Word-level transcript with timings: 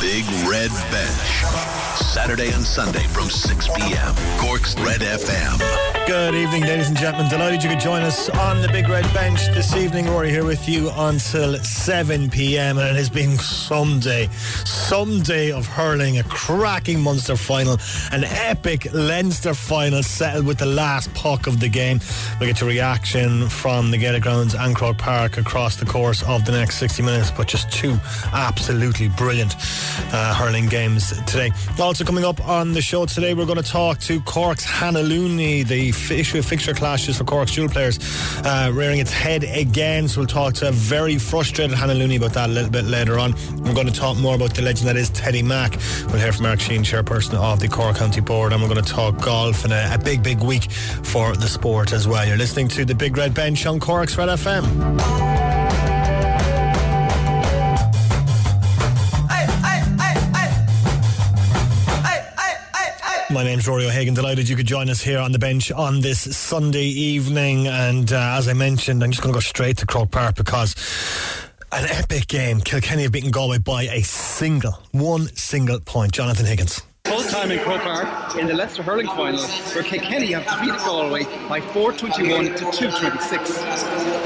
Big 0.00 0.24
Red 0.48 0.70
Bench. 0.90 1.79
Saturday 2.00 2.50
and 2.50 2.64
Sunday 2.64 3.04
from 3.04 3.28
6 3.30 3.68
p.m. 3.68 4.14
Cork's 4.38 4.74
Red 4.80 5.00
FM. 5.00 6.06
Good 6.06 6.34
evening, 6.34 6.62
ladies 6.62 6.88
and 6.88 6.96
gentlemen. 6.96 7.30
Delighted 7.30 7.62
you 7.62 7.68
could 7.68 7.78
join 7.78 8.02
us 8.02 8.28
on 8.30 8.62
the 8.62 8.68
Big 8.68 8.88
Red 8.88 9.04
Bench 9.14 9.46
this 9.48 9.76
evening. 9.76 10.06
We're 10.06 10.24
here 10.24 10.44
with 10.44 10.68
you 10.68 10.90
until 10.92 11.56
7 11.58 12.30
p.m. 12.30 12.78
and 12.78 12.88
it 12.88 12.96
has 12.96 13.08
been 13.10 13.38
some 13.38 14.00
day, 14.00 14.28
some 14.64 15.20
day 15.20 15.52
of 15.52 15.66
hurling, 15.66 16.18
a 16.18 16.24
cracking 16.24 17.00
Munster 17.00 17.36
final, 17.36 17.76
an 18.12 18.24
epic 18.24 18.92
Leinster 18.92 19.54
final 19.54 20.02
settled 20.02 20.46
with 20.46 20.58
the 20.58 20.66
last 20.66 21.12
puck 21.14 21.46
of 21.46 21.60
the 21.60 21.68
game. 21.68 22.00
We'll 22.40 22.48
get 22.48 22.62
a 22.62 22.66
reaction 22.66 23.48
from 23.48 23.90
the 23.90 23.98
Gaelic 23.98 24.22
Grounds 24.22 24.54
and 24.54 24.74
Croke 24.74 24.98
Park 24.98 25.38
across 25.38 25.76
the 25.76 25.86
course 25.86 26.22
of 26.24 26.44
the 26.44 26.52
next 26.52 26.78
60 26.78 27.02
minutes, 27.02 27.30
but 27.30 27.46
just 27.46 27.70
two 27.70 27.96
absolutely 28.32 29.08
brilliant 29.10 29.54
uh, 30.12 30.34
hurling 30.34 30.66
games 30.66 31.10
today. 31.26 31.52
Also 31.90 32.04
coming 32.04 32.24
up 32.24 32.46
on 32.46 32.70
the 32.70 32.80
show 32.80 33.04
today, 33.04 33.34
we're 33.34 33.44
going 33.44 33.60
to 33.60 33.68
talk 33.68 33.98
to 33.98 34.20
Cork's 34.20 34.64
Hannah 34.64 35.02
Looney, 35.02 35.64
the 35.64 35.88
issue 35.88 36.38
of 36.38 36.46
fixture 36.46 36.72
clashes 36.72 37.18
for 37.18 37.24
Cork's 37.24 37.52
dual 37.52 37.68
players 37.68 37.98
uh, 38.44 38.70
rearing 38.72 39.00
its 39.00 39.12
head 39.12 39.42
again. 39.42 40.06
So 40.06 40.20
we'll 40.20 40.28
talk 40.28 40.54
to 40.54 40.68
a 40.68 40.70
very 40.70 41.18
frustrated 41.18 41.76
Hannah 41.76 41.94
Looney 41.94 42.14
about 42.14 42.32
that 42.34 42.48
a 42.48 42.52
little 42.52 42.70
bit 42.70 42.84
later 42.84 43.18
on. 43.18 43.34
We're 43.56 43.74
going 43.74 43.88
to 43.88 43.92
talk 43.92 44.16
more 44.18 44.36
about 44.36 44.54
the 44.54 44.62
legend 44.62 44.88
that 44.88 44.96
is 44.96 45.10
Teddy 45.10 45.42
Mac. 45.42 45.78
We'll 46.06 46.18
hear 46.18 46.32
from 46.32 46.44
Marc 46.44 46.60
Sheehan, 46.60 46.84
chairperson 46.84 47.34
of 47.34 47.58
the 47.58 47.66
Cork 47.66 47.96
County 47.96 48.20
Board, 48.20 48.52
and 48.52 48.62
we're 48.62 48.68
going 48.68 48.84
to 48.84 48.88
talk 48.88 49.20
golf 49.20 49.64
and 49.64 49.72
a, 49.72 49.92
a 49.92 49.98
big, 49.98 50.22
big 50.22 50.44
week 50.44 50.70
for 50.70 51.34
the 51.34 51.48
sport 51.48 51.92
as 51.92 52.06
well. 52.06 52.24
You're 52.24 52.36
listening 52.36 52.68
to 52.68 52.84
the 52.84 52.94
Big 52.94 53.16
Red 53.16 53.34
Bench 53.34 53.66
on 53.66 53.80
Cork's 53.80 54.16
Red 54.16 54.28
FM. 54.28 55.59
My 63.30 63.44
name's 63.44 63.68
Rory 63.68 63.86
O'Hagan. 63.86 64.14
Delighted 64.14 64.48
you 64.48 64.56
could 64.56 64.66
join 64.66 64.90
us 64.90 65.00
here 65.00 65.20
on 65.20 65.30
the 65.30 65.38
bench 65.38 65.70
on 65.70 66.00
this 66.00 66.36
Sunday 66.36 66.86
evening. 66.86 67.68
And 67.68 68.12
uh, 68.12 68.34
as 68.36 68.48
I 68.48 68.54
mentioned, 68.54 69.04
I'm 69.04 69.12
just 69.12 69.22
going 69.22 69.32
to 69.32 69.36
go 69.36 69.40
straight 69.40 69.76
to 69.78 69.86
Croke 69.86 70.10
Park 70.10 70.34
because 70.34 70.74
an 71.70 71.86
epic 71.90 72.26
game. 72.26 72.60
Kilkenny 72.60 73.04
have 73.04 73.12
beaten 73.12 73.30
Galway 73.30 73.58
by 73.58 73.84
a 73.84 74.00
single, 74.02 74.82
one 74.90 75.28
single 75.36 75.78
point. 75.78 76.10
Jonathan 76.10 76.44
Higgins 76.44 76.82
time 77.30 77.52
in 77.52 77.60
Croke 77.60 77.82
Park 77.82 78.36
in 78.36 78.48
the 78.48 78.54
Leinster 78.54 78.82
hurling 78.82 79.06
final, 79.06 79.40
where 79.40 79.84
Kilkenny 79.84 80.32
have 80.32 80.44
defeated 80.44 80.80
Galway 80.80 81.22
by 81.48 81.60
421 81.60 82.46
to 82.46 82.58
226. 82.72 83.50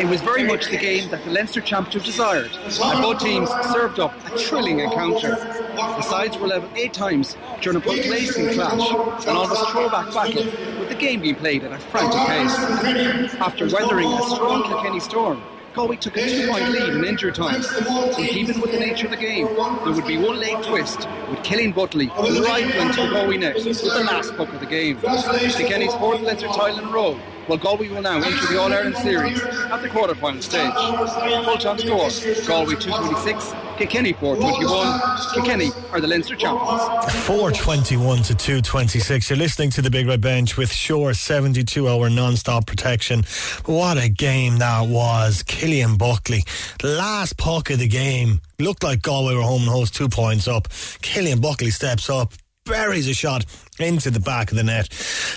It 0.00 0.08
was 0.08 0.22
very 0.22 0.42
much 0.42 0.70
the 0.70 0.78
game 0.78 1.10
that 1.10 1.22
the 1.24 1.30
Leinster 1.30 1.60
championship 1.60 2.04
desired, 2.04 2.50
and 2.54 3.02
both 3.02 3.20
teams 3.20 3.50
served 3.72 4.00
up 4.00 4.14
a 4.26 4.38
thrilling 4.38 4.80
encounter. 4.80 5.30
The 5.30 6.00
sides 6.00 6.38
were 6.38 6.46
level 6.46 6.70
eight 6.76 6.94
times 6.94 7.36
during 7.60 7.76
a 7.76 7.80
punctuation 7.80 8.54
clash, 8.54 9.26
an 9.26 9.36
almost 9.36 9.68
throwback 9.70 10.14
battle, 10.14 10.44
with 10.78 10.88
the 10.88 10.94
game 10.94 11.20
being 11.20 11.34
played 11.34 11.62
at 11.62 11.72
a 11.72 11.78
frantic 11.78 12.20
pace. 12.20 13.34
After 13.34 13.68
weathering 13.68 14.10
a 14.12 14.22
strong 14.22 14.62
Kilkenny 14.62 15.00
storm, 15.00 15.42
Galway 15.74 15.96
took 15.96 16.16
a 16.16 16.28
two-point 16.28 16.70
lead 16.70 16.94
in 16.94 17.04
injury 17.04 17.32
time. 17.32 17.56
In 17.56 18.28
keeping 18.28 18.60
with 18.60 18.70
the 18.70 18.78
nature 18.78 19.06
of 19.06 19.10
the 19.10 19.16
game, 19.16 19.46
there 19.46 19.92
would 19.92 20.06
be 20.06 20.16
one 20.16 20.38
late 20.38 20.62
twist 20.64 21.08
with 21.28 21.42
Killian 21.42 21.72
Buckley 21.72 22.06
rifling 22.06 22.92
to 22.92 23.02
the 23.02 23.10
Galway 23.12 23.38
net 23.38 23.56
with 23.56 23.82
the 23.82 24.04
last 24.04 24.36
puck 24.36 24.52
of 24.52 24.60
the 24.60 24.66
game. 24.66 25.00
Kilkenny's 25.00 25.94
fourth 25.94 26.20
Leinster 26.20 26.46
title 26.46 26.78
in 26.78 26.84
a 26.84 26.92
row 26.92 27.20
well, 27.48 27.58
Galway 27.58 27.88
will 27.88 28.00
now 28.00 28.16
enter 28.22 28.46
the 28.46 28.58
All 28.58 28.72
Ireland 28.72 28.96
Series 28.96 29.38
at 29.42 29.82
the 29.82 29.88
quarter 29.90 30.14
final 30.14 30.40
stage. 30.40 30.72
Full 30.72 31.58
time 31.58 31.78
score 31.78 32.08
Galway 32.46 32.76
226, 32.76 33.52
Kilkenny 33.76 34.12
421. 34.12 35.00
Kilkenny 35.34 35.70
are 35.90 36.00
the 36.00 36.06
Leinster 36.06 36.36
champions. 36.36 36.80
421 37.26 38.18
to 38.22 38.34
226. 38.34 39.30
You're 39.30 39.36
listening 39.36 39.70
to 39.70 39.82
the 39.82 39.90
Big 39.90 40.06
Red 40.06 40.20
Bench 40.20 40.56
with 40.56 40.72
Sure 40.72 41.12
72 41.12 41.88
hour 41.88 42.08
non 42.08 42.36
stop 42.36 42.66
protection. 42.66 43.24
What 43.66 43.98
a 43.98 44.08
game 44.08 44.58
that 44.58 44.88
was. 44.88 45.42
Killian 45.42 45.96
Buckley, 45.96 46.44
last 46.82 47.36
puck 47.36 47.70
of 47.70 47.80
the 47.80 47.88
game. 47.88 48.40
Looked 48.60 48.84
like 48.84 49.02
Galway 49.02 49.34
were 49.34 49.42
home 49.42 49.62
and 49.62 49.70
host 49.70 49.94
two 49.94 50.08
points 50.08 50.46
up. 50.46 50.68
Killian 51.02 51.40
Buckley 51.40 51.70
steps 51.70 52.08
up, 52.08 52.32
buries 52.64 53.06
a 53.08 53.12
shot 53.12 53.44
into 53.78 54.10
the 54.10 54.20
back 54.20 54.50
of 54.50 54.56
the 54.56 54.64
net 54.64 54.88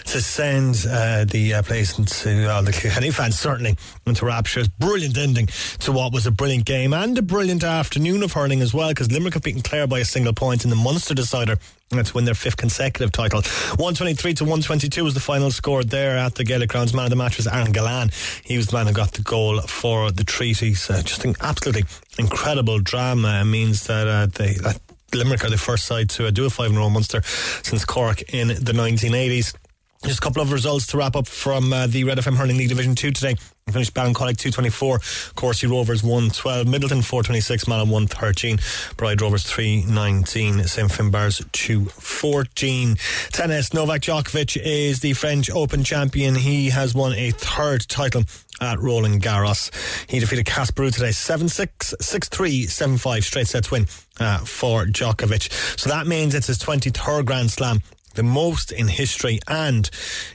to 0.05 0.21
send 0.21 0.85
uh, 0.89 1.25
the 1.25 1.55
uh, 1.55 1.61
place 1.61 1.99
into 1.99 2.49
uh, 2.49 2.61
the 2.61 2.71
Kilkenny 2.71 3.11
fans 3.11 3.37
certainly 3.37 3.75
into 4.05 4.25
raptures. 4.25 4.69
Brilliant 4.69 5.17
ending 5.17 5.47
to 5.79 5.91
what 5.91 6.13
was 6.13 6.25
a 6.25 6.31
brilliant 6.31 6.63
game 6.63 6.93
and 6.93 7.17
a 7.17 7.21
brilliant 7.21 7.65
afternoon 7.65 8.23
of 8.23 8.31
hurling 8.31 8.61
as 8.61 8.73
well 8.73 8.89
because 8.89 9.11
Limerick 9.11 9.33
have 9.33 9.43
beaten 9.43 9.61
Clare 9.61 9.87
by 9.87 9.99
a 9.99 10.05
single 10.05 10.31
point 10.31 10.63
in 10.63 10.69
the 10.69 10.77
Munster 10.77 11.13
decider 11.13 11.57
to 11.89 12.11
win 12.13 12.23
their 12.23 12.33
fifth 12.33 12.57
consecutive 12.57 13.11
title. 13.11 13.41
123 13.41 14.33
to 14.35 14.43
122 14.45 15.03
was 15.03 15.13
the 15.13 15.19
final 15.19 15.51
score 15.51 15.83
there 15.83 16.17
at 16.17 16.35
the 16.35 16.45
Gaelic 16.45 16.69
Grounds. 16.69 16.93
Man 16.93 17.05
of 17.05 17.09
the 17.09 17.17
match 17.17 17.35
was 17.35 17.47
Aaron 17.47 17.73
Gillane. 17.73 18.13
He 18.45 18.55
was 18.55 18.67
the 18.67 18.77
man 18.77 18.87
who 18.87 18.93
got 18.93 19.13
the 19.13 19.21
goal 19.21 19.59
for 19.61 20.11
the 20.11 20.23
treaties. 20.23 20.87
Just 20.87 21.25
an 21.25 21.35
absolutely 21.41 21.83
incredible 22.17 22.79
drama. 22.79 23.41
It 23.41 23.45
means 23.45 23.87
that 23.87 24.07
uh, 24.07 24.27
they, 24.27 24.53
that 24.55 24.79
Limerick 25.13 25.45
are 25.45 25.49
the 25.49 25.57
first 25.57 25.85
side 25.85 26.09
to 26.11 26.31
do 26.31 26.45
a 26.45 26.49
five 26.49 26.69
in 26.69 26.77
a 26.77 26.79
row 26.79 26.89
Munster 26.89 27.21
since 27.63 27.85
Cork 27.85 28.21
in 28.33 28.49
the 28.49 28.73
1980s. 28.73 29.55
Just 30.03 30.19
a 30.19 30.21
couple 30.21 30.41
of 30.43 30.51
results 30.51 30.85
to 30.87 30.97
wrap 30.97 31.15
up 31.15 31.27
from 31.27 31.73
uh, 31.73 31.87
the 31.87 32.03
Red 32.03 32.19
FM 32.19 32.35
Hurling 32.35 32.57
League 32.57 32.69
Division 32.69 32.93
2 32.93 33.11
today. 33.11 33.35
We 33.65 33.73
finished 33.73 33.93
Ballincollig 33.93 34.37
224, 34.37 34.99
Courcey 35.35 35.69
Rovers 35.69 36.03
112, 36.03 36.67
Midleton 36.67 37.03
426, 37.03 37.67
Malin 37.67 37.89
113, 37.89 38.59
Bride 38.95 39.21
Rovers 39.21 39.43
319, 39.43 40.63
St. 40.65 40.89
Finbarr's 40.89 41.43
214. 41.51 42.95
Tennis, 43.31 43.73
Novak 43.73 44.01
Djokovic 44.01 44.61
is 44.63 44.99
the 44.99 45.13
French 45.13 45.49
Open 45.49 45.83
champion. 45.83 46.35
He 46.35 46.69
has 46.69 46.93
won 46.93 47.13
a 47.13 47.31
third 47.31 47.87
title 47.89 48.23
at 48.61 48.79
Roland 48.79 49.21
Garros. 49.21 49.71
He 50.09 50.19
defeated 50.19 50.45
Casper 50.45 50.83
Ruud 50.83 50.93
today 50.93 51.11
7 51.11 51.49
6, 51.49 51.95
6 51.99 52.29
3, 52.29 52.65
7 52.65 52.97
5, 52.97 53.25
straight 53.25 53.47
sets 53.47 53.71
win 53.71 53.87
uh, 54.19 54.39
for 54.39 54.85
Djokovic. 54.85 55.51
So 55.79 55.89
that 55.89 56.07
means 56.07 56.35
it's 56.35 56.47
his 56.47 56.59
23rd 56.59 57.25
Grand 57.25 57.51
Slam 57.51 57.81
the 58.17 58.23
most 58.23 58.71
in 58.71 58.87
history, 58.87 59.39
and 59.47 59.89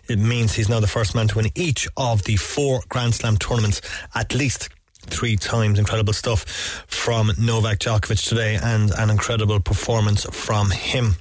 it 0.08 0.18
means 0.18 0.54
he's 0.54 0.68
now 0.68 0.78
the 0.78 0.86
first 0.86 1.16
man 1.16 1.26
to 1.26 1.36
win 1.36 1.48
each 1.56 1.88
of 1.96 2.22
the 2.22 2.36
four 2.36 2.80
Grand 2.88 3.12
Slam 3.12 3.36
tournaments 3.36 3.82
at 4.14 4.34
least 4.34 4.68
three 5.06 5.36
times. 5.36 5.80
Incredible 5.80 6.12
stuff 6.12 6.44
from 6.86 7.32
Novak 7.38 7.80
Djokovic 7.80 8.26
today, 8.26 8.56
and 8.62 8.92
an 8.92 9.10
incredible 9.10 9.58
performance 9.58 10.24
from 10.30 10.70
him. 10.70 11.16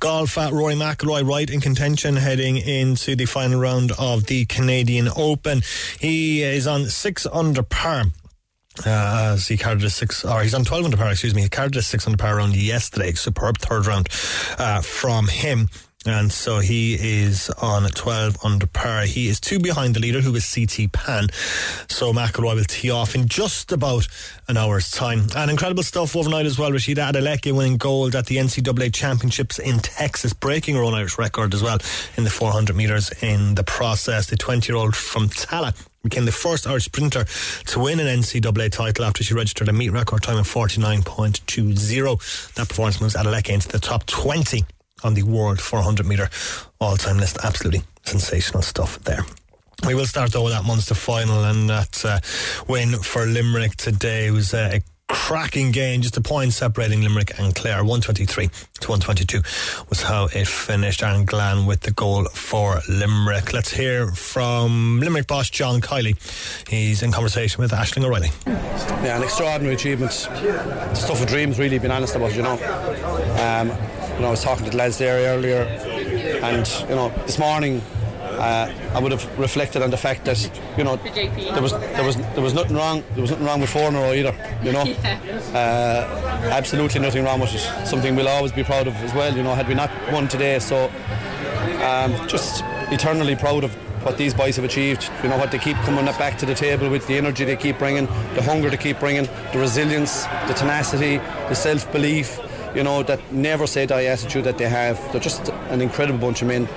Golf 0.00 0.38
at 0.38 0.52
Rory 0.52 0.74
McIlroy 0.74 1.26
right 1.26 1.48
in 1.48 1.60
contention 1.60 2.16
heading 2.16 2.56
into 2.56 3.16
the 3.16 3.24
final 3.24 3.60
round 3.60 3.92
of 3.98 4.26
the 4.26 4.44
Canadian 4.46 5.08
Open. 5.16 5.62
He 5.98 6.42
is 6.42 6.66
on 6.66 6.86
six 6.86 7.26
under 7.26 7.62
par. 7.62 8.04
Uh, 8.86 9.32
as 9.34 9.48
he 9.48 9.56
carried 9.56 9.82
a 9.82 9.90
six, 9.90 10.24
or 10.24 10.42
he's 10.42 10.54
on 10.54 10.64
12 10.64 10.84
under 10.84 10.96
par, 10.96 11.10
excuse 11.10 11.34
me. 11.34 11.42
He 11.42 11.48
carried 11.48 11.74
a 11.76 11.82
six 11.82 12.06
under 12.06 12.16
par 12.16 12.36
round 12.36 12.54
yesterday. 12.54 13.12
Superb 13.12 13.58
third 13.58 13.86
round 13.86 14.08
uh, 14.58 14.80
from 14.82 15.26
him. 15.26 15.68
And 16.08 16.32
so 16.32 16.60
he 16.60 16.94
is 16.94 17.50
on 17.50 17.88
12 17.88 18.44
under 18.44 18.66
par. 18.66 19.02
He 19.02 19.28
is 19.28 19.40
two 19.40 19.58
behind 19.58 19.94
the 19.94 20.00
leader, 20.00 20.20
who 20.20 20.34
is 20.34 20.54
CT 20.54 20.92
Pan. 20.92 21.28
So 21.88 22.12
McIlroy 22.12 22.56
will 22.56 22.64
tee 22.64 22.90
off 22.90 23.14
in 23.14 23.28
just 23.28 23.72
about 23.72 24.08
an 24.48 24.56
hour's 24.56 24.90
time. 24.90 25.26
And 25.36 25.50
incredible 25.50 25.82
stuff 25.82 26.16
overnight 26.16 26.46
as 26.46 26.58
well. 26.58 26.70
Rhasidat 26.70 27.12
Adeleke 27.12 27.54
winning 27.54 27.76
gold 27.76 28.14
at 28.14 28.26
the 28.26 28.36
NCAA 28.36 28.94
Championships 28.94 29.58
in 29.58 29.80
Texas, 29.80 30.32
breaking 30.32 30.76
her 30.76 30.82
own 30.82 30.94
Irish 30.94 31.18
record 31.18 31.52
as 31.52 31.62
well 31.62 31.78
in 32.16 32.24
the 32.24 32.30
400 32.30 32.74
metres 32.74 33.10
in 33.22 33.54
the 33.54 33.64
process. 33.64 34.26
The 34.26 34.36
20 34.36 34.72
year 34.72 34.78
old 34.78 34.96
from 34.96 35.28
Tallaght 35.28 35.76
became 36.02 36.24
the 36.24 36.32
first 36.32 36.66
Irish 36.66 36.86
sprinter 36.86 37.26
to 37.66 37.80
win 37.80 38.00
an 38.00 38.06
NCAA 38.06 38.72
title 38.72 39.04
after 39.04 39.22
she 39.22 39.34
registered 39.34 39.68
a 39.68 39.72
meet 39.72 39.90
record 39.90 40.22
time 40.22 40.38
of 40.38 40.48
49.20. 40.48 42.54
That 42.54 42.68
performance 42.68 43.00
moves 43.00 43.14
Adeleke 43.14 43.50
into 43.50 43.68
the 43.68 43.78
top 43.78 44.06
20 44.06 44.64
on 45.02 45.14
the 45.14 45.22
world 45.22 45.60
400 45.60 46.06
metre 46.06 46.28
all 46.80 46.96
time 46.96 47.18
list. 47.18 47.38
Absolutely 47.42 47.82
sensational 48.04 48.62
stuff 48.62 48.98
there. 49.00 49.24
We 49.86 49.94
will 49.94 50.06
start 50.06 50.32
though 50.32 50.44
with 50.44 50.52
that 50.52 50.64
Munster 50.64 50.94
final 50.94 51.44
and 51.44 51.70
that 51.70 52.04
uh, 52.04 52.18
win 52.68 52.94
for 52.98 53.26
Limerick 53.26 53.76
today 53.76 54.30
was 54.30 54.52
uh, 54.52 54.70
a 54.74 54.82
cracking 55.08 55.72
game, 55.72 56.02
just 56.02 56.16
a 56.16 56.20
point 56.20 56.52
separating 56.52 57.02
Limerick 57.02 57.38
and 57.38 57.54
Clare. 57.54 57.82
123 57.82 58.46
to 58.46 58.88
122 58.88 59.40
was 59.88 60.02
how 60.02 60.26
it 60.26 60.46
finished. 60.46 61.02
Aaron 61.02 61.26
Gillane 61.26 61.66
with 61.66 61.80
the 61.80 61.90
goal 61.92 62.24
for 62.26 62.80
Limerick. 62.88 63.52
Let's 63.52 63.72
hear 63.72 64.08
from 64.12 65.00
Limerick 65.00 65.26
boss 65.26 65.50
John 65.50 65.80
Kiely. 65.80 66.16
He's 66.68 67.02
in 67.02 67.10
conversation 67.10 67.62
with 67.62 67.72
Ashling 67.72 68.04
O'Reilly. 68.04 68.30
Yeah, 68.46 69.16
an 69.16 69.22
extraordinary 69.22 69.74
achievement. 69.74 70.12
Stuff 70.12 71.22
of 71.22 71.26
dreams, 71.26 71.58
really, 71.58 71.78
being 71.78 71.90
honest 71.90 72.14
about, 72.14 72.34
you 72.34 72.42
know. 72.42 72.52
Um, 72.52 73.68
you 74.14 74.22
know, 74.22 74.28
I 74.28 74.30
was 74.30 74.42
talking 74.42 74.64
to 74.64 74.70
the 74.70 74.76
lads 74.76 74.98
there 74.98 75.34
earlier, 75.34 75.62
and 76.42 76.68
you 76.88 76.96
know, 76.96 77.08
this 77.24 77.38
morning 77.38 77.80
uh, 78.38 78.72
I 78.94 79.00
would 79.00 79.12
have 79.12 79.38
reflected 79.38 79.82
on 79.82 79.90
the 79.90 79.96
fact 79.96 80.24
that 80.24 80.38
you 80.76 80.84
know 80.84 80.96
there 80.96 81.62
was 81.62 81.72
there 81.72 82.04
was 82.04 82.16
there 82.16 82.42
was 82.42 82.54
nothing 82.54 82.76
wrong 82.76 83.02
there 83.12 83.22
was 83.22 83.30
nothing 83.30 83.46
wrong 83.46 83.60
with 83.60 83.70
four 83.70 83.88
in 83.88 83.94
a 83.94 84.00
row 84.00 84.12
either. 84.12 84.34
You 84.62 84.72
know, 84.72 84.82
uh, 85.54 86.50
absolutely 86.50 87.00
nothing 87.00 87.24
wrong 87.24 87.40
with 87.40 87.54
it. 87.54 87.86
Something 87.86 88.16
we'll 88.16 88.28
always 88.28 88.52
be 88.52 88.64
proud 88.64 88.86
of 88.86 88.94
as 88.96 89.14
well. 89.14 89.34
You 89.36 89.42
know, 89.42 89.54
had 89.54 89.68
we 89.68 89.74
not 89.74 89.90
won 90.12 90.28
today, 90.28 90.58
so 90.58 90.90
um, 91.82 92.28
just 92.28 92.62
eternally 92.90 93.36
proud 93.36 93.64
of 93.64 93.74
what 94.04 94.16
these 94.16 94.34
boys 94.34 94.56
have 94.56 94.64
achieved. 94.64 95.10
You 95.22 95.28
know 95.28 95.38
what 95.38 95.50
they 95.50 95.58
keep 95.58 95.76
coming 95.78 96.04
back 96.04 96.38
to 96.38 96.46
the 96.46 96.54
table 96.54 96.88
with 96.88 97.06
the 97.06 97.16
energy 97.16 97.44
they 97.44 97.56
keep 97.56 97.78
bringing, 97.78 98.06
the 98.34 98.42
hunger 98.42 98.70
they 98.70 98.76
keep 98.76 99.00
bringing, 99.00 99.28
the 99.52 99.58
resilience, 99.58 100.24
the 100.46 100.54
tenacity, 100.54 101.18
the 101.48 101.54
self-belief. 101.54 102.40
You 102.74 102.82
know 102.84 103.02
that 103.02 103.20
never 103.32 103.66
say 103.66 103.86
die 103.86 104.04
attitude 104.04 104.44
that 104.44 104.58
they 104.58 104.68
have. 104.68 104.96
They're 105.12 105.20
just 105.20 105.48
an 105.70 105.80
incredible 105.80 106.18
bunch 106.18 106.42
of 106.42 106.48
men. 106.48 106.68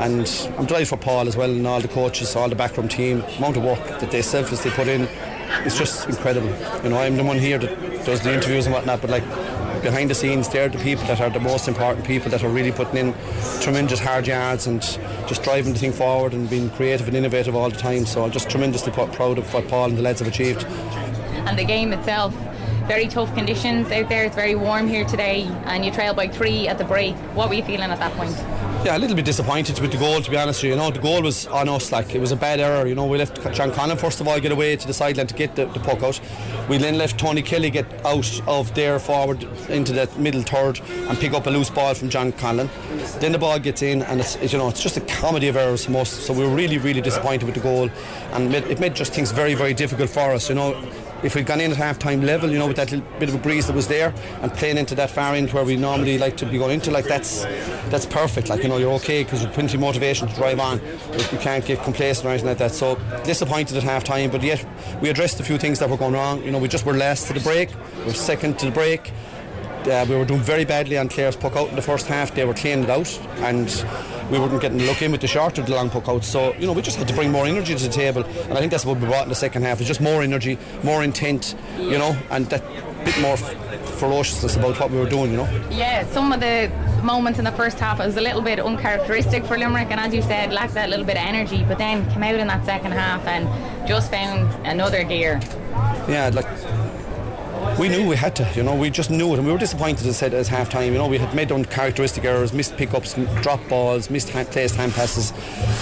And 0.00 0.26
I'm 0.56 0.64
delighted 0.64 0.88
for 0.88 0.96
Paul 0.96 1.28
as 1.28 1.36
well 1.36 1.50
and 1.50 1.66
all 1.66 1.80
the 1.80 1.88
coaches, 1.88 2.34
all 2.34 2.48
the 2.48 2.54
backroom 2.54 2.88
team, 2.88 3.22
amount 3.36 3.58
of 3.58 3.64
work 3.64 3.84
that 4.00 4.10
they 4.10 4.22
selflessly 4.22 4.70
put 4.70 4.88
in. 4.88 5.06
It's 5.66 5.76
just 5.76 6.08
incredible. 6.08 6.48
You 6.82 6.88
know, 6.88 6.98
I'm 6.98 7.18
the 7.18 7.24
one 7.24 7.38
here 7.38 7.58
that 7.58 8.06
does 8.06 8.22
the 8.22 8.32
interviews 8.32 8.64
and 8.64 8.74
whatnot, 8.74 9.02
but 9.02 9.10
like 9.10 9.24
behind 9.82 10.08
the 10.08 10.14
scenes, 10.14 10.48
they're 10.48 10.70
the 10.70 10.78
people 10.78 11.04
that 11.04 11.20
are 11.20 11.28
the 11.28 11.38
most 11.38 11.68
important 11.68 12.06
people 12.06 12.30
that 12.30 12.42
are 12.42 12.48
really 12.48 12.72
putting 12.72 12.96
in 12.96 13.14
tremendous 13.60 14.00
hard 14.00 14.26
yards 14.26 14.66
and 14.66 14.80
just 15.26 15.42
driving 15.42 15.74
the 15.74 15.78
thing 15.78 15.92
forward 15.92 16.32
and 16.32 16.48
being 16.48 16.70
creative 16.70 17.06
and 17.06 17.14
innovative 17.14 17.54
all 17.54 17.68
the 17.68 17.76
time. 17.76 18.06
So 18.06 18.24
I'm 18.24 18.30
just 18.30 18.48
tremendously 18.48 18.92
proud 18.92 19.36
of 19.36 19.52
what 19.52 19.68
Paul 19.68 19.90
and 19.90 19.98
the 19.98 20.02
lads 20.02 20.20
have 20.20 20.28
achieved. 20.28 20.64
And 20.64 21.58
the 21.58 21.64
game 21.64 21.92
itself, 21.92 22.34
very 22.86 23.06
tough 23.06 23.34
conditions 23.34 23.90
out 23.90 24.08
there. 24.08 24.24
It's 24.24 24.34
very 24.34 24.54
warm 24.54 24.88
here 24.88 25.04
today, 25.04 25.42
and 25.66 25.84
you 25.84 25.90
trail 25.90 26.14
by 26.14 26.28
three 26.28 26.68
at 26.68 26.78
the 26.78 26.84
break. 26.84 27.14
What 27.34 27.50
were 27.50 27.54
you 27.54 27.62
feeling 27.62 27.90
at 27.90 27.98
that 27.98 28.12
point? 28.14 28.34
Yeah, 28.82 28.96
a 28.96 28.98
little 28.98 29.14
bit 29.14 29.26
disappointed 29.26 29.78
with 29.78 29.92
the 29.92 29.98
goal, 29.98 30.22
to 30.22 30.30
be 30.30 30.38
honest 30.38 30.62
you. 30.62 30.70
You 30.70 30.76
know, 30.76 30.90
the 30.90 31.00
goal 31.00 31.20
was 31.20 31.46
on 31.48 31.68
us, 31.68 31.92
like, 31.92 32.14
it 32.14 32.18
was 32.18 32.32
a 32.32 32.36
bad 32.36 32.60
error. 32.60 32.86
You 32.86 32.94
know, 32.94 33.04
we 33.04 33.18
left 33.18 33.36
John 33.52 33.70
Conlon, 33.70 33.98
first 33.98 34.22
of 34.22 34.26
all, 34.26 34.40
get 34.40 34.52
away 34.52 34.74
to 34.74 34.86
the 34.86 34.94
sideline 34.94 35.26
to 35.26 35.34
get 35.34 35.54
the, 35.54 35.66
the 35.66 35.80
puck 35.80 36.02
out. 36.02 36.18
We 36.66 36.78
then 36.78 36.96
left 36.96 37.20
Tony 37.20 37.42
Kelly 37.42 37.68
get 37.68 37.84
out 38.06 38.40
of 38.48 38.74
there 38.74 38.98
forward 38.98 39.42
into 39.68 39.92
that 39.92 40.18
middle 40.18 40.40
third 40.40 40.80
and 40.80 41.18
pick 41.18 41.34
up 41.34 41.46
a 41.46 41.50
loose 41.50 41.68
ball 41.68 41.92
from 41.92 42.08
John 42.08 42.32
Conlon. 42.32 42.70
Then 43.20 43.32
the 43.32 43.38
ball 43.38 43.58
gets 43.58 43.82
in, 43.82 44.00
and 44.00 44.20
it's, 44.20 44.50
you 44.50 44.58
know, 44.58 44.70
it's 44.70 44.82
just 44.82 44.96
a 44.96 45.02
comedy 45.02 45.48
of 45.48 45.56
errors 45.56 45.84
from 45.84 45.96
us. 45.96 46.08
So 46.08 46.32
we 46.32 46.42
were 46.42 46.54
really, 46.54 46.78
really 46.78 47.02
disappointed 47.02 47.44
with 47.44 47.56
the 47.56 47.60
goal. 47.60 47.90
And 48.32 48.54
it 48.54 48.80
made 48.80 48.94
just 48.94 49.12
things 49.12 49.30
very, 49.30 49.52
very 49.52 49.74
difficult 49.74 50.08
for 50.08 50.32
us, 50.32 50.48
you 50.48 50.54
know 50.54 50.90
if 51.22 51.34
we'd 51.34 51.46
gone 51.46 51.60
in 51.60 51.70
at 51.70 51.76
half 51.76 51.98
time 51.98 52.22
level, 52.22 52.50
you 52.50 52.58
know, 52.58 52.66
with 52.66 52.76
that 52.76 52.90
little 52.90 53.06
bit 53.18 53.28
of 53.28 53.34
a 53.34 53.38
breeze 53.38 53.66
that 53.66 53.76
was 53.76 53.88
there 53.88 54.14
and 54.42 54.52
playing 54.52 54.78
into 54.78 54.94
that 54.94 55.10
far 55.10 55.34
end 55.34 55.52
where 55.52 55.64
we 55.64 55.76
normally 55.76 56.18
like 56.18 56.36
to 56.38 56.46
be 56.46 56.58
going 56.58 56.72
into, 56.72 56.90
like 56.90 57.04
that's 57.04 57.44
that's 57.90 58.06
perfect. 58.06 58.48
Like, 58.48 58.62
you 58.62 58.68
know, 58.68 58.78
you're 58.78 58.92
okay 58.94 59.24
because 59.24 59.42
you've 59.42 59.52
plenty 59.52 59.74
of 59.74 59.80
motivation 59.80 60.28
to 60.28 60.34
drive 60.34 60.60
on. 60.60 60.80
You 61.32 61.38
can't 61.38 61.64
get 61.64 61.82
complacent 61.82 62.26
or 62.26 62.30
anything 62.30 62.48
like 62.48 62.58
that. 62.58 62.72
So 62.72 62.96
disappointed 63.24 63.76
at 63.76 63.82
half 63.82 64.04
time, 64.04 64.30
but 64.30 64.42
yet 64.42 64.64
we 65.00 65.10
addressed 65.10 65.40
a 65.40 65.42
few 65.42 65.58
things 65.58 65.78
that 65.78 65.90
were 65.90 65.96
going 65.96 66.14
wrong. 66.14 66.42
You 66.42 66.50
know, 66.50 66.58
we 66.58 66.68
just 66.68 66.86
were 66.86 66.94
last 66.94 67.26
to 67.28 67.32
the 67.32 67.40
break, 67.40 67.70
we 67.98 68.04
were 68.04 68.12
second 68.12 68.58
to 68.60 68.66
the 68.66 68.72
break. 68.72 69.12
Uh, 69.88 70.04
we 70.08 70.16
were 70.16 70.24
doing 70.24 70.40
very 70.40 70.64
badly 70.64 70.98
on 70.98 71.08
Clare's 71.08 71.36
puck 71.36 71.56
out 71.56 71.68
in 71.68 71.76
the 71.76 71.82
first 71.82 72.06
half. 72.06 72.34
They 72.34 72.44
were 72.44 72.54
cleaning 72.54 72.84
it 72.84 72.90
out, 72.90 73.18
and 73.38 73.66
we 74.30 74.38
weren't 74.38 74.60
getting 74.60 74.78
the 74.78 74.86
look 74.86 75.02
in 75.02 75.10
with 75.10 75.20
the 75.20 75.26
short 75.26 75.58
or 75.58 75.62
the 75.62 75.74
long 75.74 75.90
puck 75.90 76.08
out. 76.08 76.24
So, 76.24 76.54
you 76.54 76.66
know, 76.66 76.72
we 76.72 76.82
just 76.82 76.98
had 76.98 77.08
to 77.08 77.14
bring 77.14 77.32
more 77.32 77.46
energy 77.46 77.74
to 77.74 77.82
the 77.82 77.88
table. 77.92 78.24
And 78.24 78.52
I 78.52 78.60
think 78.60 78.70
that's 78.70 78.84
what 78.84 78.98
we 78.98 79.06
brought 79.06 79.24
in 79.24 79.30
the 79.30 79.34
second 79.34 79.62
half. 79.62 79.80
It's 79.80 79.88
just 79.88 80.00
more 80.00 80.22
energy, 80.22 80.58
more 80.82 81.02
intent, 81.02 81.54
you 81.78 81.98
know, 81.98 82.16
and 82.30 82.46
that 82.46 82.62
bit 83.04 83.18
more 83.20 83.36
ferociousness 83.36 84.56
about 84.56 84.78
what 84.78 84.90
we 84.90 84.98
were 84.98 85.08
doing, 85.08 85.30
you 85.30 85.38
know. 85.38 85.66
Yeah, 85.70 86.06
some 86.08 86.32
of 86.32 86.40
the 86.40 86.70
moments 87.02 87.38
in 87.38 87.44
the 87.44 87.52
first 87.52 87.78
half 87.78 87.98
was 87.98 88.16
a 88.16 88.20
little 88.20 88.42
bit 88.42 88.60
uncharacteristic 88.60 89.44
for 89.44 89.56
Limerick, 89.58 89.90
and 89.90 89.98
as 89.98 90.14
you 90.14 90.22
said, 90.22 90.52
lacked 90.52 90.74
that 90.74 90.90
little 90.90 91.06
bit 91.06 91.16
of 91.16 91.24
energy. 91.24 91.64
But 91.66 91.78
then 91.78 92.08
came 92.10 92.22
out 92.22 92.34
in 92.34 92.46
that 92.48 92.64
second 92.66 92.92
half 92.92 93.26
and 93.26 93.48
just 93.88 94.10
found 94.10 94.54
another 94.66 95.02
gear. 95.04 95.40
Yeah, 96.08 96.30
like 96.32 96.46
we 97.78 97.88
knew 97.88 98.06
we 98.06 98.16
had 98.16 98.36
to, 98.36 98.52
you 98.54 98.62
know, 98.62 98.74
we 98.74 98.90
just 98.90 99.10
knew 99.10 99.32
it, 99.32 99.38
and 99.38 99.46
we 99.46 99.52
were 99.52 99.58
disappointed 99.58 100.06
as 100.06 100.16
said 100.16 100.34
as 100.34 100.48
half 100.48 100.68
time. 100.68 100.92
You 100.92 100.98
know, 100.98 101.08
we 101.08 101.18
had 101.18 101.34
made 101.34 101.50
uncharacteristic 101.52 102.24
errors, 102.24 102.52
missed 102.52 102.76
pickups, 102.76 103.14
drop 103.42 103.60
balls, 103.68 104.10
missed 104.10 104.28
hand, 104.30 104.48
placed 104.48 104.76
hand 104.76 104.92
passes, 104.92 105.32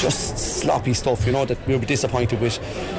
just 0.00 0.38
sloppy 0.60 0.94
stuff, 0.94 1.26
you 1.26 1.32
know, 1.32 1.44
that 1.44 1.58
we 1.66 1.76
were 1.76 1.84
disappointed 1.84 2.40
with. 2.40 2.58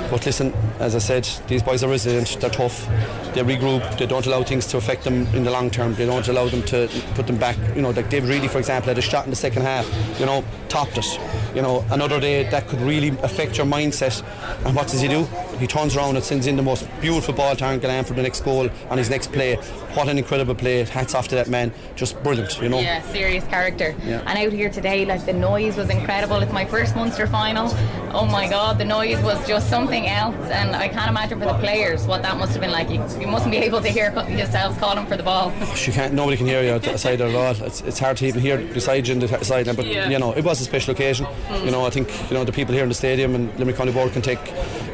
But 0.10 0.26
listen, 0.26 0.54
as 0.80 0.96
I 0.96 1.00
said, 1.00 1.28
these 1.48 1.64
boys 1.64 1.84
are 1.84 1.90
resilient, 1.90 2.38
they're 2.40 2.50
tough, 2.50 2.86
they 3.34 3.42
regroup, 3.42 3.98
they 3.98 4.06
don't 4.06 4.26
allow 4.26 4.44
things 4.44 4.66
to 4.68 4.78
affect 4.78 5.04
them 5.04 5.28
in 5.36 5.44
the 5.44 5.52
long 5.52 5.70
term, 5.70 5.94
they 5.96 6.06
don't 6.06 6.28
allow 6.28 6.48
them 6.48 6.64
to 6.64 6.90
put 7.16 7.28
them 7.28 7.38
back. 7.38 7.58
You 7.76 7.82
know, 7.82 7.92
like 7.92 8.10
David 8.10 8.30
Reidy, 8.30 8.48
for 8.48 8.60
example, 8.60 8.90
had 8.90 8.98
a 8.98 9.02
shot 9.02 9.26
in 9.26 9.30
the 9.30 9.36
second 9.36 9.64
half, 9.64 9.88
you 10.20 10.26
know, 10.26 10.44
topped 10.68 10.98
it. 10.98 11.20
You 11.56 11.62
know, 11.62 11.86
another 11.92 12.20
day 12.20 12.50
that 12.50 12.68
could 12.68 12.80
really 12.82 13.10
affect 13.24 13.58
your 13.58 13.66
mindset. 13.66 14.24
And 14.66 14.76
what 14.76 14.88
does 14.88 15.02
he 15.02 15.08
do? 15.08 15.26
He 15.58 15.68
turns 15.68 15.96
around 15.96 16.16
and 16.16 16.24
sends 16.24 16.48
in 16.48 16.56
the 16.56 16.64
most 16.64 16.88
beautiful 17.02 17.34
ball 17.34 17.56
to 17.56 17.66
Aaron 17.66 17.80
Gillane 17.80 18.06
for 18.06 18.14
the 18.14 18.22
next 18.22 18.42
goal 18.42 18.70
on 18.90 18.98
his 18.98 19.10
next 19.10 19.32
play. 19.32 19.56
What 19.96 20.08
an 20.08 20.18
incredible 20.18 20.56
play. 20.56 20.84
Hats 20.84 21.16
off 21.16 21.28
to 21.30 21.36
that 21.36 21.50
man. 21.50 21.74
Just 21.96 22.22
brilliant, 22.24 22.62
you 22.62 22.70
know. 22.70 22.80
Yeah, 22.80 23.02
serious 23.12 23.44
character. 23.46 23.96
Yeah. 24.06 24.22
And 24.26 24.38
out 24.38 24.54
here 24.54 24.70
today, 24.70 25.06
like 25.06 25.26
the 25.26 25.34
noise 25.34 25.76
was 25.76 25.90
incredible. 25.90 26.38
It's 26.38 26.54
my 26.54 26.66
first 26.66 26.96
Munster 26.96 27.28
final. 27.28 27.70
Oh 28.14 28.26
my 28.26 28.48
God, 28.48 28.78
the 28.78 28.86
noise 28.86 29.22
was 29.24 29.46
just 29.48 29.70
something 29.70 30.08
else. 30.08 30.36
And 30.50 30.76
I 30.76 30.88
can't 30.88 31.10
imagine 31.10 31.40
for 31.40 31.46
the 31.46 31.58
players 31.58 32.06
what 32.06 32.22
that 32.22 32.38
must 32.38 32.52
have 32.54 32.62
been 32.62 32.72
like. 32.72 32.90
You, 32.90 33.04
you 33.20 33.28
mustn't 33.28 33.52
be 33.52 33.58
able 33.58 33.82
to 33.82 33.90
hear 33.90 34.14
yourselves 34.30 34.78
calling 34.78 35.06
for 35.08 35.18
the 35.18 35.24
ball. 35.24 35.52
You 35.86 35.94
can't, 35.94 36.14
nobody 36.14 36.38
can 36.38 36.46
hear 36.46 36.64
you 36.64 36.74
outside 36.74 37.22
at 37.22 37.36
all. 37.36 37.66
It's, 37.66 37.82
it's 37.82 38.00
hard 38.00 38.18
to 38.18 38.28
even 38.28 38.42
hear 38.42 38.58
beside 38.58 39.08
you 39.08 39.14
in 39.14 39.20
the 39.20 39.44
sideline. 39.44 39.76
But, 39.76 39.88
yeah. 39.88 40.10
you 40.10 40.20
know, 40.20 40.34
it 40.34 40.44
was 40.44 40.62
a 40.62 40.64
special 40.64 40.94
occasion. 40.94 41.26
You 41.64 41.72
know, 41.72 41.86
I 41.86 41.90
think, 41.90 42.10
you 42.30 42.36
know, 42.36 42.44
the 42.44 42.52
people 42.52 42.74
here 42.74 42.84
in 42.84 42.90
the 42.90 42.96
stadium 42.96 43.36
and 43.36 43.58
Limerick 43.58 43.78
County 43.78 43.92
Board 43.92 44.12
can 44.14 44.22
take 44.22 44.40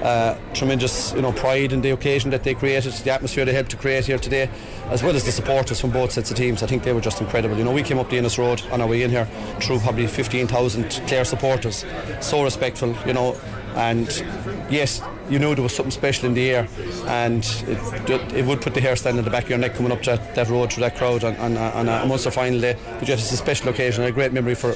uh, 0.01 0.37
tremendous, 0.53 1.13
you 1.13 1.21
know, 1.21 1.31
pride 1.31 1.73
in 1.73 1.81
the 1.81 1.91
occasion 1.91 2.31
that 2.31 2.43
they 2.43 2.53
created, 2.53 2.93
the 2.93 3.11
atmosphere 3.11 3.45
they 3.45 3.53
helped 3.53 3.71
to 3.71 3.77
create 3.77 4.05
here 4.05 4.17
today, 4.17 4.49
as 4.89 5.03
well 5.03 5.15
as 5.15 5.25
the 5.25 5.31
supporters 5.31 5.81
from 5.81 5.91
both 5.91 6.11
sets 6.11 6.31
of 6.31 6.37
teams. 6.37 6.63
I 6.63 6.67
think 6.67 6.83
they 6.83 6.93
were 6.93 7.01
just 7.01 7.21
incredible. 7.21 7.57
You 7.57 7.63
know, 7.63 7.73
we 7.73 7.83
came 7.83 7.99
up 7.99 8.09
the 8.09 8.17
Ennis 8.17 8.37
Road 8.37 8.61
on 8.71 8.81
our 8.81 8.87
way 8.87 9.03
in 9.03 9.09
here 9.09 9.25
through 9.61 9.79
probably 9.79 10.07
15,000 10.07 10.89
Clare 11.07 11.25
supporters, 11.25 11.85
so 12.21 12.43
respectful, 12.43 12.95
you 13.05 13.13
know, 13.13 13.35
and 13.75 14.07
yes, 14.69 15.01
you 15.29 15.39
knew 15.39 15.53
there 15.53 15.63
was 15.63 15.75
something 15.75 15.91
special 15.91 16.27
in 16.27 16.33
the 16.33 16.49
air, 16.49 16.67
and 17.07 17.43
it, 17.67 18.33
it 18.33 18.45
would 18.45 18.61
put 18.61 18.73
the 18.73 18.81
hair 18.81 18.95
standing 18.95 19.19
in 19.19 19.25
the 19.25 19.31
back 19.31 19.43
of 19.43 19.49
your 19.49 19.59
neck 19.59 19.75
coming 19.75 19.91
up 19.91 20.01
that, 20.03 20.35
that 20.35 20.47
road 20.49 20.71
through 20.71 20.81
that 20.81 20.95
crowd 20.95 21.23
on, 21.23 21.35
on, 21.37 21.57
on 21.57 21.89
a 21.89 22.05
Munster 22.05 22.31
final 22.31 22.59
day. 22.59 22.77
But 22.99 23.09
it's 23.09 23.31
a 23.31 23.37
special 23.37 23.69
occasion, 23.69 24.03
a 24.03 24.11
great 24.11 24.31
memory 24.31 24.55
for 24.55 24.75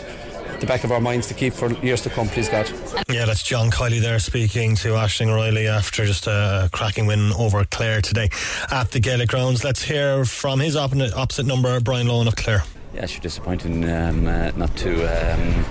the 0.59 0.67
back 0.67 0.83
of 0.83 0.91
our 0.91 0.99
minds 0.99 1.27
to 1.27 1.33
keep 1.33 1.53
for 1.53 1.71
years 1.73 2.01
to 2.01 2.09
come, 2.09 2.27
please 2.27 2.49
God. 2.49 2.69
Yeah, 3.09 3.25
that's 3.25 3.43
John 3.43 3.71
Kiely 3.71 4.01
there 4.01 4.19
speaking 4.19 4.75
to 4.77 4.89
Ashling 4.89 5.27
O'Reilly 5.27 5.67
after 5.67 6.05
just 6.05 6.27
a 6.27 6.69
cracking 6.71 7.05
win 7.05 7.31
over 7.37 7.63
Clare 7.65 8.01
today 8.01 8.29
at 8.71 8.91
the 8.91 8.99
Gaelic 8.99 9.29
grounds. 9.29 9.63
Let's 9.63 9.83
hear 9.83 10.25
from 10.25 10.59
his 10.59 10.75
opposite, 10.75 11.13
opposite 11.13 11.45
number, 11.45 11.79
Brian 11.79 12.07
Lohan 12.07 12.27
of 12.27 12.35
Clare. 12.35 12.63
Yeah, 12.93 13.03
it's 13.03 13.19
disappointing 13.19 13.87
um, 13.89 14.27
uh, 14.27 14.51
not 14.55 14.75
to 14.77 14.93
um, 15.05 15.65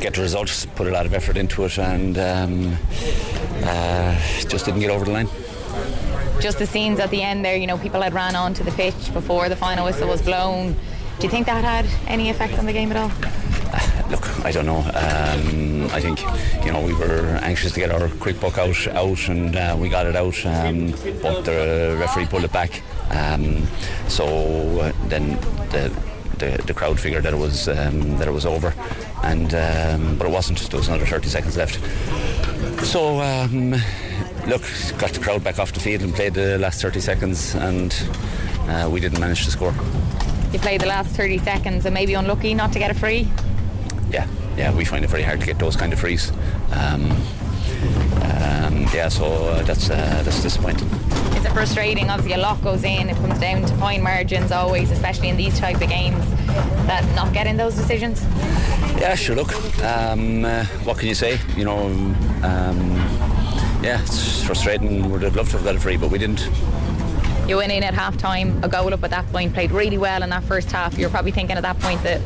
get 0.00 0.14
the 0.14 0.22
results. 0.22 0.66
Put 0.74 0.86
a 0.86 0.90
lot 0.90 1.06
of 1.06 1.14
effort 1.14 1.36
into 1.36 1.64
it, 1.64 1.78
and 1.78 2.18
um, 2.18 2.76
uh, 3.64 4.18
just 4.48 4.64
didn't 4.64 4.80
get 4.80 4.90
over 4.90 5.04
the 5.04 5.12
line 5.12 5.28
just 6.40 6.58
the 6.58 6.66
scenes 6.66 6.98
at 6.98 7.08
the 7.10 7.22
end 7.22 7.44
there, 7.44 7.56
you 7.56 7.68
know, 7.68 7.78
people 7.78 8.02
had 8.02 8.12
ran 8.12 8.34
onto 8.34 8.64
the 8.64 8.72
pitch 8.72 9.12
before 9.12 9.48
the 9.48 9.54
final 9.54 9.84
whistle 9.84 10.08
was 10.08 10.20
blown. 10.20 10.72
Do 10.72 11.22
you 11.22 11.28
think 11.28 11.46
that 11.46 11.62
had 11.62 11.86
any 12.08 12.30
effect 12.30 12.58
on 12.58 12.66
the 12.66 12.72
game 12.72 12.90
at 12.90 12.96
all? 12.96 13.41
Look, 14.12 14.44
I 14.44 14.52
don't 14.52 14.66
know. 14.66 14.80
Um, 14.80 15.88
I 15.90 15.98
think 15.98 16.20
you 16.66 16.70
know 16.70 16.82
we 16.82 16.92
were 16.92 17.38
anxious 17.40 17.72
to 17.72 17.80
get 17.80 17.90
our 17.90 18.10
quick 18.20 18.38
buck 18.38 18.58
out, 18.58 18.86
out, 18.88 19.28
and 19.28 19.56
uh, 19.56 19.74
we 19.78 19.88
got 19.88 20.04
it 20.04 20.14
out. 20.14 20.36
Um, 20.44 20.90
but 21.22 21.46
the 21.46 21.96
referee 21.98 22.26
pulled 22.26 22.44
it 22.44 22.52
back. 22.52 22.82
Um, 23.08 23.66
so 24.08 24.26
uh, 24.80 24.92
then 25.06 25.40
the, 25.70 25.90
the, 26.36 26.62
the 26.66 26.74
crowd 26.74 27.00
figured 27.00 27.22
that 27.22 27.32
it 27.32 27.38
was 27.38 27.68
um, 27.68 28.18
that 28.18 28.28
it 28.28 28.32
was 28.32 28.44
over, 28.44 28.74
and 29.22 29.54
um, 29.54 30.18
but 30.18 30.26
it 30.26 30.30
wasn't. 30.30 30.58
There 30.58 30.78
was 30.78 30.88
another 30.88 31.06
30 31.06 31.28
seconds 31.30 31.56
left. 31.56 31.80
So 32.84 33.18
um, 33.18 33.70
look, 34.46 34.62
got 34.98 35.12
the 35.12 35.20
crowd 35.22 35.42
back 35.42 35.58
off 35.58 35.72
the 35.72 35.80
field 35.80 36.02
and 36.02 36.14
played 36.14 36.34
the 36.34 36.58
last 36.58 36.82
30 36.82 37.00
seconds, 37.00 37.54
and 37.54 37.94
uh, 38.68 38.90
we 38.92 39.00
didn't 39.00 39.20
manage 39.20 39.46
to 39.46 39.50
score. 39.50 39.74
You 40.52 40.58
played 40.58 40.82
the 40.82 40.86
last 40.86 41.16
30 41.16 41.38
seconds 41.38 41.86
and 41.86 41.94
maybe 41.94 42.12
unlucky 42.12 42.52
not 42.52 42.74
to 42.74 42.78
get 42.78 42.90
a 42.90 42.94
free 42.94 43.26
yeah, 44.12 44.26
yeah, 44.56 44.74
we 44.74 44.84
find 44.84 45.04
it 45.04 45.08
very 45.08 45.22
hard 45.22 45.40
to 45.40 45.46
get 45.46 45.58
those 45.58 45.76
kind 45.76 45.92
of 45.92 46.00
frees. 46.00 46.30
Um, 46.72 47.10
um, 48.22 48.86
yeah, 48.94 49.08
so 49.08 49.26
uh, 49.26 49.62
that's 49.62 49.90
uh, 49.90 50.22
that's 50.24 50.42
disappointing. 50.42 50.88
It's 51.32 51.46
frustrating. 51.48 52.10
Obviously, 52.10 52.34
a 52.34 52.42
lot 52.42 52.62
goes 52.62 52.84
in. 52.84 53.08
It 53.10 53.16
comes 53.16 53.38
down 53.38 53.62
to 53.62 53.74
fine 53.76 54.02
margins 54.02 54.52
always, 54.52 54.90
especially 54.90 55.28
in 55.28 55.36
these 55.36 55.58
type 55.58 55.80
of 55.80 55.88
games. 55.88 56.24
That 56.86 57.04
not 57.16 57.32
getting 57.32 57.56
those 57.56 57.74
decisions. 57.74 58.22
Yeah, 58.98 59.14
sure. 59.14 59.34
Look, 59.34 59.52
um, 59.82 60.44
uh, 60.44 60.64
what 60.84 60.98
can 60.98 61.08
you 61.08 61.14
say? 61.14 61.40
You 61.56 61.64
know, 61.64 61.86
um, 62.42 62.94
yeah, 63.82 64.00
it's 64.02 64.44
frustrating. 64.44 65.02
We 65.02 65.08
would 65.08 65.22
have 65.22 65.34
loved 65.34 65.50
to 65.50 65.56
have 65.56 65.64
got 65.64 65.74
a 65.74 65.80
free, 65.80 65.96
but 65.96 66.10
we 66.10 66.18
didn't. 66.18 66.48
You 67.48 67.56
went 67.56 67.72
in 67.72 67.82
at 67.82 67.94
half 67.94 68.16
time, 68.16 68.62
a 68.62 68.68
goal 68.68 68.94
up 68.94 69.02
at 69.02 69.10
that 69.10 69.26
point, 69.32 69.52
played 69.52 69.72
really 69.72 69.98
well 69.98 70.22
in 70.22 70.30
that 70.30 70.44
first 70.44 70.70
half. 70.70 70.96
You're 70.96 71.10
probably 71.10 71.32
thinking 71.32 71.56
at 71.56 71.62
that 71.62 71.78
point 71.80 72.02
that 72.04 72.20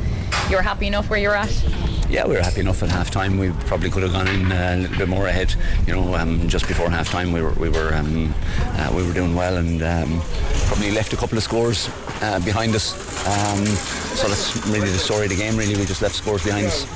you're 0.51 0.63
happy 0.63 0.87
enough 0.87 1.11
where 1.11 1.19
you're 1.19 1.35
at? 1.35 1.96
Yeah, 2.09 2.27
we 2.27 2.35
were 2.35 2.43
happy 2.43 2.61
enough 2.61 2.83
at 2.83 2.91
half 2.91 3.11
time. 3.11 3.39
We 3.39 3.51
probably 3.67 3.91
could 3.91 4.03
have 4.03 4.13
gone 4.13 4.29
in 4.29 4.53
uh, 4.53 4.75
a 4.75 4.81
little 4.83 4.99
bit 4.99 5.09
more 5.09 5.27
ahead. 5.27 5.55
You 5.87 5.95
know, 5.95 6.15
um, 6.15 6.49
just 6.49 6.69
before 6.69 6.91
half 6.91 7.11
time, 7.11 7.33
we 7.33 7.43
were 7.43 7.53
we 7.53 7.69
were 7.69 7.95
um, 7.95 8.35
uh, 8.59 8.93
we 8.95 9.07
were 9.07 9.13
doing 9.13 9.35
well 9.35 9.57
and 9.57 9.83
um, 9.83 10.21
probably 10.67 10.91
left 10.91 11.13
a 11.13 11.17
couple 11.17 11.37
of 11.37 11.45
scores 11.45 11.89
uh, 12.23 12.41
behind 12.45 12.75
us. 12.75 12.95
Um, 13.27 13.67
so 13.67 14.29
that's 14.29 14.67
really 14.69 14.91
the 14.91 14.99
story 14.99 15.25
of 15.25 15.31
the 15.31 15.37
game. 15.37 15.57
Really, 15.57 15.77
we 15.77 15.85
just 15.85 16.03
left 16.03 16.15
scores 16.15 16.45
behind 16.45 16.67
us. 16.67 16.87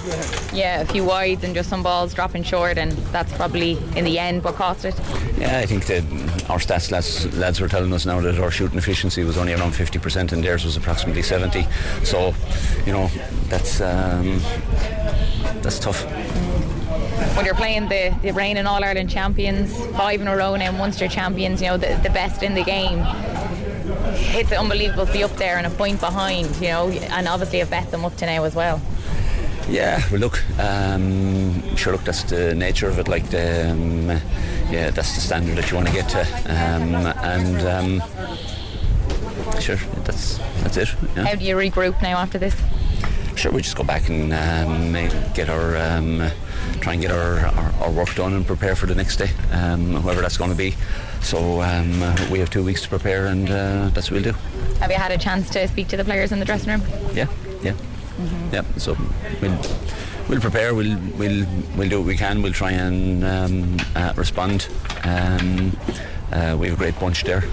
Yeah, 0.53 0.81
a 0.81 0.87
few 0.87 1.05
wides 1.05 1.45
and 1.45 1.55
just 1.55 1.69
some 1.69 1.83
balls 1.83 2.15
dropping 2.15 2.45
short, 2.45 2.79
and 2.79 2.93
that's 3.13 3.33
probably 3.33 3.79
in 3.97 4.05
the 4.05 4.19
end 4.19 4.45
what 4.45 4.55
cost 4.55 4.85
it. 4.85 4.95
Yeah, 5.39 5.59
I 5.59 5.67
think 5.67 5.87
that 5.87 6.03
our 6.51 6.59
stats 6.59 6.91
lads, 6.91 7.37
lads 7.37 7.61
were 7.61 7.69
telling 7.69 7.93
us 7.93 8.07
now 8.07 8.21
that 8.21 8.39
our 8.39 8.51
shooting 8.51 8.79
efficiency 8.79 9.25
was 9.25 9.39
only 9.39 9.55
around 9.55 9.73
50% 9.73 10.33
and 10.33 10.45
theirs 10.45 10.65
was 10.65 10.77
approximately 10.77 11.23
70. 11.23 11.67
So, 12.05 12.35
you 12.87 12.93
know, 12.93 13.09
that's 13.49 13.81
um, 13.81 14.41
that's 15.63 15.79
tough. 15.79 16.05
When 17.37 17.45
you're 17.45 17.55
playing 17.55 17.89
the, 17.89 18.17
the 18.23 18.33
reigning 18.33 18.67
All 18.67 18.83
Ireland 18.83 19.11
champions, 19.11 19.77
five 19.97 20.21
in 20.21 20.29
a 20.29 20.37
row 20.37 20.57
now, 20.57 20.73
Munster 20.73 21.09
champions, 21.09 21.61
you 21.63 21.69
know, 21.69 21.77
the, 21.77 21.99
the 22.03 22.11
best 22.11 22.43
in 22.43 22.55
the 22.55 22.65
game, 22.65 23.05
it's 24.33 24.53
unbelievable 24.53 25.07
to 25.07 25.13
be 25.13 25.23
up 25.23 25.33
there 25.37 25.57
and 25.57 25.67
a 25.67 25.71
point 25.71 26.01
behind, 26.01 26.55
you 26.57 26.69
know, 26.69 26.89
and 26.89 27.29
obviously 27.29 27.59
have 27.59 27.71
bet 27.71 27.91
them 27.91 28.05
up 28.05 28.17
to 28.17 28.27
now 28.27 28.45
as 28.45 28.55
well. 28.55 28.81
Yeah, 29.69 30.03
well, 30.11 30.21
look, 30.21 30.43
um, 30.59 31.77
sure, 31.77 31.93
look, 31.93 32.03
that's 32.03 32.25
the 32.25 32.55
nature 32.55 32.89
of 32.89 32.99
it. 32.99 33.07
Like, 33.07 33.31
the, 33.31 33.71
um, 33.71 34.09
yeah, 34.71 34.91
that's 34.91 35.15
the 35.15 35.21
standard 35.21 35.57
that 35.59 35.71
you 35.71 35.77
want 35.77 35.89
to 35.89 35.95
get 35.95 36.09
to, 36.09 36.21
um, 36.47 36.95
and 37.23 38.01
um, 38.01 39.61
sure, 39.61 39.77
that's 40.05 40.39
that's 40.63 40.77
it. 40.77 40.89
Yeah. 41.15 41.25
How 41.25 41.35
do 41.37 41.45
you 41.45 41.55
regroup 41.55 42.03
now 42.03 42.19
after 42.19 42.39
this? 42.39 42.61
Sure, 43.41 43.53
we 43.53 43.63
just 43.63 43.75
go 43.75 43.85
back 43.85 44.11
and 44.11 44.35
um, 44.35 44.93
get 45.33 45.49
our 45.49 45.75
um, 45.75 46.31
try 46.83 46.93
and 46.93 47.01
get 47.01 47.11
our, 47.11 47.39
our, 47.39 47.73
our, 47.81 47.91
work 47.91 48.15
done 48.15 48.35
and 48.35 48.47
prepare 48.47 48.77
for 48.77 48.85
the 48.85 48.95
next 48.95 49.17
day, 49.17 49.31
um, 49.53 49.95
whoever 49.95 50.21
that's 50.21 50.37
going 50.37 50.51
to 50.51 50.57
be. 50.57 50.75
So 51.23 51.63
um, 51.63 52.01
we 52.31 52.39
have 52.41 52.51
two 52.51 52.63
weeks 52.63 52.83
to 52.83 52.91
prepare, 52.91 53.29
and 53.29 53.49
uh, 53.49 53.89
that's 53.95 54.11
what 54.11 54.23
we'll 54.23 54.35
do. 54.35 54.39
Have 54.81 54.91
you 54.91 54.99
had 54.99 55.11
a 55.11 55.17
chance 55.17 55.49
to 55.51 55.67
speak 55.69 55.89
to 55.89 55.97
the 55.97 56.05
players 56.05 56.33
in 56.33 56.39
the 56.39 56.45
dressing 56.45 56.69
room? 56.69 56.83
Yeah, 57.15 57.29
yeah, 57.63 57.73
mm-hmm. 57.73 58.53
yeah. 58.53 58.63
So 58.77 58.95
we'll 59.41 59.59
we'll 60.29 60.41
prepare. 60.43 60.75
We'll 60.75 60.99
we'll 61.17 61.47
we'll 61.79 61.89
do 61.89 62.01
what 62.01 62.09
we 62.09 62.19
can. 62.19 62.43
We'll 62.43 62.53
try 62.53 62.73
and 62.73 63.25
um, 63.25 63.79
uh, 63.97 64.13
respond. 64.17 64.69
Um, 65.05 65.75
uh, 66.31 66.59
we 66.61 66.69
have 66.69 66.77
a 66.77 66.79
great 66.79 67.01
bunch 67.01 67.25
there. 67.25 67.45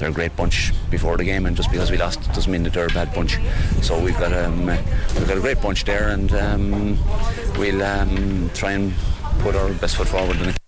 They're 0.00 0.08
a 0.08 0.12
great 0.12 0.34
bunch 0.34 0.72
before 0.90 1.18
the 1.18 1.24
game, 1.24 1.44
and 1.44 1.54
just 1.54 1.70
because 1.70 1.90
we 1.90 1.98
lost 1.98 2.22
doesn't 2.32 2.50
mean 2.50 2.62
that 2.62 2.72
they're 2.72 2.86
a 2.86 2.88
bad 2.88 3.12
bunch. 3.14 3.38
So 3.82 4.02
we've 4.02 4.18
got 4.18 4.32
um, 4.32 4.64
we've 4.64 5.28
got 5.28 5.36
a 5.36 5.40
great 5.40 5.60
bunch 5.60 5.84
there, 5.84 6.08
and 6.08 6.32
um, 6.32 6.98
we'll 7.58 7.82
um, 7.82 8.50
try 8.54 8.72
and 8.72 8.94
put 9.40 9.54
our 9.54 9.68
best 9.74 9.96
foot 9.96 10.08
forward. 10.08 10.40
In 10.40 10.48
it. 10.48 10.59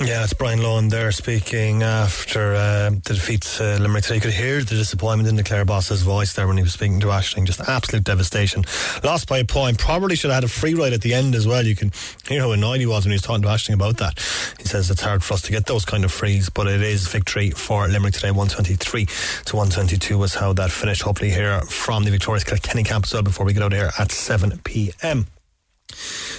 Yeah, 0.00 0.22
it's 0.22 0.32
Brian 0.32 0.60
Lohan 0.60 0.90
there 0.90 1.10
speaking 1.10 1.82
after 1.82 2.54
uh, 2.54 2.90
the 2.90 3.14
defeat 3.14 3.58
uh, 3.60 3.78
Limerick. 3.80 4.04
So 4.04 4.14
you 4.14 4.20
could 4.20 4.32
hear 4.32 4.58
the 4.60 4.76
disappointment 4.76 5.28
in 5.28 5.34
the 5.34 5.42
Clare 5.42 5.64
boss's 5.64 6.02
voice 6.02 6.34
there 6.34 6.46
when 6.46 6.56
he 6.56 6.62
was 6.62 6.72
speaking 6.72 7.00
to 7.00 7.08
Ashling. 7.08 7.46
Just 7.46 7.60
absolute 7.62 8.04
devastation. 8.04 8.64
Lost 9.02 9.28
by 9.28 9.38
a 9.38 9.44
point. 9.44 9.78
Probably 9.78 10.14
should 10.14 10.30
have 10.30 10.36
had 10.36 10.44
a 10.44 10.48
free 10.48 10.74
ride 10.74 10.92
at 10.92 11.00
the 11.00 11.14
end 11.14 11.34
as 11.34 11.48
well. 11.48 11.66
You 11.66 11.74
can 11.74 11.90
hear 12.28 12.42
how 12.42 12.52
annoyed 12.52 12.78
he 12.78 12.86
was 12.86 13.04
when 13.04 13.10
he 13.10 13.16
was 13.16 13.22
talking 13.22 13.42
to 13.42 13.48
Ashling 13.48 13.74
about 13.74 13.96
that. 13.96 14.20
He 14.58 14.66
says 14.66 14.88
it's 14.88 15.02
hard 15.02 15.24
for 15.24 15.34
us 15.34 15.42
to 15.42 15.50
get 15.50 15.66
those 15.66 15.84
kind 15.84 16.04
of 16.04 16.12
frees, 16.12 16.48
but 16.48 16.68
it 16.68 16.80
is 16.80 17.08
victory 17.08 17.50
for 17.50 17.88
Limerick 17.88 18.14
today. 18.14 18.30
123 18.30 19.04
to 19.46 19.56
122 19.56 20.16
was 20.16 20.36
how 20.36 20.52
that 20.52 20.70
finished. 20.70 21.02
Hopefully, 21.02 21.30
here 21.30 21.60
from 21.62 22.04
the 22.04 22.12
victorious 22.12 22.44
Kilkenny 22.44 22.84
camp 22.84 23.04
as 23.06 23.14
well 23.14 23.24
before 23.24 23.44
we 23.44 23.52
get 23.52 23.64
out 23.64 23.72
of 23.72 23.78
here 23.78 23.90
at 23.98 24.12
7 24.12 24.60
p.m. 24.62 25.26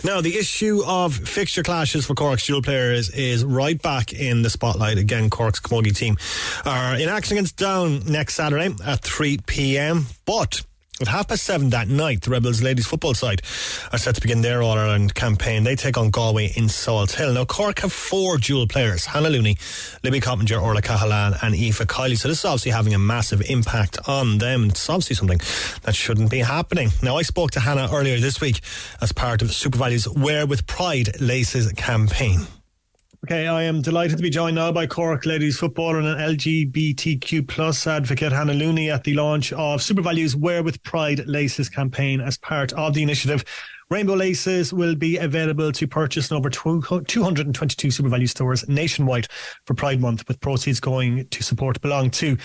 Now, 0.03 0.22
the 0.22 0.38
issue 0.38 0.82
of 0.86 1.13
fixture 1.13 1.63
clashes 1.63 2.06
for 2.06 2.13
Cork's 2.13 2.46
dual 2.48 2.62
players 2.62 3.10
is 3.10 3.44
right 3.44 3.79
back 3.82 4.13
in 4.13 4.44
the 4.44 4.50
spotlight. 4.50 4.98
Again, 4.98 5.29
Cork's 5.29 5.60
Camogie 5.60 5.96
team 5.96 6.18
are 6.65 6.96
in 6.96 7.10
action 7.10 7.38
against 7.38 7.58
Down 7.58 8.03
next 8.06 8.36
Saturday 8.36 8.74
at 8.86 9.01
3 9.01 9.39
p.m. 9.46 10.06
But 10.25 10.62
at 11.01 11.08
half 11.08 11.27
past 11.27 11.44
seven 11.44 11.70
that 11.70 11.88
night, 11.88 12.22
the 12.22 12.32
Rebels 12.32 12.62
ladies 12.62 12.86
football 12.86 13.13
side 13.13 13.41
are 13.91 13.98
set 13.98 14.15
to 14.15 14.22
begin 14.22 14.41
their 14.41 14.62
All 14.62 14.77
Ireland 14.77 15.15
campaign. 15.15 15.63
They 15.63 15.75
take 15.75 15.98
on 15.98 16.10
Galway 16.10 16.51
in 16.56 16.70
Salt 16.70 17.12
Hill. 17.12 17.34
Now, 17.34 17.46
Cork 17.46 17.79
have 17.79 17.94
four 17.94 18.38
dual 18.38 18.68
players 18.68 19.06
Hannah 19.06 19.29
Looney, 19.29 19.58
Libby 20.03 20.20
Coppinger, 20.20 20.60
Orla 20.60 20.82
Cahalane, 20.82 21.38
and 21.41 21.56
Aoife 21.56 21.88
Kiely. 21.88 22.18
So, 22.18 22.27
this 22.27 22.39
is 22.39 22.46
obviously 22.46 22.72
having 22.72 22.94
a 22.94 23.00
massive 23.00 23.41
impact 23.50 23.98
on 24.08 24.39
them. 24.39 24.65
It's 24.65 24.89
obviously 24.89 25.15
something 25.15 25.39
that 25.84 25.96
shouldn't 25.96 26.32
be 26.32 26.39
happening. 26.39 26.89
Now, 27.01 27.18
I 27.18 27.22
spoke 27.22 27.51
to 27.51 27.60
Hannah 27.60 27.89
earlier 27.91 28.20
this 28.20 28.41
week 28.41 28.62
as 29.01 29.12
part 29.12 29.41
of 29.41 29.50
SuperValu's 29.50 30.08
Wear 30.08 30.46
with 30.46 30.68
Pride 30.68 31.22
Laces 31.22 31.72
campaign. 31.74 32.48
Okay, 33.26 33.48
I 33.48 33.64
am 33.64 33.82
delighted 33.82 34.16
to 34.16 34.24
be 34.24 34.30
joined 34.30 34.56
now 34.56 34.72
by 34.72 34.88
Cork 34.88 35.26
ladies 35.26 35.60
footballer 35.60 36.00
and 36.00 36.08
an 36.08 36.18
LGBTQ 36.38 37.46
plus 37.50 37.86
advocate 37.86 38.32
Hannah 38.32 38.54
Looney 38.54 38.90
at 38.90 39.04
the 39.04 39.14
launch 39.14 39.52
of 39.52 39.82
SuperValu's 39.82 40.38
Wear 40.38 40.64
with 40.64 40.82
Pride 40.84 41.28
Laces 41.28 41.68
campaign 41.68 42.22
as 42.22 42.38
part 42.38 42.72
of 42.74 42.94
the 42.94 43.04
initiative. 43.04 43.44
Rainbow 43.90 44.14
laces 44.14 44.72
will 44.72 44.96
be 44.96 45.18
available 45.18 45.74
to 45.74 45.86
purchase 45.86 46.32
in 46.32 46.38
over 46.38 46.50
222 46.50 47.88
SuperValu 47.90 48.30
stores 48.30 48.68
nationwide 48.70 49.28
for 49.66 49.74
Pride 49.74 50.00
Month, 50.00 50.26
with 50.30 50.40
proceeds 50.40 50.80
going 50.80 51.28
to 51.28 51.44
support 51.44 51.82
Belong 51.82 52.10
to 52.12 52.38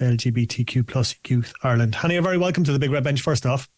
LGBTQ 0.00 0.88
plus 0.88 1.14
Youth 1.28 1.52
Ireland. 1.62 1.94
Hannah, 1.94 2.14
you're 2.14 2.22
very 2.22 2.38
welcome 2.38 2.64
to 2.64 2.72
the 2.72 2.78
Big 2.78 2.90
Red 2.90 3.04
Bench. 3.04 3.20
First 3.20 3.44
off, 3.44 3.68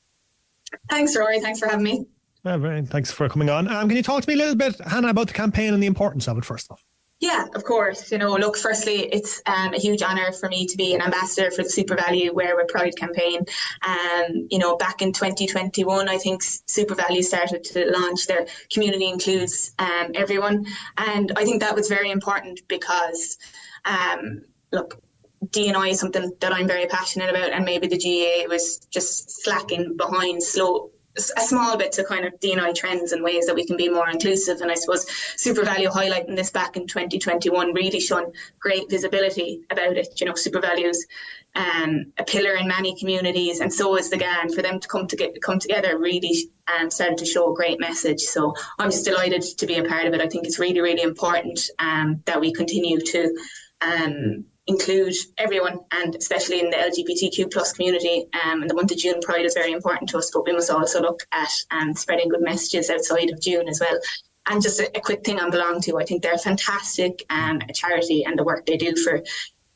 thanks, 0.89 1.17
Rory. 1.17 1.41
Thanks 1.41 1.59
for 1.59 1.67
having 1.67 1.83
me. 1.83 2.07
Yeah, 2.45 2.59
very, 2.59 2.83
thanks 2.83 3.11
for 3.11 3.29
coming 3.29 3.49
on. 3.49 3.69
Um, 3.69 3.89
can 3.89 3.97
you 3.97 4.03
talk 4.03 4.23
to 4.23 4.29
me 4.29 4.35
a 4.35 4.37
little 4.37 4.55
bit, 4.55 4.79
Hannah, 4.81 5.09
about 5.09 5.29
the 5.29 5.33
campaign 5.33 5.73
and 5.73 5.83
the 5.83 5.87
importance 5.87 6.29
of 6.29 6.37
it, 6.37 6.45
first 6.45 6.71
off? 6.71 6.85
Yeah, 7.21 7.47
of 7.55 7.65
course. 7.65 8.13
You 8.13 8.19
know, 8.19 8.35
look, 8.35 8.57
firstly, 8.57 9.07
it's 9.13 9.41
um, 9.47 9.73
a 9.73 9.79
huge 9.79 10.03
honour 10.03 10.31
for 10.33 10.51
me 10.51 10.67
to 10.67 10.77
be 10.77 10.95
an 10.95 11.01
ambassador 11.01 11.51
for 11.51 11.63
the 11.63 11.71
SuperValu 11.71 12.35
Wear 12.35 12.55
with 12.55 12.69
Pride 12.69 12.95
campaign. 12.97 13.41
Um, 13.87 14.47
you 14.51 14.59
know, 14.59 14.77
back 14.77 15.01
in 15.01 15.13
2021, 15.13 16.07
I 16.07 16.19
think 16.19 16.43
SuperValu 16.43 17.25
started 17.25 17.65
to 17.65 17.91
launch 17.99 18.27
their 18.27 18.47
community 18.71 19.09
includes 19.09 19.73
um, 19.79 20.11
everyone. 20.15 20.67
And 20.99 21.33
I 21.37 21.45
think 21.45 21.63
that 21.63 21.75
was 21.75 21.89
very 21.89 22.11
important 22.11 22.61
because, 22.69 23.39
um, 23.87 24.43
look, 24.71 25.01
DNI 25.47 25.93
is 25.93 26.01
something 26.01 26.31
that 26.41 26.53
I'm 26.53 26.67
very 26.67 26.87
passionate 26.87 27.31
about, 27.31 27.53
and 27.53 27.65
maybe 27.65 27.87
the 27.87 27.99
GAA 27.99 28.49
was 28.49 28.81
just 28.91 29.43
slacking 29.43 29.97
behind, 29.97 30.43
slow, 30.43 30.91
a 31.16 31.40
small 31.40 31.76
bit 31.76 31.92
to 31.92 32.04
kind 32.04 32.25
of 32.25 32.38
DNI 32.40 32.75
trends 32.75 33.12
and 33.12 33.23
ways 33.23 33.47
that 33.47 33.54
we 33.54 33.64
can 33.64 33.76
be 33.76 33.88
more 33.88 34.09
inclusive. 34.09 34.61
And 34.61 34.71
I 34.71 34.75
suppose 34.75 35.06
SuperValu 35.37 35.87
highlighting 35.87 36.35
this 36.35 36.50
back 36.50 36.76
in 36.76 36.87
2021 36.87 37.73
really 37.73 38.00
shone 38.00 38.33
great 38.59 38.90
visibility 38.90 39.61
about 39.71 39.97
it. 39.97 40.21
You 40.21 40.26
know, 40.26 40.33
SuperValu's 40.33 41.06
um, 41.54 42.12
a 42.18 42.25
pillar 42.25 42.54
in 42.54 42.66
many 42.66 42.99
communities, 42.99 43.61
and 43.61 43.73
so 43.73 43.97
is 43.97 44.11
the 44.11 44.16
GAA. 44.16 44.49
For 44.54 44.62
them 44.62 44.80
to 44.80 44.88
come 44.88 45.06
to 45.06 45.16
get, 45.16 45.40
come 45.40 45.61
together 45.61 45.99
really 45.99 46.50
um, 46.66 46.90
started 46.90 47.18
to 47.18 47.26
show 47.26 47.52
a 47.52 47.54
great 47.54 47.78
message. 47.78 48.21
So 48.21 48.54
I'm 48.78 48.90
just 48.90 49.04
delighted 49.04 49.42
to 49.42 49.66
be 49.66 49.76
a 49.76 49.85
part 49.85 50.06
of 50.06 50.14
it. 50.14 50.21
I 50.21 50.26
think 50.26 50.47
it's 50.47 50.59
really, 50.59 50.80
really 50.80 51.02
important 51.02 51.61
um, 51.78 52.23
that 52.25 52.40
we 52.40 52.52
continue 52.52 52.99
to 53.00 53.38
um, 53.80 54.47
include 54.66 55.14
everyone 55.38 55.80
and 55.92 56.14
especially 56.14 56.61
in 56.61 56.71
the 56.71 56.76
LGBTQ 56.76 57.52
plus 57.52 57.73
community. 57.73 58.26
Um, 58.44 58.62
and 58.62 58.71
the 58.71 58.75
month 58.75 58.92
of 58.92 58.99
June 58.99 59.21
Pride 59.21 59.44
is 59.44 59.54
very 59.54 59.73
important 59.73 60.09
to 60.11 60.18
us, 60.18 60.30
but 60.33 60.47
we 60.47 60.52
must 60.52 60.71
also 60.71 61.02
look 61.02 61.26
at 61.33 61.50
um, 61.71 61.94
spreading 61.94 62.28
good 62.28 62.42
messages 62.42 62.90
outside 62.90 63.30
of 63.30 63.40
June 63.40 63.68
as 63.68 63.80
well. 63.80 63.99
And 64.47 64.62
just 64.62 64.80
a, 64.80 64.97
a 64.97 65.00
quick 65.00 65.25
thing 65.25 65.40
on 65.40 65.50
Belong 65.50 65.80
to, 65.83 65.99
I 65.99 66.04
think 66.04 66.23
they're 66.23 66.35
a 66.35 66.38
fantastic 66.38 67.25
um, 67.30 67.61
charity 67.75 68.25
and 68.25 68.38
the 68.38 68.44
work 68.44 68.66
they 68.66 68.76
do 68.76 68.94
for 68.97 69.23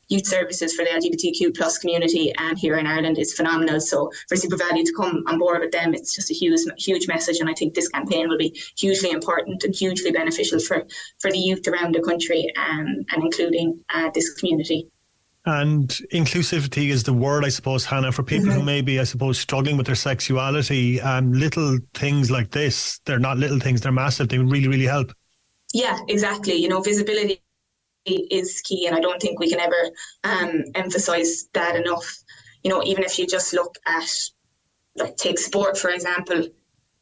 youth 0.09 0.25
services 0.25 0.73
for 0.73 0.83
the 0.83 0.91
LGBTQ 0.91 1.55
plus 1.55 1.77
community 1.77 2.33
and 2.37 2.57
here 2.57 2.77
in 2.77 2.85
Ireland 2.85 3.17
is 3.17 3.33
phenomenal. 3.33 3.79
So 3.79 4.11
for 4.27 4.35
SuperValu 4.35 4.83
to 4.85 4.93
come 4.93 5.23
on 5.27 5.39
board 5.39 5.61
with 5.61 5.71
them, 5.71 5.93
it's 5.93 6.15
just 6.15 6.31
a 6.31 6.33
huge, 6.33 6.59
huge 6.77 7.07
message. 7.07 7.39
And 7.39 7.49
I 7.49 7.53
think 7.53 7.75
this 7.75 7.87
campaign 7.87 8.27
will 8.27 8.37
be 8.37 8.59
hugely 8.77 9.11
important 9.11 9.63
and 9.63 9.73
hugely 9.73 10.11
beneficial 10.11 10.59
for, 10.59 10.85
for 11.19 11.31
the 11.31 11.37
youth 11.37 11.67
around 11.67 11.95
the 11.95 12.01
country 12.01 12.51
um, 12.57 13.05
and 13.11 13.23
including 13.23 13.79
uh, 13.93 14.09
this 14.13 14.33
community. 14.33 14.87
And 15.45 15.87
inclusivity 16.11 16.89
is 16.89 17.03
the 17.03 17.13
word, 17.13 17.45
I 17.45 17.49
suppose, 17.49 17.85
Hannah, 17.85 18.11
for 18.11 18.23
people 18.23 18.49
mm-hmm. 18.49 18.59
who 18.59 18.63
may 18.63 18.81
be, 18.81 18.99
I 18.99 19.03
suppose, 19.03 19.39
struggling 19.39 19.77
with 19.77 19.85
their 19.85 19.95
sexuality. 19.95 20.99
Um, 21.01 21.31
little 21.31 21.79
things 21.93 22.29
like 22.29 22.51
this, 22.51 22.99
they're 23.05 23.19
not 23.19 23.37
little 23.37 23.59
things, 23.59 23.81
they're 23.81 23.91
massive. 23.91 24.29
They 24.29 24.37
really, 24.37 24.67
really 24.67 24.85
help. 24.85 25.13
Yeah, 25.73 25.97
exactly. 26.07 26.55
You 26.55 26.67
know, 26.67 26.81
visibility 26.81 27.41
is 28.15 28.61
key, 28.61 28.87
and 28.87 28.95
I 28.95 28.99
don't 28.99 29.21
think 29.21 29.39
we 29.39 29.49
can 29.49 29.59
ever 29.59 29.91
um, 30.23 30.63
emphasize 30.75 31.47
that 31.53 31.75
enough. 31.75 32.23
You 32.63 32.69
know, 32.69 32.83
even 32.83 33.03
if 33.03 33.17
you 33.17 33.25
just 33.27 33.53
look 33.53 33.77
at, 33.85 34.09
like, 34.95 35.15
take 35.17 35.39
sport 35.39 35.77
for 35.77 35.89
example. 35.89 36.47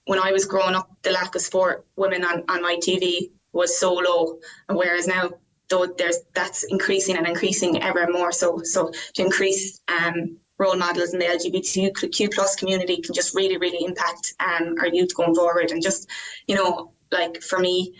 When 0.05 0.19
I 0.19 0.31
was 0.31 0.45
growing 0.45 0.73
up, 0.73 0.89
the 1.01 1.11
lack 1.11 1.35
of 1.35 1.41
sport 1.41 1.85
women 1.97 2.23
on, 2.23 2.45
on 2.47 2.61
my 2.61 2.77
TV 2.77 3.29
was 3.51 3.77
so 3.77 3.93
low, 3.93 4.39
whereas 4.69 5.05
now, 5.05 5.31
though 5.67 5.85
there's 5.97 6.19
that's 6.33 6.63
increasing 6.63 7.17
and 7.17 7.27
increasing 7.27 7.83
ever 7.83 8.07
more. 8.09 8.31
So, 8.31 8.61
so 8.63 8.89
to 9.15 9.21
increase 9.21 9.81
um, 9.89 10.37
role 10.57 10.75
models 10.75 11.13
in 11.13 11.19
the 11.19 11.25
LGBTQ 11.25 12.33
plus 12.33 12.55
community 12.55 12.97
can 12.97 13.13
just 13.13 13.35
really, 13.35 13.57
really 13.57 13.85
impact 13.85 14.33
um, 14.39 14.75
our 14.79 14.87
youth 14.87 15.15
going 15.15 15.35
forward. 15.35 15.71
And 15.71 15.81
just, 15.81 16.09
you 16.47 16.55
know, 16.55 16.93
like 17.11 17.41
for 17.41 17.59
me, 17.59 17.95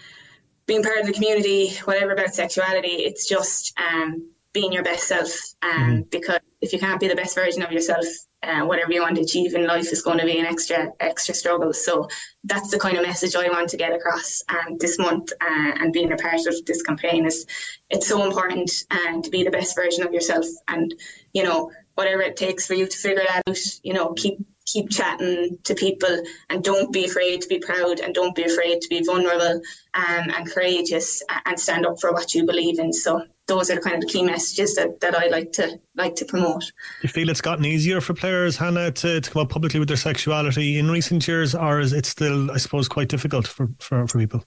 being 0.68 0.84
part 0.84 1.00
of 1.00 1.08
the 1.08 1.14
community, 1.14 1.70
whatever 1.86 2.12
about 2.12 2.36
sexuality, 2.36 2.90
it's 2.90 3.28
just 3.28 3.74
um, 3.80 4.30
being 4.54 4.72
your 4.72 4.84
best 4.84 5.08
self. 5.08 5.32
Um, 5.62 5.72
mm-hmm. 5.72 6.02
Because 6.12 6.40
if 6.62 6.74
you 6.74 6.80
can't 6.80 7.00
be 7.00 7.08
the 7.08 7.16
best 7.16 7.36
version 7.36 7.64
of 7.64 7.72
yourself, 7.72 8.06
uh, 8.44 8.62
whatever 8.62 8.92
you 8.92 9.02
want 9.02 9.16
to 9.16 9.22
achieve 9.22 9.56
in 9.56 9.66
life 9.66 9.92
is 9.92 10.02
going 10.02 10.20
to 10.20 10.26
be 10.26 10.38
an 10.38 10.46
extra 10.46 10.92
extra 11.00 11.34
struggle. 11.34 11.74
So 11.74 12.08
that's 12.44 12.70
the 12.70 12.80
kind 12.80 12.98
of 12.98 13.06
message 13.06 13.36
I 13.36 13.50
want 13.50 13.70
to 13.70 13.78
get 13.78 13.94
across 13.94 14.44
um, 14.50 14.78
this 14.78 15.00
month. 15.00 15.32
Uh, 15.42 15.72
and 15.80 15.92
being 15.92 16.12
a 16.12 16.18
part 16.18 16.46
of 16.46 16.66
this 16.66 16.84
campaign 16.84 17.26
is 17.26 17.46
it's 17.90 18.08
so 18.08 18.24
important 18.24 18.70
uh, 18.92 19.22
to 19.22 19.30
be 19.30 19.44
the 19.44 19.52
best 19.52 19.76
version 19.76 20.06
of 20.06 20.14
yourself. 20.14 20.46
And 20.68 20.94
you 21.34 21.44
know 21.44 21.72
whatever 21.96 22.22
it 22.22 22.38
takes 22.38 22.68
for 22.68 22.76
you 22.76 22.86
to 22.86 22.98
figure 22.98 23.24
that 23.28 23.42
out. 23.48 23.58
You 23.84 23.94
know, 23.94 24.14
keep 24.14 24.38
keep 24.68 24.90
chatting 24.90 25.58
to 25.64 25.74
people 25.74 26.22
and 26.50 26.64
don't 26.64 26.92
be 26.94 27.06
afraid 27.06 27.42
to 27.42 27.48
be 27.48 27.58
proud 27.58 28.00
and 28.00 28.14
don't 28.14 28.36
be 28.36 28.44
afraid 28.44 28.82
to 28.82 28.88
be 28.90 29.04
vulnerable 29.04 29.62
um, 29.94 30.30
and 30.36 30.52
courageous 30.52 31.24
and 31.46 31.60
stand 31.60 31.86
up 31.86 32.00
for 32.00 32.12
what 32.12 32.36
you 32.36 32.46
believe 32.46 32.78
in. 32.78 32.94
So 32.94 33.24
those 33.48 33.72
are 33.72 33.80
kind 33.80 33.96
of 33.96 34.02
the 34.02 34.08
key 34.08 34.24
messages 34.24 34.76
that, 34.76 35.00
that 35.00 35.16
I 35.16 35.28
like 35.28 35.54
to 35.54 35.80
like 35.96 36.16
to 36.16 36.26
promote. 36.26 36.72
You 37.02 37.10
feel 37.10 37.30
it's 37.30 37.42
gotten 37.42 37.66
easier 37.66 38.02
for 38.02 38.14
players, 38.14 38.58
Hannah, 38.58 38.92
to, 38.92 39.22
to 39.22 39.32
come 39.32 39.42
out 39.42 39.50
publicly 39.50 39.80
with 39.80 39.88
their 39.88 39.98
sexuality 39.98 40.78
in 40.78 40.92
recent 40.92 41.26
years, 41.28 41.56
or 41.56 41.80
is 41.80 41.94
it 41.94 42.06
still, 42.06 42.52
I 42.52 42.58
suppose, 42.58 42.90
quite 42.90 43.08
difficult 43.08 43.48
for, 43.48 43.70
for, 43.80 44.06
for 44.06 44.20
people? 44.20 44.44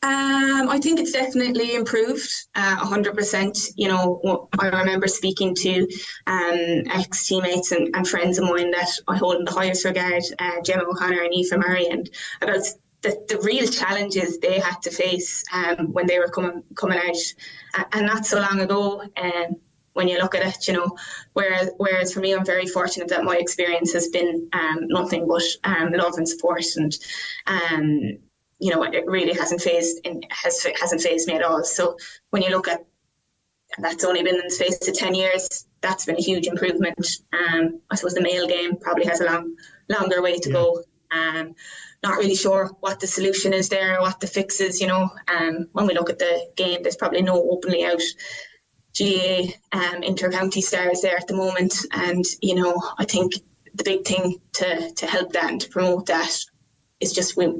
Um, 0.00 0.68
I 0.68 0.78
think 0.80 1.00
it's 1.00 1.10
definitely 1.10 1.74
improved, 1.74 2.30
uh, 2.54 2.76
100%. 2.84 3.72
You 3.74 3.88
know, 3.88 4.48
I 4.60 4.68
remember 4.68 5.08
speaking 5.08 5.56
to 5.56 5.88
um, 6.28 6.84
ex 6.92 7.26
teammates 7.26 7.72
and, 7.72 7.88
and, 7.96 8.06
friends 8.06 8.38
of 8.38 8.44
mine 8.44 8.70
that 8.70 8.90
I 9.08 9.16
hold 9.16 9.36
in 9.36 9.44
the 9.44 9.50
highest 9.50 9.84
regard, 9.84 10.22
uh, 10.38 10.60
Gemma 10.62 10.84
O'Connor 10.84 11.22
and 11.22 11.34
Aoife 11.34 11.58
Murray, 11.58 11.86
and 11.88 12.08
about 12.40 12.60
the, 13.02 13.24
the 13.28 13.40
real 13.40 13.66
challenges 13.66 14.38
they 14.38 14.60
had 14.60 14.80
to 14.82 14.90
face 14.92 15.42
um, 15.52 15.92
when 15.92 16.06
they 16.06 16.20
were 16.20 16.28
coming 16.28 16.62
coming 16.76 16.98
out, 16.98 17.86
and 17.92 18.06
not 18.06 18.24
so 18.24 18.38
long 18.40 18.60
ago. 18.60 19.02
Um, 19.16 19.56
when 19.94 20.06
you 20.06 20.18
look 20.18 20.36
at 20.36 20.46
it, 20.46 20.68
you 20.68 20.74
know, 20.74 20.96
whereas 21.32 21.70
whereas 21.78 22.12
for 22.12 22.20
me, 22.20 22.32
I'm 22.32 22.44
very 22.44 22.66
fortunate 22.66 23.08
that 23.08 23.24
my 23.24 23.36
experience 23.36 23.92
has 23.94 24.06
been 24.10 24.48
um, 24.52 24.86
nothing 24.86 25.26
but 25.26 25.42
um, 25.64 25.90
love 25.92 26.14
and 26.18 26.28
support, 26.28 26.64
and 26.76 26.96
um, 27.48 28.18
you 28.58 28.74
know, 28.74 28.82
it 28.82 29.04
really 29.06 29.34
hasn't 29.34 29.60
phased 29.60 30.00
in, 30.04 30.22
has 30.30 30.66
hasn't 30.80 31.02
phased 31.02 31.28
me 31.28 31.34
at 31.34 31.42
all. 31.42 31.64
So 31.64 31.96
when 32.30 32.42
you 32.42 32.50
look 32.50 32.68
at 32.68 32.84
that's 33.78 34.04
only 34.04 34.22
been 34.22 34.36
in 34.36 34.44
the 34.44 34.50
space 34.50 34.86
of 34.88 34.94
ten 34.94 35.14
years, 35.14 35.66
that's 35.80 36.06
been 36.06 36.16
a 36.16 36.22
huge 36.22 36.46
improvement. 36.46 37.06
Um, 37.32 37.80
I 37.90 37.96
suppose 37.96 38.14
the 38.14 38.22
male 38.22 38.48
game 38.48 38.76
probably 38.76 39.04
has 39.06 39.20
a 39.20 39.26
long 39.26 39.54
longer 39.88 40.22
way 40.22 40.38
to 40.38 40.48
yeah. 40.48 40.54
go. 40.54 40.82
Um, 41.10 41.54
not 42.02 42.16
really 42.16 42.34
sure 42.34 42.70
what 42.80 43.00
the 43.00 43.06
solution 43.06 43.52
is 43.52 43.68
there, 43.68 44.00
what 44.00 44.20
the 44.20 44.26
fix 44.26 44.60
is. 44.60 44.80
You 44.80 44.88
know, 44.88 45.10
um, 45.28 45.68
when 45.72 45.86
we 45.86 45.94
look 45.94 46.10
at 46.10 46.18
the 46.18 46.50
game, 46.56 46.82
there's 46.82 46.96
probably 46.96 47.22
no 47.22 47.40
openly 47.50 47.84
out 47.84 48.02
GA 48.92 49.54
um, 49.72 50.02
inter-county 50.02 50.60
stars 50.60 51.00
there 51.00 51.16
at 51.16 51.26
the 51.26 51.36
moment, 51.36 51.74
and 51.92 52.24
you 52.40 52.54
know, 52.54 52.80
I 52.98 53.04
think 53.04 53.34
the 53.74 53.84
big 53.84 54.04
thing 54.04 54.40
to 54.54 54.92
to 54.92 55.06
help 55.06 55.32
that 55.32 55.50
and 55.50 55.60
to 55.60 55.68
promote 55.68 56.06
that 56.06 56.36
is 57.00 57.12
just 57.12 57.36
we 57.36 57.54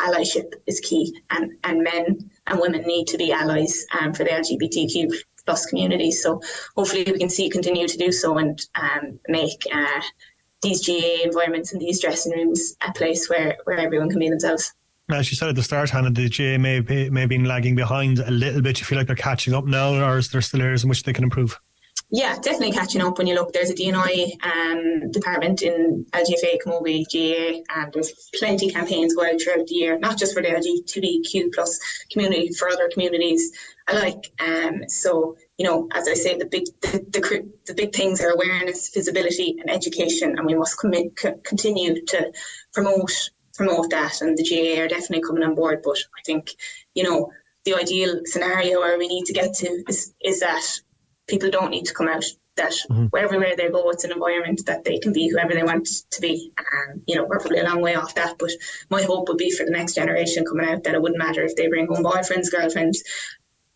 allyship 0.00 0.52
is 0.66 0.80
key, 0.80 1.20
and, 1.30 1.52
and 1.64 1.82
men 1.82 2.30
and 2.46 2.60
women 2.60 2.82
need 2.82 3.06
to 3.08 3.18
be 3.18 3.32
allies 3.32 3.86
um, 4.00 4.12
for 4.12 4.24
the 4.24 4.30
LGBTQ 4.30 5.12
plus 5.44 5.66
community. 5.66 6.10
So 6.10 6.40
hopefully 6.76 7.04
we 7.06 7.18
can 7.18 7.28
see 7.28 7.48
continue 7.50 7.88
to 7.88 7.98
do 7.98 8.12
so 8.12 8.38
and 8.38 8.60
um, 8.74 9.18
make 9.28 9.62
uh, 9.72 10.00
these 10.62 10.80
GA 10.80 11.22
environments 11.24 11.72
and 11.72 11.80
these 11.80 12.00
dressing 12.00 12.32
rooms 12.32 12.76
a 12.86 12.92
place 12.92 13.28
where, 13.28 13.56
where 13.64 13.78
everyone 13.78 14.10
can 14.10 14.20
be 14.20 14.30
themselves. 14.30 14.72
As 15.10 15.30
you 15.30 15.36
said 15.36 15.48
at 15.48 15.56
the 15.56 15.62
start, 15.62 15.90
Hannah, 15.90 16.10
the 16.10 16.28
GAA 16.28 16.58
may, 16.58 16.80
be, 16.80 17.10
may 17.10 17.20
have 17.20 17.28
been 17.28 17.44
lagging 17.44 17.74
behind 17.74 18.20
a 18.20 18.30
little 18.30 18.62
bit. 18.62 18.78
You 18.78 18.86
feel 18.86 18.96
like 18.96 19.08
they're 19.08 19.16
catching 19.16 19.52
up 19.52 19.66
now, 19.66 19.94
or 20.02 20.18
is 20.18 20.30
there 20.30 20.40
still 20.40 20.62
areas 20.62 20.84
in 20.84 20.88
which 20.88 21.02
they 21.02 21.12
can 21.12 21.24
improve? 21.24 21.58
Yeah, 22.14 22.34
definitely 22.34 22.72
catching 22.72 23.00
up 23.00 23.16
when 23.16 23.26
you 23.26 23.34
look. 23.34 23.54
There's 23.54 23.70
a 23.70 23.74
DNI 23.74 24.44
um, 24.44 25.10
department 25.12 25.62
in 25.62 26.04
LGFA, 26.12 26.58
Camogie, 26.62 27.06
GAA, 27.10 27.62
and 27.74 27.90
there's 27.90 28.12
plenty 28.38 28.66
of 28.66 28.74
campaigns 28.74 29.14
going 29.14 29.38
throughout 29.38 29.66
the 29.66 29.74
year, 29.74 29.98
not 29.98 30.18
just 30.18 30.34
for 30.34 30.42
the 30.42 30.48
LGBTQ 30.48 31.54
plus 31.54 31.80
community, 32.10 32.52
for 32.52 32.68
other 32.68 32.90
communities 32.92 33.50
alike. 33.88 34.30
Um, 34.40 34.86
so, 34.88 35.38
you 35.56 35.64
know, 35.64 35.88
as 35.94 36.06
I 36.06 36.12
say, 36.12 36.36
the 36.36 36.44
big 36.44 36.64
the, 36.82 36.98
the, 36.98 37.50
the 37.64 37.74
big 37.74 37.94
things 37.94 38.20
are 38.20 38.28
awareness, 38.28 38.90
visibility, 38.90 39.56
and 39.58 39.70
education, 39.70 40.36
and 40.36 40.46
we 40.46 40.54
must 40.54 40.78
commit, 40.78 41.18
c- 41.18 41.32
continue 41.44 42.04
to 42.04 42.30
promote 42.74 43.30
promote 43.54 43.88
that. 43.88 44.20
And 44.20 44.36
the 44.36 44.44
GAA 44.44 44.82
are 44.82 44.88
definitely 44.88 45.22
coming 45.26 45.44
on 45.44 45.54
board. 45.54 45.80
But 45.82 45.96
I 45.96 46.20
think, 46.26 46.50
you 46.94 47.04
know, 47.04 47.32
the 47.64 47.74
ideal 47.74 48.20
scenario 48.26 48.80
where 48.80 48.98
we 48.98 49.08
need 49.08 49.24
to 49.24 49.32
get 49.32 49.54
to 49.54 49.82
is 49.88 50.12
is 50.20 50.40
that 50.40 50.62
people 51.28 51.50
don't 51.50 51.70
need 51.70 51.84
to 51.86 51.94
come 51.94 52.08
out 52.08 52.24
that 52.56 52.72
mm-hmm. 52.90 53.06
everywhere 53.16 53.54
they 53.56 53.70
go, 53.70 53.88
it's 53.90 54.04
an 54.04 54.12
environment 54.12 54.62
that 54.66 54.84
they 54.84 54.98
can 54.98 55.12
be 55.12 55.28
whoever 55.28 55.54
they 55.54 55.62
want 55.62 55.88
to 56.10 56.20
be. 56.20 56.52
And, 56.58 57.02
you 57.06 57.16
know, 57.16 57.24
we're 57.24 57.38
probably 57.38 57.60
a 57.60 57.64
long 57.64 57.80
way 57.80 57.94
off 57.94 58.14
that, 58.14 58.36
but 58.38 58.50
my 58.90 59.02
hope 59.02 59.28
would 59.28 59.38
be 59.38 59.50
for 59.50 59.64
the 59.64 59.70
next 59.70 59.94
generation 59.94 60.44
coming 60.44 60.68
out 60.68 60.84
that 60.84 60.94
it 60.94 61.00
wouldn't 61.00 61.18
matter 61.18 61.42
if 61.42 61.56
they 61.56 61.68
bring 61.68 61.86
home 61.86 62.04
boyfriends, 62.04 62.50
girlfriends, 62.50 63.02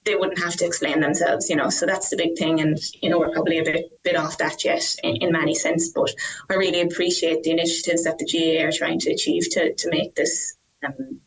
they 0.04 0.14
wouldn't 0.14 0.38
have 0.38 0.56
to 0.56 0.66
explain 0.66 1.00
themselves, 1.00 1.50
you 1.50 1.56
know. 1.56 1.68
So 1.68 1.84
that's 1.84 2.10
the 2.10 2.16
big 2.16 2.38
thing. 2.38 2.60
And, 2.60 2.78
you 3.02 3.10
know, 3.10 3.18
we're 3.18 3.32
probably 3.32 3.58
a 3.58 3.64
bit, 3.64 3.90
bit 4.04 4.16
off 4.16 4.38
that 4.38 4.64
yet 4.64 4.94
in, 5.02 5.16
in 5.16 5.32
many 5.32 5.54
sense. 5.54 5.90
But 5.90 6.14
I 6.48 6.54
really 6.54 6.80
appreciate 6.80 7.42
the 7.42 7.50
initiatives 7.50 8.04
that 8.04 8.18
the 8.18 8.24
GA 8.24 8.62
are 8.62 8.72
trying 8.72 9.00
to 9.00 9.10
achieve 9.10 9.50
to, 9.50 9.74
to 9.74 9.90
make 9.90 10.14
this 10.14 10.56
um, 10.86 11.20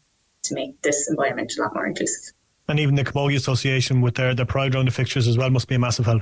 to 0.44 0.56
make 0.56 0.82
this 0.82 1.10
environment 1.10 1.54
a 1.58 1.62
lot 1.62 1.76
more 1.76 1.86
inclusive. 1.86 2.34
And 2.70 2.80
even 2.80 2.96
the 2.96 3.04
Camogie 3.04 3.36
Association 3.36 4.00
with 4.00 4.16
their, 4.16 4.34
their 4.34 4.46
Pride 4.46 4.76
Round 4.76 4.88
the 4.88 4.92
fixtures 4.92 5.28
as 5.28 5.38
well 5.38 5.50
must 5.50 5.68
be 5.68 5.76
a 5.76 5.80
massive 5.80 6.06
help. 6.06 6.22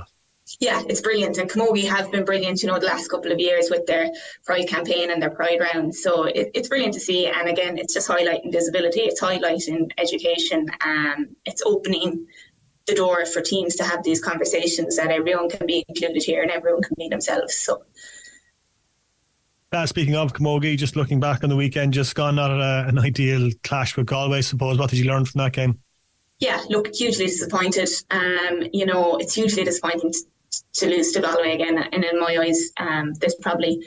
Yeah, 0.60 0.82
it's 0.88 1.02
brilliant. 1.02 1.36
And 1.36 1.48
Camogie 1.48 1.86
have 1.86 2.10
been 2.10 2.24
brilliant, 2.24 2.62
you 2.62 2.68
know, 2.68 2.78
the 2.78 2.86
last 2.86 3.08
couple 3.08 3.30
of 3.30 3.38
years 3.38 3.68
with 3.70 3.84
their 3.86 4.08
Pride 4.46 4.66
campaign 4.66 5.10
and 5.10 5.20
their 5.20 5.30
Pride 5.30 5.60
round. 5.60 5.94
So 5.94 6.24
it, 6.24 6.50
it's 6.54 6.68
brilliant 6.68 6.94
to 6.94 7.00
see. 7.00 7.26
And 7.26 7.48
again, 7.48 7.76
it's 7.76 7.92
just 7.92 8.08
highlighting 8.08 8.50
visibility, 8.50 9.00
it's 9.00 9.20
highlighting 9.20 9.90
education, 9.98 10.66
um, 10.84 11.36
it's 11.44 11.62
opening 11.66 12.26
the 12.86 12.94
door 12.94 13.26
for 13.26 13.42
teams 13.42 13.76
to 13.76 13.84
have 13.84 14.02
these 14.02 14.22
conversations 14.22 14.96
that 14.96 15.10
everyone 15.10 15.50
can 15.50 15.66
be 15.66 15.84
included 15.86 16.22
here 16.22 16.40
and 16.40 16.50
everyone 16.50 16.80
can 16.80 16.94
be 16.96 17.08
themselves. 17.08 17.54
So 17.54 17.82
uh, 19.72 19.84
speaking 19.84 20.16
of 20.16 20.32
Camogie, 20.32 20.78
just 20.78 20.96
looking 20.96 21.20
back 21.20 21.44
on 21.44 21.50
the 21.50 21.56
weekend, 21.56 21.92
just 21.92 22.14
gone, 22.14 22.36
not 22.36 22.50
a, 22.50 22.88
an 22.88 22.98
ideal 23.04 23.50
clash 23.62 23.98
with 23.98 24.06
Galway, 24.06 24.38
I 24.38 24.40
suppose. 24.40 24.78
What 24.78 24.88
did 24.88 24.98
you 24.98 25.04
learn 25.04 25.26
from 25.26 25.40
that 25.40 25.52
game? 25.52 25.78
Yeah, 26.38 26.62
look, 26.68 26.94
hugely 26.94 27.26
disappointed. 27.26 27.88
Um, 28.10 28.62
you 28.72 28.86
know, 28.86 29.16
it's 29.16 29.34
hugely 29.34 29.64
disappointing 29.64 30.12
to, 30.12 30.18
to 30.74 30.86
lose 30.88 31.12
to 31.12 31.20
Galway 31.20 31.54
again. 31.54 31.78
And 31.78 32.04
in 32.04 32.20
my 32.20 32.38
eyes, 32.40 32.70
um, 32.78 33.14
there's 33.14 33.34
probably 33.36 33.84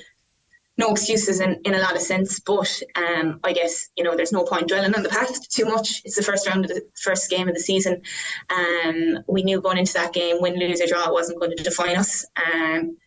no 0.78 0.92
excuses 0.92 1.40
in, 1.40 1.60
in 1.64 1.76
a 1.76 1.80
lot 1.80 1.96
of 1.96 2.02
sense. 2.02 2.40
But 2.40 2.82
um, 2.96 3.40
I 3.44 3.54
guess 3.54 3.90
you 3.96 4.04
know 4.04 4.16
there's 4.16 4.34
no 4.34 4.44
point 4.44 4.68
dwelling 4.68 4.96
on 4.96 5.04
the 5.04 5.10
past 5.10 5.52
too 5.52 5.66
much. 5.66 6.02
It's 6.04 6.16
the 6.16 6.24
first 6.24 6.48
round 6.48 6.66
of 6.66 6.72
the 6.72 6.82
first 7.02 7.30
game 7.30 7.48
of 7.48 7.54
the 7.54 7.62
season. 7.62 8.02
Um, 8.50 9.20
we 9.28 9.44
knew 9.44 9.62
going 9.62 9.78
into 9.78 9.94
that 9.94 10.14
game, 10.14 10.42
win, 10.42 10.60
lose 10.60 10.82
or 10.82 10.88
draw, 10.88 11.12
wasn't 11.12 11.40
going 11.40 11.56
to 11.56 11.64
define 11.64 11.98
us. 11.98 12.26
Um, 12.36 12.98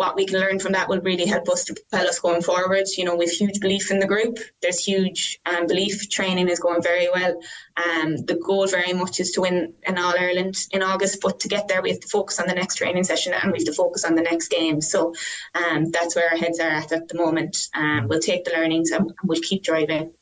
what 0.00 0.16
we 0.16 0.24
can 0.24 0.40
learn 0.40 0.58
from 0.58 0.72
that 0.72 0.88
will 0.88 1.02
really 1.02 1.26
help 1.26 1.46
us 1.50 1.62
to 1.62 1.74
propel 1.74 2.08
us 2.08 2.18
going 2.18 2.40
forward. 2.40 2.86
You 2.96 3.04
know, 3.04 3.14
we've 3.14 3.30
huge 3.30 3.60
belief 3.60 3.90
in 3.90 3.98
the 3.98 4.06
group. 4.06 4.38
There's 4.62 4.82
huge 4.82 5.38
um, 5.44 5.66
belief. 5.66 6.08
Training 6.08 6.48
is 6.48 6.58
going 6.58 6.82
very 6.82 7.10
well. 7.12 7.38
Um, 7.76 8.16
the 8.24 8.40
goal 8.42 8.66
very 8.66 8.94
much 8.94 9.20
is 9.20 9.30
to 9.32 9.42
win 9.42 9.74
an 9.86 9.98
All 9.98 10.14
Ireland 10.18 10.56
in 10.70 10.82
August, 10.82 11.18
but 11.20 11.38
to 11.40 11.48
get 11.48 11.68
there, 11.68 11.82
we 11.82 11.90
have 11.90 12.00
to 12.00 12.08
focus 12.08 12.40
on 12.40 12.46
the 12.46 12.54
next 12.54 12.76
training 12.76 13.04
session 13.04 13.34
and 13.34 13.52
we 13.52 13.58
have 13.58 13.66
to 13.66 13.74
focus 13.74 14.06
on 14.06 14.14
the 14.14 14.22
next 14.22 14.48
game. 14.48 14.80
So 14.80 15.12
um, 15.54 15.90
that's 15.90 16.16
where 16.16 16.30
our 16.30 16.38
heads 16.38 16.58
are 16.60 16.70
at 16.70 16.92
at 16.92 17.08
the 17.08 17.18
moment. 17.18 17.68
Um, 17.74 18.08
we'll 18.08 18.20
take 18.20 18.46
the 18.46 18.52
learnings 18.52 18.92
and 18.92 19.12
we'll 19.24 19.42
keep 19.42 19.62
driving. 19.64 20.14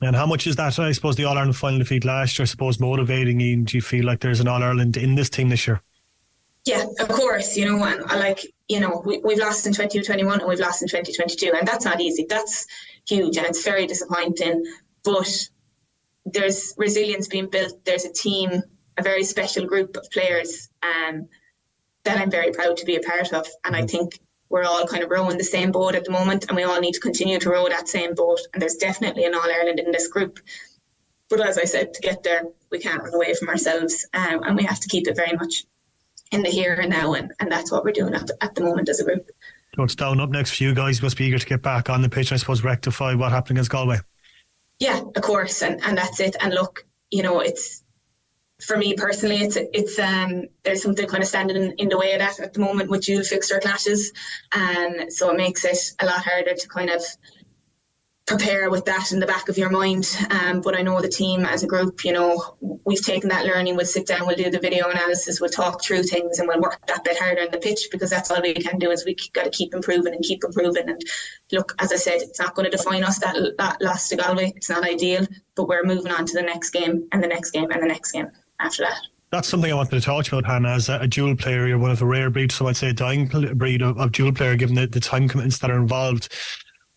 And 0.00 0.16
how 0.16 0.24
much 0.24 0.46
is 0.46 0.56
that? 0.56 0.78
I 0.78 0.92
suppose 0.92 1.16
the 1.16 1.24
All 1.24 1.36
Ireland 1.36 1.56
final 1.56 1.80
defeat 1.80 2.06
last 2.06 2.38
year, 2.38 2.44
I 2.44 2.46
suppose, 2.46 2.80
motivating 2.80 3.38
you? 3.38 3.64
Do 3.64 3.76
you 3.76 3.82
feel 3.82 4.06
like 4.06 4.20
there's 4.20 4.40
an 4.40 4.48
All 4.48 4.62
Ireland 4.62 4.96
in 4.96 5.14
this 5.14 5.28
team 5.28 5.50
this 5.50 5.66
year? 5.66 5.82
Yeah, 6.68 6.84
of 7.00 7.08
course. 7.08 7.56
You 7.56 7.64
know, 7.64 7.82
and 7.82 8.04
I 8.06 8.18
like 8.18 8.40
you 8.68 8.80
know, 8.80 9.02
we, 9.04 9.18
we've 9.24 9.38
lost 9.38 9.66
in 9.66 9.72
2021 9.72 10.40
and 10.40 10.48
we've 10.48 10.60
lost 10.60 10.82
in 10.82 10.88
2022, 10.88 11.54
and 11.58 11.66
that's 11.66 11.86
not 11.86 12.00
easy. 12.00 12.26
That's 12.28 12.66
huge 13.08 13.38
and 13.38 13.46
it's 13.46 13.64
very 13.64 13.86
disappointing. 13.86 14.64
But 15.02 15.48
there's 16.26 16.74
resilience 16.76 17.26
being 17.26 17.48
built. 17.48 17.72
There's 17.86 18.04
a 18.04 18.12
team, 18.12 18.62
a 18.98 19.02
very 19.02 19.24
special 19.24 19.64
group 19.64 19.96
of 19.96 20.10
players 20.10 20.68
um, 20.82 21.26
that 22.04 22.18
I'm 22.18 22.30
very 22.30 22.52
proud 22.52 22.76
to 22.76 22.84
be 22.84 22.96
a 22.96 23.00
part 23.00 23.32
of. 23.32 23.46
And 23.64 23.74
I 23.74 23.86
think 23.86 24.20
we're 24.50 24.64
all 24.64 24.86
kind 24.86 25.02
of 25.02 25.10
rowing 25.10 25.38
the 25.38 25.44
same 25.44 25.72
boat 25.72 25.94
at 25.94 26.04
the 26.04 26.10
moment, 26.10 26.46
and 26.48 26.56
we 26.56 26.64
all 26.64 26.80
need 26.80 26.92
to 26.92 27.00
continue 27.00 27.38
to 27.38 27.50
row 27.50 27.66
that 27.68 27.88
same 27.88 28.14
boat. 28.14 28.40
And 28.52 28.60
there's 28.60 28.76
definitely 28.76 29.24
an 29.24 29.34
All 29.34 29.50
Ireland 29.50 29.80
in 29.80 29.90
this 29.90 30.08
group. 30.08 30.38
But 31.30 31.40
as 31.40 31.56
I 31.56 31.64
said, 31.64 31.94
to 31.94 32.00
get 32.02 32.22
there, 32.22 32.42
we 32.70 32.78
can't 32.78 33.02
run 33.02 33.14
away 33.14 33.32
from 33.32 33.48
ourselves, 33.48 34.06
um, 34.12 34.42
and 34.42 34.56
we 34.56 34.64
have 34.64 34.80
to 34.80 34.88
keep 34.88 35.08
it 35.08 35.16
very 35.16 35.36
much 35.36 35.64
in 36.30 36.42
the 36.42 36.50
here 36.50 36.74
and 36.74 36.90
now, 36.90 37.14
and, 37.14 37.32
and 37.40 37.50
that's 37.50 37.72
what 37.72 37.84
we're 37.84 37.92
doing 37.92 38.14
at 38.14 38.26
the, 38.26 38.36
at 38.42 38.54
the 38.54 38.62
moment 38.62 38.88
as 38.88 39.00
a 39.00 39.04
group. 39.04 39.30
It's 39.78 39.94
down 39.94 40.20
up 40.20 40.30
next 40.30 40.56
for 40.56 40.64
you 40.64 40.74
guys. 40.74 40.98
You 40.98 41.04
must 41.04 41.16
be 41.16 41.26
eager 41.26 41.38
to 41.38 41.46
get 41.46 41.62
back 41.62 41.88
on 41.88 42.02
the 42.02 42.08
pitch. 42.08 42.32
I 42.32 42.36
suppose 42.36 42.64
rectify 42.64 43.14
what 43.14 43.30
happened 43.30 43.58
against 43.58 43.70
Galway. 43.70 43.98
Yeah, 44.80 45.00
of 45.14 45.22
course, 45.22 45.62
and 45.62 45.80
and 45.84 45.96
that's 45.96 46.20
it. 46.20 46.36
And 46.40 46.52
look, 46.52 46.84
you 47.10 47.22
know, 47.22 47.40
it's 47.40 47.84
for 48.60 48.76
me 48.76 48.94
personally, 48.94 49.36
it's 49.36 49.56
it's 49.56 49.98
um 49.98 50.46
there's 50.64 50.82
something 50.82 51.06
kind 51.06 51.22
of 51.22 51.28
standing 51.28 51.56
in, 51.56 51.72
in 51.72 51.88
the 51.88 51.98
way 51.98 52.12
of 52.12 52.18
that 52.18 52.40
at 52.40 52.54
the 52.54 52.60
moment 52.60 52.90
with 52.90 53.02
dual 53.04 53.22
fixture 53.22 53.60
clashes, 53.60 54.12
and 54.52 55.12
so 55.12 55.30
it 55.30 55.36
makes 55.36 55.64
it 55.64 55.78
a 56.00 56.06
lot 56.06 56.24
harder 56.24 56.54
to 56.54 56.68
kind 56.68 56.90
of 56.90 57.02
prepare 58.28 58.68
with 58.68 58.84
that 58.84 59.10
in 59.10 59.20
the 59.20 59.26
back 59.26 59.48
of 59.48 59.56
your 59.56 59.70
mind. 59.70 60.06
Um, 60.30 60.60
but 60.60 60.76
I 60.76 60.82
know 60.82 61.00
the 61.00 61.08
team 61.08 61.46
as 61.46 61.62
a 61.62 61.66
group, 61.66 62.04
you 62.04 62.12
know, 62.12 62.56
we've 62.84 63.02
taken 63.02 63.30
that 63.30 63.46
learning. 63.46 63.74
We'll 63.74 63.86
sit 63.86 64.06
down, 64.06 64.26
we'll 64.26 64.36
do 64.36 64.50
the 64.50 64.58
video 64.58 64.88
analysis, 64.88 65.40
we'll 65.40 65.50
talk 65.50 65.82
through 65.82 66.02
things, 66.02 66.38
and 66.38 66.46
we'll 66.46 66.60
work 66.60 66.86
that 66.86 67.04
bit 67.04 67.18
harder 67.18 67.40
on 67.40 67.50
the 67.50 67.58
pitch 67.58 67.88
because 67.90 68.10
that's 68.10 68.30
all 68.30 68.42
we 68.42 68.52
can 68.52 68.78
do. 68.78 68.90
Is 68.90 69.06
we 69.06 69.16
got 69.32 69.44
to 69.44 69.50
keep 69.50 69.74
improving 69.74 70.14
and 70.14 70.22
keep 70.22 70.44
improving. 70.44 70.90
And 70.90 71.02
look, 71.52 71.74
as 71.78 71.90
I 71.90 71.96
said, 71.96 72.18
it's 72.20 72.38
not 72.38 72.54
going 72.54 72.70
to 72.70 72.76
define 72.76 73.02
us 73.02 73.18
that 73.20 73.34
that 73.56 73.80
loss 73.80 74.10
to 74.10 74.16
Galway. 74.16 74.52
It's 74.54 74.68
not 74.68 74.84
ideal, 74.84 75.26
but 75.56 75.66
we're 75.66 75.84
moving 75.84 76.12
on 76.12 76.26
to 76.26 76.34
the 76.34 76.42
next 76.42 76.70
game 76.70 77.08
and 77.12 77.24
the 77.24 77.28
next 77.28 77.52
game 77.52 77.70
and 77.70 77.82
the 77.82 77.88
next 77.88 78.12
game 78.12 78.30
after 78.60 78.82
that 78.82 78.98
that's 79.30 79.46
something 79.46 79.70
I 79.70 79.74
wanted 79.74 79.90
to 79.90 80.00
talk 80.00 80.26
about, 80.28 80.46
Hannah. 80.46 80.70
As 80.70 80.88
a, 80.88 81.00
a, 81.00 81.06
dual 81.06 81.36
player, 81.36 81.66
you're 81.66 81.76
one 81.76 81.90
of 81.90 81.98
the 81.98 82.06
rare 82.06 82.30
breeds, 82.30 82.54
so 82.54 82.66
I'd 82.66 82.78
say 82.78 82.88
a 82.88 82.92
dying 82.94 83.26
breed 83.26 83.82
of, 83.82 83.98
of 83.98 84.10
dual 84.10 84.32
player, 84.32 84.56
given 84.56 84.74
the, 84.74 84.86
the 84.86 85.00
time 85.00 85.28
commitments 85.28 85.58
that 85.58 85.70
are 85.70 85.76
involved 85.76 86.32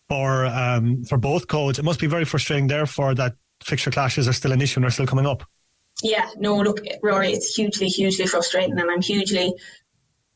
for 0.08 0.46
um, 0.46 1.04
for 1.04 1.18
both 1.18 1.46
codes. 1.48 1.78
It 1.78 1.84
must 1.84 2.00
be 2.00 2.06
very 2.06 2.24
frustrating, 2.24 2.66
therefore, 2.66 3.14
that 3.14 3.34
fixture 3.62 3.90
clashes 3.90 4.28
are 4.28 4.32
still 4.32 4.52
an 4.52 4.60
issue 4.60 4.80
and 4.80 4.86
are 4.86 4.90
still 4.90 5.06
coming 5.06 5.26
up. 5.26 5.44
Yeah, 6.02 6.28
no, 6.36 6.56
look, 6.56 6.80
Rory, 7.02 7.32
it's 7.32 7.54
hugely, 7.54 7.86
hugely 7.86 8.26
frustrating, 8.26 8.78
and 8.78 8.90
I'm 8.90 9.02
hugely 9.02 9.54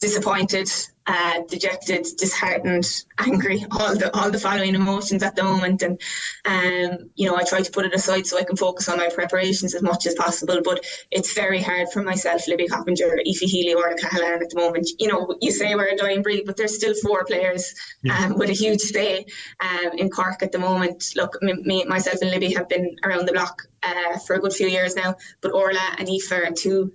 disappointed 0.01 0.69
uh, 1.07 1.43
dejected, 1.49 2.07
disheartened, 2.19 2.85
angry, 3.19 3.65
all 3.71 3.97
the 3.97 4.15
all 4.17 4.31
the 4.31 4.39
following 4.39 4.75
emotions 4.75 5.23
at 5.23 5.37
the 5.37 5.43
moment. 5.43 5.83
And 5.83 6.01
um, 6.45 7.11
you 7.15 7.29
know, 7.29 7.37
I 7.37 7.45
try 7.45 7.63
to 7.63 7.71
put 7.71 7.85
it 7.85 7.95
aside 7.95 8.27
so 8.27 8.39
I 8.39 8.45
can 8.45 8.57
focus 8.57 8.89
on 8.89 8.99
my 8.99 9.09
preparations 9.09 9.75
as 9.75 9.83
much 9.83 10.07
as 10.07 10.15
possible. 10.15 10.61
But 10.65 10.85
it's 11.11 11.33
very 11.35 11.63
hard 11.63 11.89
for 11.93 12.03
myself, 12.03 12.49
Libby 12.49 12.67
Coppinger, 12.67 13.21
Aoife 13.25 13.41
Healy, 13.41 13.75
or 13.75 13.95
Cahalane 13.95 14.43
at 14.43 14.51
the 14.51 14.61
moment. 14.61 14.89
You 14.99 15.09
know, 15.09 15.37
you 15.41 15.53
say 15.53 15.75
we're 15.75 15.95
a 15.95 15.97
dying 15.97 16.23
breed, 16.23 16.45
but 16.45 16.57
there's 16.57 16.75
still 16.75 16.95
four 17.03 17.25
players 17.25 17.75
yeah. 18.03 18.25
um, 18.25 18.39
with 18.39 18.51
a 18.51 18.55
huge 18.55 18.81
stay 18.81 19.27
um, 19.61 19.93
in 19.97 20.11
Cork 20.11 20.43
at 20.43 20.53
the 20.53 20.59
moment. 20.59 21.13
Look, 21.15 21.39
me, 21.43 21.85
myself, 21.85 22.21
and 22.21 22.31
Libby 22.31 22.53
have 22.55 22.69
been 22.69 22.97
around 23.05 23.27
the 23.27 23.33
block 23.33 23.63
uh, 23.83 24.19
for 24.27 24.35
a 24.35 24.41
good 24.41 24.53
few 24.53 24.67
years 24.67 24.97
now, 24.97 25.15
but 25.41 25.53
Orla 25.53 25.95
and 25.99 26.09
Aoife 26.09 26.33
are 26.33 26.51
two 26.51 26.93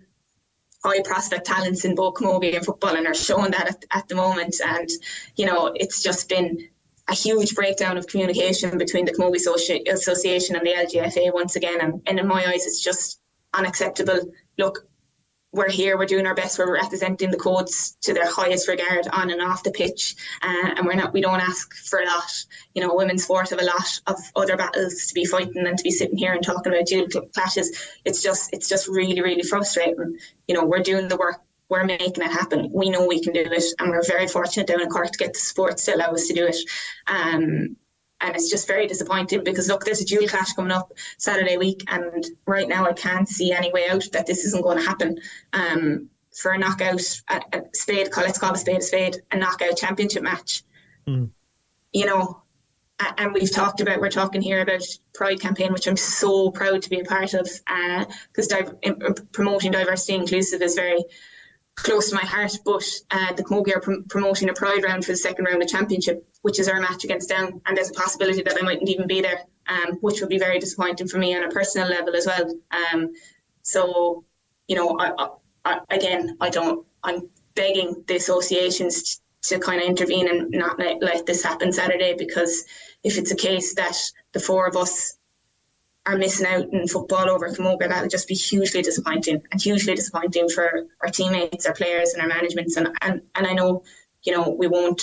high 0.84 1.02
prospect 1.02 1.46
talents 1.46 1.86
in 1.86 1.96
both 1.96 2.16
camogie 2.16 2.56
and 2.56 2.66
football 2.66 2.96
and 2.96 3.06
are 3.08 3.14
showing 3.14 3.52
that 3.52 3.68
at, 3.68 3.86
at 3.92 4.08
the 4.08 4.16
moment. 4.16 4.56
And, 4.66 4.90
you 5.36 5.46
know, 5.46 5.72
it's 5.76 6.02
just 6.02 6.28
been 6.28 6.70
a 7.08 7.14
huge 7.14 7.56
breakdown 7.56 7.98
of 7.98 8.08
communication 8.08 8.78
between 8.78 9.06
the 9.06 9.12
Camogie 9.12 9.46
Associ- 9.46 9.92
Association 9.92 10.56
and 10.56 10.66
the 10.66 10.74
LGFA 10.74 11.34
once 11.34 11.56
again. 11.56 11.82
And, 11.82 12.02
and 12.08 12.20
in 12.20 12.28
my 12.28 12.46
eyes, 12.46 12.66
it's 12.66 12.82
just 12.82 13.20
unacceptable. 13.54 14.32
Look, 14.58 14.88
we're 15.54 15.70
here, 15.70 15.98
we're 15.98 16.06
doing 16.06 16.26
our 16.26 16.36
best, 16.36 16.58
we're 16.58 16.74
representing 16.74 17.30
the 17.30 17.38
codes 17.38 17.98
to 18.02 18.14
their 18.14 18.30
highest 18.30 18.68
regard 18.68 19.08
on 19.12 19.30
and 19.30 19.42
off 19.42 19.64
the 19.64 19.72
pitch, 19.72 20.16
uh, 20.42 20.72
and 20.78 20.86
we're 20.86 20.96
not, 20.96 21.12
we 21.14 21.22
don't 21.22 21.42
ask 21.42 21.74
for 21.74 22.00
a 22.00 22.06
lot. 22.06 22.32
You 22.74 22.82
know, 22.82 22.96
women's 22.96 23.24
sport 23.26 23.50
have 23.50 23.62
a 23.62 23.66
lot 23.66 24.00
of 24.08 24.18
other 24.36 24.56
battles 24.56 25.08
to 25.08 25.14
be 25.14 25.26
fighting 25.26 25.68
and 25.68 25.78
to 25.78 25.84
be 25.84 25.92
sitting 25.92 26.18
here 26.18 26.34
and 26.34 26.44
talking 26.44 26.72
about 26.72 26.86
dual 26.86 27.08
clashes. 27.34 27.78
It's 28.06 28.22
just, 28.24 28.54
it's 28.54 28.70
just 28.70 28.88
really, 28.88 29.22
really 29.22 29.44
frustrating. 29.44 30.18
You 30.48 30.56
know, 30.56 30.66
we're 30.66 30.84
doing 30.84 31.10
the 31.10 31.18
work, 31.18 31.42
we're 31.68 31.84
making 31.84 32.24
it 32.24 32.32
happen. 32.32 32.70
We 32.74 32.90
know 32.90 33.06
we 33.06 33.22
can 33.22 33.34
do 33.34 33.42
it, 33.42 33.64
and 33.80 33.90
we're 33.90 34.06
very 34.06 34.28
fortunate 34.28 34.68
down 34.68 34.82
in 34.82 34.90
Cork 34.90 35.12
to 35.12 35.18
get 35.18 35.34
the 35.34 35.40
support 35.40 35.78
to 35.78 35.96
allow 35.96 36.12
us 36.12 36.28
to 36.28 36.34
do 36.34 36.48
it. 36.48 36.58
Um, 37.08 37.76
and 38.22 38.36
it's 38.36 38.50
just 38.50 38.68
very 38.68 38.88
disappointing 38.88 39.44
because 39.44 39.68
look, 39.68 39.84
there's 39.84 40.02
a 40.02 40.06
dual 40.06 40.28
clash 40.28 40.54
coming 40.54 40.72
up 40.72 40.94
Saturday 41.18 41.58
week, 41.58 41.84
and 41.88 42.26
right 42.46 42.68
now 42.68 42.86
I 42.86 42.94
can't 42.94 43.28
see 43.28 43.52
any 43.52 43.72
way 43.72 43.90
out 43.90 44.06
that 44.14 44.28
this 44.28 44.46
isn't 44.46 44.64
going 44.64 44.78
to 44.78 44.84
happen. 44.84 45.20
Um, 45.54 46.10
for 46.34 46.52
a 46.52 46.58
knockout, 46.58 47.02
a, 47.30 47.42
a 47.52 47.62
spade, 47.74 48.08
let's 48.16 48.40
call 48.40 48.54
a 48.54 48.58
spade 48.58 48.78
a 48.78 48.82
spade, 48.82 49.18
a 49.32 49.38
knockout 49.38 49.76
championship 49.76 50.24
match. 50.24 50.64
Mm. 51.06 51.30
You 51.92 52.06
know, 52.06 52.42
and 53.18 53.34
we've 53.34 53.52
talked 53.52 53.82
about 53.82 54.00
we're 54.00 54.10
talking 54.10 54.42
here 54.42 54.62
about 54.62 54.84
pride 55.14 55.40
campaign 55.40 55.74
which 55.74 55.88
i'm 55.88 55.98
so 55.98 56.52
proud 56.52 56.82
to 56.82 56.90
be 56.90 57.00
a 57.00 57.04
part 57.04 57.34
of 57.34 57.50
because 58.28 58.52
uh, 58.52 58.62
div- 58.84 59.32
promoting 59.32 59.72
diversity 59.72 60.14
and 60.14 60.24
inclusive 60.24 60.62
is 60.62 60.76
very 60.76 61.04
close 61.84 62.10
to 62.10 62.16
my 62.16 62.22
heart, 62.22 62.52
but 62.64 62.84
uh, 63.12 63.34
the 63.34 63.44
Camogie 63.44 63.76
are 63.76 63.80
pr- 63.80 64.02
promoting 64.10 64.50
a 64.50 64.54
Pride 64.54 64.84
round 64.84 65.06
for 65.06 65.12
the 65.12 65.18
second 65.18 65.46
round 65.46 65.62
of 65.62 65.70
championship, 65.70 66.28
which 66.42 66.60
is 66.60 66.68
our 66.68 66.80
match 66.80 67.04
against 67.04 67.30
Down, 67.30 67.62
and 67.66 67.76
there's 67.76 67.90
a 67.90 67.94
possibility 67.94 68.42
that 68.42 68.58
I 68.60 68.64
mightn't 68.64 68.90
even 68.90 69.08
be 69.08 69.22
there, 69.22 69.42
um, 69.68 69.98
which 70.02 70.22
would 70.22 70.30
be 70.30 70.40
very 70.40 70.60
disappointing 70.60 71.08
for 71.08 71.18
me 71.18 71.36
on 71.36 71.44
a 71.44 71.50
personal 71.50 71.88
level 71.90 72.16
as 72.16 72.26
well. 72.26 72.54
Um, 72.72 73.12
so, 73.62 74.26
you 74.68 74.76
know, 74.76 74.98
I, 75.00 75.28
I, 75.66 75.80
again, 75.90 76.38
I 76.40 76.50
don't. 76.50 76.86
I'm 77.04 77.30
begging 77.56 78.04
the 78.08 78.16
associations 78.16 79.22
to, 79.44 79.56
to 79.56 79.60
kind 79.60 79.82
of 79.82 79.88
intervene 79.88 80.30
and 80.30 80.52
not 80.52 80.78
let, 80.80 81.02
let 81.02 81.26
this 81.26 81.44
happen 81.44 81.72
Saturday 81.74 82.16
because 82.18 82.64
if 83.04 83.18
it's 83.18 83.32
a 83.32 83.36
case 83.36 83.74
that 83.76 83.98
the 84.34 84.40
four 84.40 84.68
of 84.68 84.78
us 84.78 85.18
are 86.06 86.18
missing 86.18 86.48
out 86.48 86.68
in 86.72 86.88
football 86.88 87.30
over 87.30 87.50
Camogie, 87.50 87.88
that 87.88 88.02
would 88.02 88.12
just 88.12 88.28
be 88.28 88.34
hugely 88.34 88.82
disappointing 88.82 89.42
and 89.52 89.62
hugely 89.62 89.94
disappointing 89.94 90.50
for 90.50 90.88
our 91.02 91.10
teammates, 91.10 91.66
our 91.66 91.74
players, 91.74 92.14
and 92.14 92.22
our 92.22 92.28
management. 92.28 92.76
And 92.76 92.90
and, 93.02 93.22
and 93.36 93.48
I 93.48 93.54
know, 93.54 93.84
you 94.24 94.34
know, 94.34 94.50
we 94.50 94.68
won't. 94.68 95.02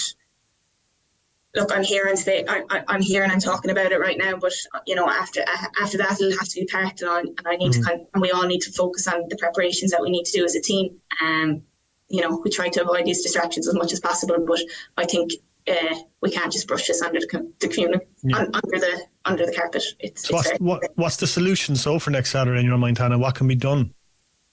Look, 1.54 1.74
I'm 1.74 1.82
here 1.82 2.06
and 2.06 2.18
say 2.18 2.44
I, 2.46 2.84
am 2.88 3.00
here 3.00 3.22
and 3.22 3.32
I'm 3.32 3.40
talking 3.40 3.70
about 3.70 3.90
it 3.90 3.98
right 3.98 4.18
now. 4.18 4.36
But 4.36 4.52
you 4.86 4.94
know, 4.94 5.08
after 5.08 5.44
after 5.80 5.98
that, 5.98 6.20
it'll 6.20 6.38
have 6.38 6.48
to 6.48 6.60
be 6.60 6.66
packed, 6.66 7.02
and, 7.02 7.28
and 7.28 7.46
I 7.46 7.56
need 7.56 7.72
mm-hmm. 7.72 7.82
to 7.82 7.88
kind 7.88 8.00
of, 8.00 8.06
and 8.14 8.22
we 8.22 8.32
all 8.32 8.46
need 8.46 8.60
to 8.62 8.72
focus 8.72 9.06
on 9.06 9.24
the 9.28 9.36
preparations 9.36 9.92
that 9.92 10.02
we 10.02 10.10
need 10.10 10.24
to 10.24 10.38
do 10.38 10.44
as 10.44 10.56
a 10.56 10.60
team. 10.60 11.00
Um, 11.22 11.62
you 12.08 12.22
know, 12.22 12.40
we 12.42 12.50
try 12.50 12.68
to 12.70 12.82
avoid 12.82 13.04
these 13.04 13.22
distractions 13.22 13.68
as 13.68 13.74
much 13.74 13.92
as 13.92 14.00
possible. 14.00 14.36
But 14.46 14.60
I 14.96 15.04
think 15.04 15.32
uh, 15.70 15.94
we 16.20 16.30
can't 16.30 16.52
just 16.52 16.66
brush 16.66 16.86
this 16.86 17.02
under 17.02 17.20
the, 17.20 17.52
the 17.60 18.00
yeah. 18.22 18.36
un, 18.36 18.50
under 18.54 18.78
the 18.78 19.02
under 19.24 19.46
the 19.46 19.52
carpet. 19.52 19.84
It's, 20.00 20.28
so 20.28 20.38
it's 20.38 20.48
what's, 20.48 20.60
what, 20.60 20.82
what's 20.96 21.16
the 21.16 21.26
solution 21.26 21.76
so 21.76 21.98
for 21.98 22.10
next 22.10 22.30
Saturday 22.30 22.60
in 22.60 22.66
your 22.66 22.78
mind, 22.78 22.98
Hannah? 22.98 23.18
What 23.18 23.34
can 23.34 23.46
be 23.48 23.54
done? 23.54 23.94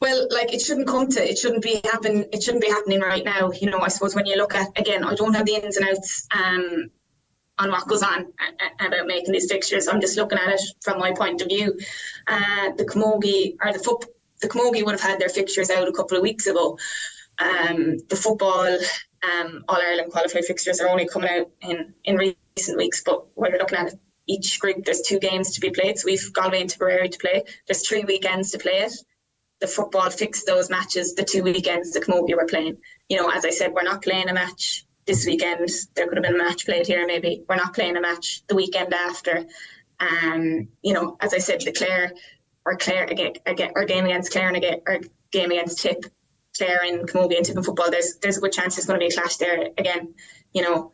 Well, 0.02 0.28
like 0.30 0.54
it 0.54 0.62
shouldn't 0.62 0.88
come 0.88 1.08
to 1.10 1.24
it 1.24 1.38
shouldn't 1.38 1.64
be 1.64 1.82
happen. 1.84 2.26
It 2.32 2.44
shouldn't 2.44 2.64
be 2.64 2.70
happening 2.70 3.00
right 3.00 3.24
now. 3.24 3.52
You 3.52 3.70
know, 3.70 3.80
I 3.80 3.88
suppose 3.88 4.16
when 4.16 4.26
you 4.26 4.36
look 4.36 4.54
at 4.54 4.68
again, 4.78 5.04
I 5.04 5.16
don't 5.16 5.34
have 5.34 5.46
the 5.46 5.56
ins 5.56 5.78
and 5.78 5.88
outs 5.88 6.28
um, 6.32 6.92
on 7.58 7.72
what 7.72 7.88
goes 7.88 8.04
on 8.04 8.32
about 8.80 9.08
making 9.08 9.32
these 9.32 9.50
fixtures. 9.50 9.88
I'm 9.88 10.02
just 10.02 10.18
looking 10.18 10.38
at 10.38 10.54
it 10.54 10.62
from 10.82 11.00
my 11.00 11.14
point 11.14 11.42
of 11.42 11.48
view. 11.48 11.80
Uh, 12.28 12.72
the 12.78 12.86
Camogie 12.86 13.56
or 13.64 13.72
the 13.72 13.80
foot, 13.80 14.06
the 14.42 14.50
Camogie 14.50 14.86
would 14.86 14.92
have 14.92 15.02
had 15.02 15.20
their 15.20 15.30
fixtures 15.30 15.70
out 15.70 15.88
a 15.88 15.94
couple 15.94 16.18
of 16.18 16.24
weeks 16.24 16.48
ago. 16.48 16.78
Um, 17.40 17.98
the 18.10 18.16
football 18.16 18.78
um, 19.24 19.64
All 19.68 19.82
Ireland 19.82 20.12
qualified 20.12 20.46
fixtures 20.46 20.80
are 20.80 20.90
only 20.90 21.08
coming 21.08 21.30
out 21.30 21.50
in, 21.62 21.94
in 22.04 22.18
recent 22.18 22.78
weeks, 22.78 23.02
but 23.06 23.26
when 23.36 23.52
you're 23.52 23.60
looking 23.60 23.78
at 23.78 23.94
each 24.28 24.60
group, 24.60 24.84
there's 24.86 25.02
two 25.02 25.20
games 25.20 25.52
to 25.54 25.62
be 25.62 25.70
played. 25.70 25.98
So 25.98 26.06
we've 26.06 26.34
Galway 26.34 26.62
and 26.62 26.70
Tipperary 26.70 27.10
to 27.10 27.20
play. 27.20 27.44
There's 27.68 27.88
three 27.88 28.04
weekends 28.04 28.52
to 28.52 28.60
play 28.60 28.80
it. 28.80 28.94
The 29.62 29.68
football 29.68 30.10
fixed 30.10 30.46
those 30.46 30.70
matches, 30.70 31.16
the 31.16 31.24
two 31.24 31.44
weekends 31.44 31.92
the 31.92 32.02
Camogie 32.02 32.36
were 32.36 32.46
playing. 32.46 32.78
You 33.10 33.18
know, 33.18 33.30
as 33.30 33.46
I 33.46 33.52
said, 33.52 33.74
we're 33.74 33.84
not 33.84 34.04
playing 34.04 34.30
a 34.30 34.34
match 34.34 34.86
this 35.06 35.26
weekend. 35.26 35.70
There 35.96 36.08
could 36.08 36.18
have 36.18 36.24
been 36.24 36.36
a 36.36 36.44
match 36.44 36.66
played 36.66 36.88
here, 36.88 37.06
maybe. 37.08 37.44
We're 37.48 37.56
not 37.56 37.74
playing 37.74 37.96
a 37.96 38.02
match 38.02 38.46
the 38.48 38.56
weekend 38.56 38.94
after. 38.94 39.46
Um, 40.00 40.68
you 40.82 40.94
know, 40.94 41.18
as 41.22 41.34
I 41.34 41.38
said, 41.38 41.62
the 41.62 41.72
Clare 41.72 42.12
or 42.66 42.76
Clare 42.76 43.06
again, 43.06 43.34
again 43.46 43.72
our 43.76 43.86
game 43.86 44.06
against 44.06 44.32
Clare 44.32 44.48
and 44.48 44.58
again 44.58 44.82
our 44.88 45.00
game 45.32 45.52
against 45.52 45.80
Tip 45.80 46.06
Clare 46.58 46.82
and 46.84 47.08
Camogie 47.08 47.38
and 47.38 47.66
football, 47.66 47.92
there's 47.92 48.18
there's 48.22 48.38
a 48.38 48.42
good 48.42 48.54
chance 48.54 48.76
there's 48.76 48.86
going 48.86 49.00
to 49.00 49.06
be 49.06 49.12
a 49.12 49.16
clash 49.16 49.38
there 49.38 49.70
again. 49.78 50.14
You 50.54 50.62
know, 50.62 50.92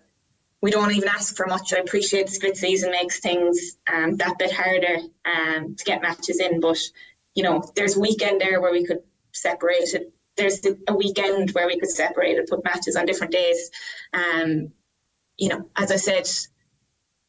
we 0.61 0.71
don't 0.71 0.91
even 0.91 1.09
ask 1.09 1.35
for 1.35 1.47
much. 1.47 1.73
I 1.73 1.77
appreciate 1.77 2.27
the 2.27 2.33
split 2.33 2.57
season 2.57 2.91
makes 2.91 3.19
things 3.19 3.77
um, 3.91 4.17
that 4.17 4.37
bit 4.37 4.51
harder 4.51 4.97
um, 5.25 5.75
to 5.75 5.83
get 5.83 6.01
matches 6.01 6.39
in, 6.39 6.59
but 6.59 6.77
you 7.33 7.43
know, 7.43 7.63
there's 7.75 7.95
a 7.95 7.99
weekend 7.99 8.41
there 8.41 8.61
where 8.61 8.71
we 8.71 8.85
could 8.85 8.99
separate 9.31 9.93
it. 9.93 10.13
There's 10.37 10.61
a 10.87 10.95
weekend 10.95 11.51
where 11.51 11.67
we 11.67 11.79
could 11.79 11.89
separate 11.89 12.37
it, 12.37 12.49
put 12.49 12.63
matches 12.63 12.95
on 12.95 13.05
different 13.05 13.33
days. 13.33 13.69
Um, 14.13 14.71
you 15.37 15.49
know, 15.49 15.69
as 15.75 15.91
I 15.91 15.97
said, 15.97 16.27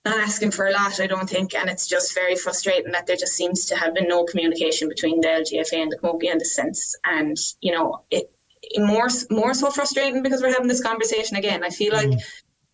not 0.05 0.19
asking 0.19 0.51
for 0.51 0.67
a 0.67 0.73
lot, 0.73 1.01
I 1.01 1.07
don't 1.07 1.29
think, 1.29 1.55
and 1.55 1.71
it's 1.71 1.87
just 1.87 2.15
very 2.15 2.35
frustrating 2.35 2.93
that 2.93 3.07
there 3.07 3.17
just 3.17 3.35
seems 3.35 3.67
to 3.67 3.77
have 3.77 3.95
been 3.95 4.09
no 4.09 4.25
communication 4.25 4.89
between 4.89 5.21
the 5.21 5.29
LGFA 5.29 5.83
and 5.83 5.93
the 5.93 5.99
Camogie 5.99 6.31
in 6.31 6.39
this 6.39 6.55
sense. 6.55 6.97
And 7.05 7.37
you 7.61 7.73
know, 7.73 8.03
it, 8.11 8.31
more 8.79 9.09
more 9.31 9.55
so 9.55 9.71
frustrating 9.71 10.23
because 10.23 10.43
we're 10.43 10.53
having 10.53 10.69
this 10.69 10.83
conversation 10.83 11.37
again. 11.37 11.65
I 11.65 11.71
feel 11.71 11.93
like. 11.93 12.09
Mm. 12.09 12.23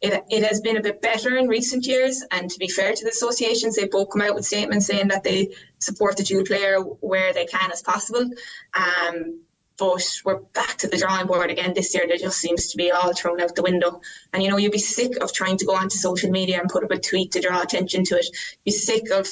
It, 0.00 0.22
it 0.30 0.44
has 0.44 0.60
been 0.60 0.76
a 0.76 0.80
bit 0.80 1.02
better 1.02 1.36
in 1.38 1.48
recent 1.48 1.84
years, 1.84 2.24
and 2.30 2.48
to 2.48 2.58
be 2.60 2.68
fair 2.68 2.94
to 2.94 3.04
the 3.04 3.10
associations, 3.10 3.74
they 3.74 3.88
both 3.88 4.10
come 4.12 4.22
out 4.22 4.36
with 4.36 4.44
statements 4.44 4.86
saying 4.86 5.08
that 5.08 5.24
they 5.24 5.48
support 5.80 6.16
the 6.16 6.22
dual 6.22 6.44
player 6.44 6.78
where 6.78 7.32
they 7.32 7.46
can 7.46 7.72
as 7.72 7.82
possible. 7.82 8.30
Um, 8.74 9.40
but 9.78 10.20
we're 10.24 10.40
back 10.40 10.76
to 10.78 10.88
the 10.88 10.98
drawing 10.98 11.26
board 11.26 11.50
again 11.50 11.72
this 11.72 11.94
year. 11.94 12.04
There 12.06 12.16
just 12.16 12.38
seems 12.38 12.70
to 12.70 12.76
be 12.76 12.90
all 12.90 13.14
thrown 13.14 13.40
out 13.40 13.54
the 13.54 13.62
window. 13.62 14.00
And 14.32 14.42
you 14.42 14.50
know, 14.50 14.56
you'd 14.56 14.72
be 14.72 14.78
sick 14.78 15.22
of 15.22 15.32
trying 15.32 15.56
to 15.58 15.64
go 15.64 15.74
onto 15.74 15.96
social 15.96 16.30
media 16.30 16.60
and 16.60 16.68
put 16.68 16.84
up 16.84 16.90
a 16.90 16.98
tweet 16.98 17.32
to 17.32 17.40
draw 17.40 17.62
attention 17.62 18.04
to 18.04 18.16
it. 18.16 18.26
You'd 18.26 18.64
be 18.64 18.70
sick 18.72 19.10
of 19.10 19.28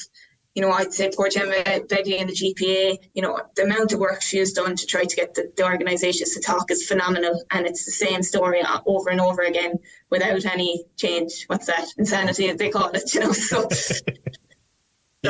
you 0.56 0.62
know, 0.62 0.70
I'd 0.70 0.94
say 0.94 1.10
poor 1.14 1.28
Gemma 1.28 1.52
Begley 1.86 2.18
and 2.18 2.30
the 2.30 2.32
GPA, 2.32 2.96
you 3.12 3.20
know, 3.20 3.38
the 3.56 3.64
amount 3.64 3.92
of 3.92 4.00
work 4.00 4.22
she 4.22 4.38
has 4.38 4.52
done 4.52 4.74
to 4.74 4.86
try 4.86 5.04
to 5.04 5.14
get 5.14 5.34
the, 5.34 5.52
the 5.54 5.64
organisations 5.66 6.32
to 6.32 6.40
talk 6.40 6.70
is 6.70 6.88
phenomenal. 6.88 7.44
And 7.50 7.66
it's 7.66 7.84
the 7.84 7.90
same 7.90 8.22
story 8.22 8.62
over 8.86 9.10
and 9.10 9.20
over 9.20 9.42
again 9.42 9.74
without 10.08 10.46
any 10.46 10.86
change. 10.96 11.44
What's 11.48 11.66
that? 11.66 11.88
Insanity, 11.98 12.48
as 12.48 12.56
they 12.56 12.70
call 12.70 12.88
it, 12.94 13.02
you 13.14 13.20
know. 13.20 13.32
So. 13.32 13.68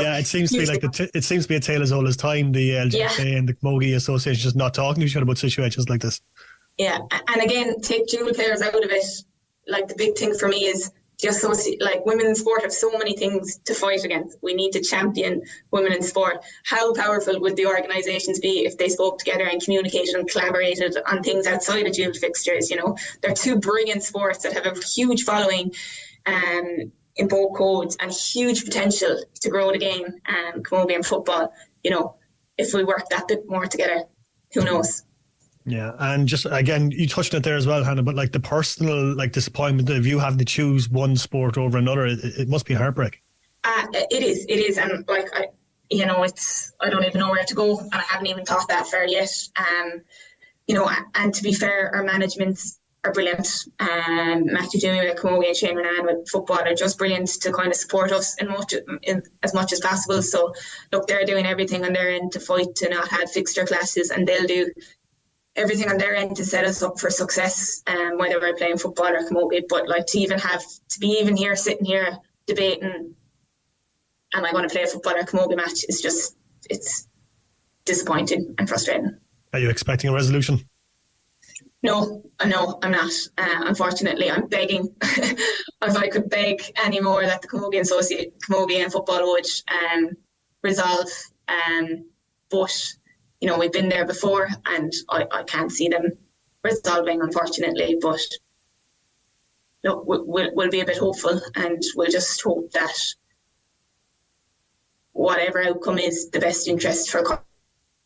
Yeah, 0.01 0.19
it 0.19 0.27
seems 0.27 0.51
to 0.53 0.59
be 0.59 0.67
like 0.67 0.81
the 0.81 0.89
t- 0.89 1.11
it 1.15 1.25
seems 1.25 1.45
to 1.45 1.49
be 1.49 1.57
a 1.57 1.61
tale 1.61 1.83
as 1.83 1.93
old 1.93 2.07
as 2.07 2.17
time. 2.17 2.53
The 2.53 2.71
LGA 2.71 2.95
yeah. 3.19 3.37
and 3.39 3.49
the 3.49 3.55
Camogie 3.55 3.97
Association 3.97 4.43
just 4.43 4.57
not 4.57 4.75
talking 4.75 5.01
to 5.01 5.07
each 5.07 5.17
other 5.17 5.25
about 5.25 5.39
situations 5.39 5.89
like 5.89 6.01
this. 6.01 6.21
Yeah, 6.79 6.99
and 7.29 7.43
again, 7.43 7.81
take 7.81 8.07
dual 8.07 8.33
players 8.35 8.63
out 8.63 8.75
of 8.75 8.91
it. 8.91 9.05
Like 9.67 9.89
the 9.89 9.95
big 9.97 10.17
thing 10.17 10.35
for 10.35 10.49
me 10.49 10.67
is 10.67 10.91
the 11.21 11.29
associate, 11.29 11.81
like 11.83 12.05
women 12.05 12.27
in 12.27 12.35
sport 12.35 12.63
have 12.63 12.73
so 12.73 12.91
many 12.93 13.17
things 13.17 13.59
to 13.65 13.75
fight 13.75 14.05
against. 14.05 14.37
We 14.43 14.55
need 14.55 14.73
to 14.73 14.83
champion 14.83 15.43
women 15.71 15.93
in 15.93 16.03
sport. 16.03 16.45
How 16.65 16.93
powerful 16.93 17.41
would 17.41 17.57
the 17.57 17.67
organisations 17.67 18.39
be 18.39 18.67
if 18.67 18.77
they 18.77 18.89
spoke 18.89 19.19
together 19.19 19.45
and 19.45 19.63
communicated 19.63 20.15
and 20.15 20.29
collaborated 20.29 20.97
on 21.07 21.23
things 21.23 21.47
outside 21.47 21.87
of 21.87 21.95
dual 21.95 22.13
fixtures? 22.13 22.71
You 22.71 22.77
know, 22.77 22.97
they're 23.23 23.35
two 23.35 23.59
brilliant 23.59 24.03
sports 24.03 24.41
that 24.41 24.53
have 24.53 24.67
a 24.67 24.81
huge 24.81 25.25
following 25.25 25.73
um, 26.27 26.93
in 27.17 27.29
both 27.29 27.57
codes 27.57 27.97
and 28.01 28.13
huge 28.13 28.65
potential 28.65 29.19
to 29.41 29.51
grow 29.51 29.73
the 29.73 29.79
game. 29.79 30.07
and 30.27 30.67
and 30.71 31.07
football, 31.07 31.53
you 31.83 31.91
know, 31.91 32.17
if 32.59 32.73
we 32.75 32.85
work 32.85 33.09
that 33.11 33.29
bit 33.29 33.49
more 33.49 33.67
together, 33.67 34.05
who 34.53 34.65
knows? 34.65 35.03
Yeah, 35.69 35.93
and 35.99 36.29
just 36.29 36.47
again, 36.49 36.93
you 36.93 37.09
touched 37.09 37.35
on 37.35 37.39
it 37.39 37.43
there 37.43 37.57
as 37.57 37.67
well, 37.67 37.83
Hannah. 37.83 38.03
But 38.03 38.15
like 38.15 38.31
the 38.31 38.41
personal 38.41 39.17
like 39.17 39.33
disappointment 39.33 39.91
of 39.91 40.07
you 40.07 40.21
having 40.21 40.39
to 40.39 40.45
choose 40.45 40.89
one 40.89 41.17
sport 41.17 41.59
over 41.59 41.77
another, 41.77 42.07
it, 42.07 42.21
it 42.23 42.49
must 42.49 42.67
be 42.67 42.75
heartbreak. 42.75 43.21
Uh, 43.65 43.87
it 43.93 44.23
is, 44.23 44.47
it 44.49 44.61
is, 44.61 44.79
and 44.79 45.05
like 45.09 45.29
I, 45.37 45.49
you 45.91 46.07
know, 46.07 46.23
it's 46.23 46.73
I 46.81 46.89
don't 46.89 47.05
even 47.05 47.19
know 47.19 47.31
where 47.31 47.45
to 47.45 47.55
go, 47.55 47.81
and 47.81 47.95
I 47.95 48.03
haven't 48.03 48.29
even 48.29 48.45
thought 48.45 48.69
that 48.69 48.87
far 48.87 49.07
yet. 49.07 49.33
Um, 49.57 50.03
you 50.69 50.77
know, 50.77 50.89
and 51.17 51.35
to 51.35 51.43
be 51.43 51.53
fair, 51.53 51.93
our 51.95 52.05
managements 52.05 52.79
are 53.07 53.13
brilliant. 53.13 53.47
Um, 53.79 54.47
Matthew 54.47 54.81
Twomey 54.81 55.09
with 55.09 55.19
Camogie 55.19 55.49
and 55.49 55.57
Shane 55.57 55.77
Ronayne 55.77 56.05
with 56.05 56.29
football 56.29 56.61
are 56.61 56.75
just 56.75 56.99
brilliant 56.99 57.29
to 57.41 57.53
kind 57.53 57.69
of 57.69 57.75
support 57.75 58.13
us 58.13 58.37
in 58.41 58.49
much 58.49 58.75
in, 59.03 59.23
as 59.43 59.55
much 59.55 59.73
as 59.73 59.81
possible. 59.81 60.23
So 60.23 60.53
look, 60.93 61.07
they're 61.07 61.25
doing 61.25 61.47
everything 61.47 61.85
on 61.85 61.93
their 61.93 62.11
end 62.11 62.33
to 62.33 62.41
fight 62.41 62.75
to 62.77 62.89
not 62.89 63.09
have 63.09 63.31
fixture 63.31 63.65
classes, 63.65 64.11
and 64.11 64.27
they'll 64.27 64.47
do 64.47 64.71
everything 65.55 65.89
on 65.89 65.99
their 65.99 66.15
end 66.15 66.37
to 66.37 66.45
set 66.45 66.65
us 66.65 66.83
up 66.83 66.99
for 66.99 67.11
success, 67.11 67.83
um, 67.87 68.19
whether 68.19 68.39
we're 68.41 68.55
playing 68.55 68.79
football 68.79 69.09
or 69.09 69.21
camogie. 69.29 69.63
But 69.69 69.89
like 69.89 70.07
to 70.07 70.19
even 70.19 70.39
have 70.39 70.63
to 70.91 71.01
be 71.01 71.19
even 71.21 71.37
here, 71.37 71.57
sitting 71.57 71.87
here 71.87 72.19
debating, 72.47 73.15
am 74.35 74.45
I 74.45 74.53
going 74.53 74.69
to 74.69 74.73
play 74.73 74.83
a 74.83 74.87
football 74.87 75.17
or 75.17 75.23
camogie 75.23 75.57
match? 75.57 75.85
Is 75.89 76.01
just 76.01 76.37
it's 76.69 77.09
disappointing 77.85 78.55
and 78.59 78.69
frustrating. 78.69 79.17
Are 79.53 79.61
you 79.61 79.71
expecting 79.71 80.11
a 80.11 80.13
resolution? 80.13 80.69
No, 81.87 82.21
no, 82.45 82.81
I'm 82.83 82.91
not. 82.91 83.13
Uh, 83.39 83.63
unfortunately, 83.67 84.29
I'm 84.29 84.49
begging. 84.49 84.93
if 85.03 85.97
I 85.97 86.09
could 86.09 86.29
beg 86.29 86.61
anymore 86.85 87.23
that 87.25 87.43
the 87.43 87.47
Camogie 87.47 87.79
Associate, 87.79 88.35
Camogie 88.41 88.91
football 88.91 89.31
would 89.31 89.47
um, 89.69 90.11
resolve. 90.65 91.09
Um, 91.47 92.07
but 92.51 92.77
you 93.41 93.47
know, 93.47 93.57
we've 93.57 93.73
been 93.73 93.89
there 93.89 94.05
before 94.05 94.49
and 94.67 94.93
I, 95.09 95.27
I 95.31 95.43
can't 95.45 95.71
see 95.71 95.87
them 95.87 96.11
resolving, 96.65 97.23
unfortunately. 97.23 97.99
But 98.03 98.21
look, 99.85 100.03
we'll, 100.09 100.25
we'll 100.27 100.71
be 100.71 100.81
a 100.81 100.87
bit 100.87 100.99
hopeful 100.99 101.41
and 101.55 101.81
we'll 101.95 102.11
just 102.11 102.43
hope 102.43 102.69
that 102.73 102.99
whatever 105.13 105.63
outcome 105.63 106.01
is 106.01 106.31
the 106.31 106.41
best 106.41 106.67
interest 106.67 107.11
for 107.11 107.45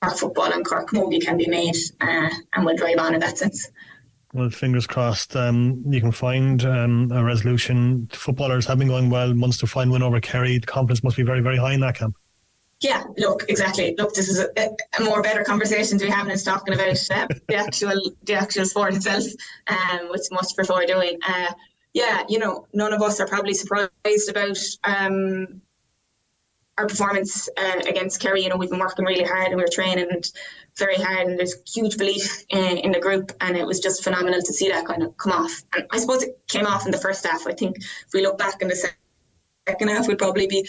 Cork 0.03 0.17
football 0.17 0.53
and 0.53 0.65
Cork 0.65 0.89
Camogie 0.89 1.23
can 1.23 1.37
be 1.37 1.47
made 1.47 1.77
uh, 2.01 2.31
and 2.55 2.65
we'll 2.65 2.77
drive 2.77 2.99
on 2.99 3.15
in 3.15 3.21
that 3.21 3.37
sense. 3.37 3.71
Well, 4.33 4.49
fingers 4.49 4.87
crossed. 4.87 5.35
Um, 5.37 5.83
you 5.89 6.01
can 6.01 6.13
find 6.13 6.65
um, 6.65 7.11
a 7.13 7.23
resolution. 7.23 8.09
Footballers 8.13 8.65
have 8.67 8.79
been 8.79 8.89
going 8.89 9.11
well. 9.11 9.35
Munster 9.35 9.67
fine 9.67 9.91
win 9.91 10.03
over 10.03 10.21
Kerry. 10.21 10.59
The 10.59 10.67
confidence 10.67 11.03
must 11.03 11.17
be 11.17 11.23
very, 11.23 11.41
very 11.41 11.59
high 11.59 11.73
in 11.73 11.81
that 11.81 11.97
camp. 11.97 12.17
Yeah, 12.81 13.05
look, 13.19 13.45
exactly. 13.49 13.95
Look, 13.99 14.15
this 14.15 14.29
is 14.29 14.39
a, 14.39 14.71
a 14.99 15.03
more 15.03 15.21
better 15.21 15.45
conversation 15.45 15.99
to 15.99 16.07
be 16.07 16.11
having 16.11 16.33
is 16.33 16.45
talking 16.45 16.73
about 16.73 16.97
uh, 17.11 17.27
the 17.49 17.57
actual 17.57 18.01
the 18.23 18.35
actual 18.35 18.65
sport 18.65 18.95
itself, 18.95 19.25
um, 19.67 20.09
which 20.09 20.23
much 20.31 20.55
prefer 20.57 20.87
doing. 20.87 21.19
Uh, 21.29 21.53
yeah, 21.93 22.23
you 22.29 22.39
know, 22.39 22.67
none 22.73 22.95
of 22.95 23.03
us 23.03 23.21
are 23.21 23.27
probably 23.27 23.53
surprised 23.53 23.91
about 24.31 24.57
um, 24.85 25.61
our 26.79 26.87
performance 26.87 27.49
uh, 27.57 27.81
against 27.89 28.21
Kerry. 28.21 28.43
You 28.43 28.49
know, 28.49 28.57
we've 28.57 28.71
been 28.71 28.79
working 28.79 29.05
really 29.05 29.25
hard 29.25 29.49
and 29.49 29.57
we 29.57 29.65
are 29.65 29.69
training 29.69 30.09
very 30.77 30.97
hard, 30.97 31.27
and 31.27 31.39
there's 31.39 31.55
huge 31.71 31.99
belief 31.99 32.45
in, 32.49 32.79
in, 32.79 32.93
the 32.93 33.01
group, 33.01 33.33
and 33.41 33.57
it 33.57 33.67
was 33.67 33.81
just 33.81 34.03
phenomenal 34.03 34.41
to 34.41 34.53
see 34.53 34.69
that 34.71 34.87
kind 34.87 35.03
of 35.03 35.17
come 35.17 35.33
off. 35.33 35.63
And 35.75 35.87
I 35.91 35.99
suppose 35.99 36.23
it 36.23 36.39
came 36.49 36.67
off 36.67 36.87
in 36.87 36.93
the 36.93 36.99
first 36.99 37.27
half. 37.27 37.47
I 37.47 37.53
think 37.53 37.77
if 37.79 38.09
we 38.15 38.23
look 38.23 38.39
back 38.39 38.63
in 38.63 38.69
the 38.69 38.93
second 39.67 39.89
half, 39.89 40.09
we'd 40.09 40.19
probably 40.19 40.47
be 40.47 40.69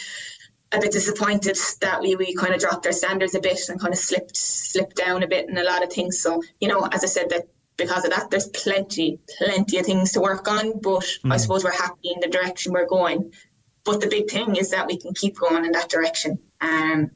a 0.73 0.79
bit 0.79 0.91
disappointed 0.91 1.57
that 1.81 2.01
we, 2.01 2.15
we 2.15 2.33
kind 2.33 2.53
of 2.53 2.59
dropped 2.59 2.85
our 2.85 2.91
standards 2.91 3.35
a 3.35 3.39
bit 3.39 3.59
and 3.69 3.79
kind 3.79 3.93
of 3.93 3.99
slipped 3.99 4.37
slipped 4.37 4.95
down 4.95 5.23
a 5.23 5.27
bit 5.27 5.49
in 5.49 5.57
a 5.57 5.63
lot 5.63 5.83
of 5.83 5.91
things. 5.91 6.19
So 6.19 6.41
you 6.59 6.67
know, 6.67 6.87
as 6.91 7.03
I 7.03 7.07
said, 7.07 7.29
that 7.29 7.47
because 7.77 8.05
of 8.05 8.11
that, 8.11 8.29
there's 8.29 8.47
plenty 8.49 9.19
plenty 9.37 9.77
of 9.77 9.85
things 9.85 10.11
to 10.13 10.21
work 10.21 10.47
on. 10.47 10.79
But 10.79 11.03
mm. 11.23 11.31
I 11.31 11.37
suppose 11.37 11.63
we're 11.63 11.71
happy 11.71 12.11
in 12.13 12.19
the 12.21 12.27
direction 12.27 12.73
we're 12.73 12.87
going. 12.87 13.33
But 13.83 14.01
the 14.01 14.07
big 14.07 14.29
thing 14.29 14.55
is 14.55 14.69
that 14.71 14.87
we 14.87 14.97
can 14.97 15.13
keep 15.13 15.37
going 15.37 15.65
in 15.65 15.71
that 15.71 15.89
direction. 15.89 16.39
Um, 16.59 17.11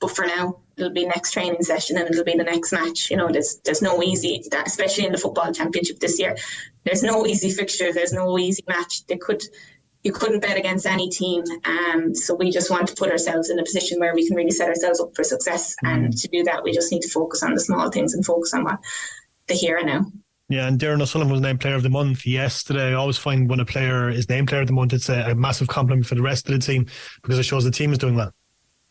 but 0.00 0.14
for 0.14 0.26
now, 0.26 0.60
it'll 0.76 0.92
be 0.92 1.06
next 1.06 1.32
training 1.32 1.62
session 1.62 1.96
and 1.96 2.08
it'll 2.08 2.24
be 2.24 2.36
the 2.36 2.44
next 2.44 2.72
match. 2.72 3.10
You 3.10 3.16
know, 3.16 3.28
there's 3.30 3.60
there's 3.64 3.82
no 3.82 4.02
easy 4.02 4.42
that, 4.50 4.66
especially 4.66 5.06
in 5.06 5.12
the 5.12 5.18
football 5.18 5.52
championship 5.52 5.98
this 6.00 6.18
year. 6.18 6.36
There's 6.84 7.02
no 7.02 7.26
easy 7.26 7.50
fixture. 7.50 7.92
There's 7.92 8.12
no 8.12 8.38
easy 8.38 8.62
match. 8.68 9.06
They 9.06 9.16
could 9.16 9.42
you 10.02 10.12
couldn't 10.12 10.40
bet 10.40 10.56
against 10.56 10.86
any 10.86 11.08
team. 11.10 11.42
Um, 11.64 12.14
so 12.14 12.34
we 12.34 12.50
just 12.52 12.70
want 12.70 12.86
to 12.88 12.94
put 12.94 13.10
ourselves 13.10 13.50
in 13.50 13.58
a 13.58 13.64
position 13.64 13.98
where 13.98 14.14
we 14.14 14.26
can 14.26 14.36
really 14.36 14.52
set 14.52 14.68
ourselves 14.68 15.00
up 15.00 15.16
for 15.16 15.24
success. 15.24 15.74
Mm. 15.84 15.94
And 15.94 16.16
to 16.18 16.28
do 16.28 16.44
that, 16.44 16.62
we 16.62 16.72
just 16.72 16.92
need 16.92 17.02
to 17.02 17.08
focus 17.08 17.42
on 17.42 17.54
the 17.54 17.60
small 17.60 17.90
things 17.90 18.14
and 18.14 18.24
focus 18.24 18.54
on 18.54 18.62
what 18.62 18.78
the 19.48 19.54
here 19.54 19.78
and 19.78 19.86
now. 19.86 20.06
Yeah, 20.48 20.68
and 20.68 20.78
Doireann 20.78 21.02
O'Sullivan 21.02 21.32
was 21.32 21.40
named 21.40 21.60
Player 21.60 21.74
of 21.74 21.82
the 21.82 21.90
Month 21.90 22.24
yesterday. 22.24 22.90
I 22.90 22.94
always 22.94 23.18
find 23.18 23.50
when 23.50 23.58
a 23.58 23.64
player 23.64 24.08
is 24.08 24.28
named 24.28 24.48
Player 24.48 24.60
of 24.60 24.68
the 24.68 24.72
Month, 24.72 24.92
it's 24.92 25.08
a, 25.08 25.30
a 25.30 25.34
massive 25.34 25.66
compliment 25.66 26.06
for 26.06 26.14
the 26.14 26.22
rest 26.22 26.48
of 26.48 26.54
the 26.54 26.60
team 26.60 26.86
because 27.22 27.38
it 27.38 27.42
shows 27.42 27.64
the 27.64 27.70
team 27.70 27.92
is 27.92 27.98
doing 27.98 28.14
well 28.14 28.32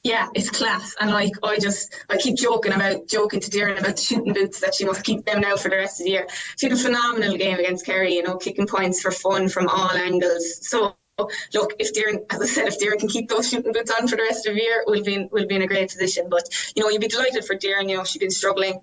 yeah, 0.06 0.28
it's 0.36 0.52
class. 0.52 0.96
And 1.02 1.10
like, 1.10 1.32
I 1.42 1.58
just, 1.58 1.92
I 2.12 2.18
keep 2.18 2.38
joking 2.38 2.74
about, 2.74 3.08
joking 3.08 3.40
to 3.40 3.50
Doireann 3.50 3.80
about 3.80 3.96
the 3.96 4.02
shooting 4.04 4.34
boots 4.34 4.60
that 4.60 4.76
she 4.76 4.86
must 4.86 5.04
keep 5.04 5.26
them 5.26 5.42
now 5.42 5.56
for 5.56 5.70
the 5.70 5.78
rest 5.78 6.00
of 6.00 6.06
the 6.06 6.12
year. 6.12 6.28
She 6.60 6.68
had 6.68 6.78
a 6.78 6.80
phenomenal 6.80 7.36
game 7.36 7.58
against 7.58 7.88
Kerry, 7.88 8.14
you 8.14 8.22
know, 8.22 8.38
kicking 8.38 8.68
points 8.68 9.02
for 9.02 9.10
fun 9.10 9.50
from 9.50 9.68
all 9.68 9.90
angles. 9.90 10.70
So 10.70 10.96
look, 11.18 11.74
if 11.80 11.94
Doireann, 11.94 12.26
as 12.34 12.42
I 12.42 12.46
said, 12.46 12.68
if 12.68 12.80
Doireann 12.80 13.00
can 13.00 13.10
keep 13.10 13.30
those 13.30 13.50
shooting 13.50 13.72
boots 13.72 13.92
on 13.92 14.08
for 14.08 14.18
the 14.18 14.24
rest 14.24 14.46
of 14.48 14.54
the 14.54 14.62
year, 14.62 14.84
we'll 14.86 15.04
be 15.04 15.14
in, 15.14 15.30
we'll 15.32 15.48
be 15.48 15.56
in 15.56 15.62
a 15.62 15.68
great 15.68 15.90
position. 15.90 16.28
But 16.30 16.50
you 16.76 16.84
know, 16.84 16.90
you'd 16.90 17.02
be 17.02 17.08
delighted 17.08 17.46
for 17.46 17.56
Doireann. 17.56 17.90
You 17.90 17.98
know, 17.98 18.04
she's 18.04 18.20
been 18.20 18.32
struggling, 18.32 18.82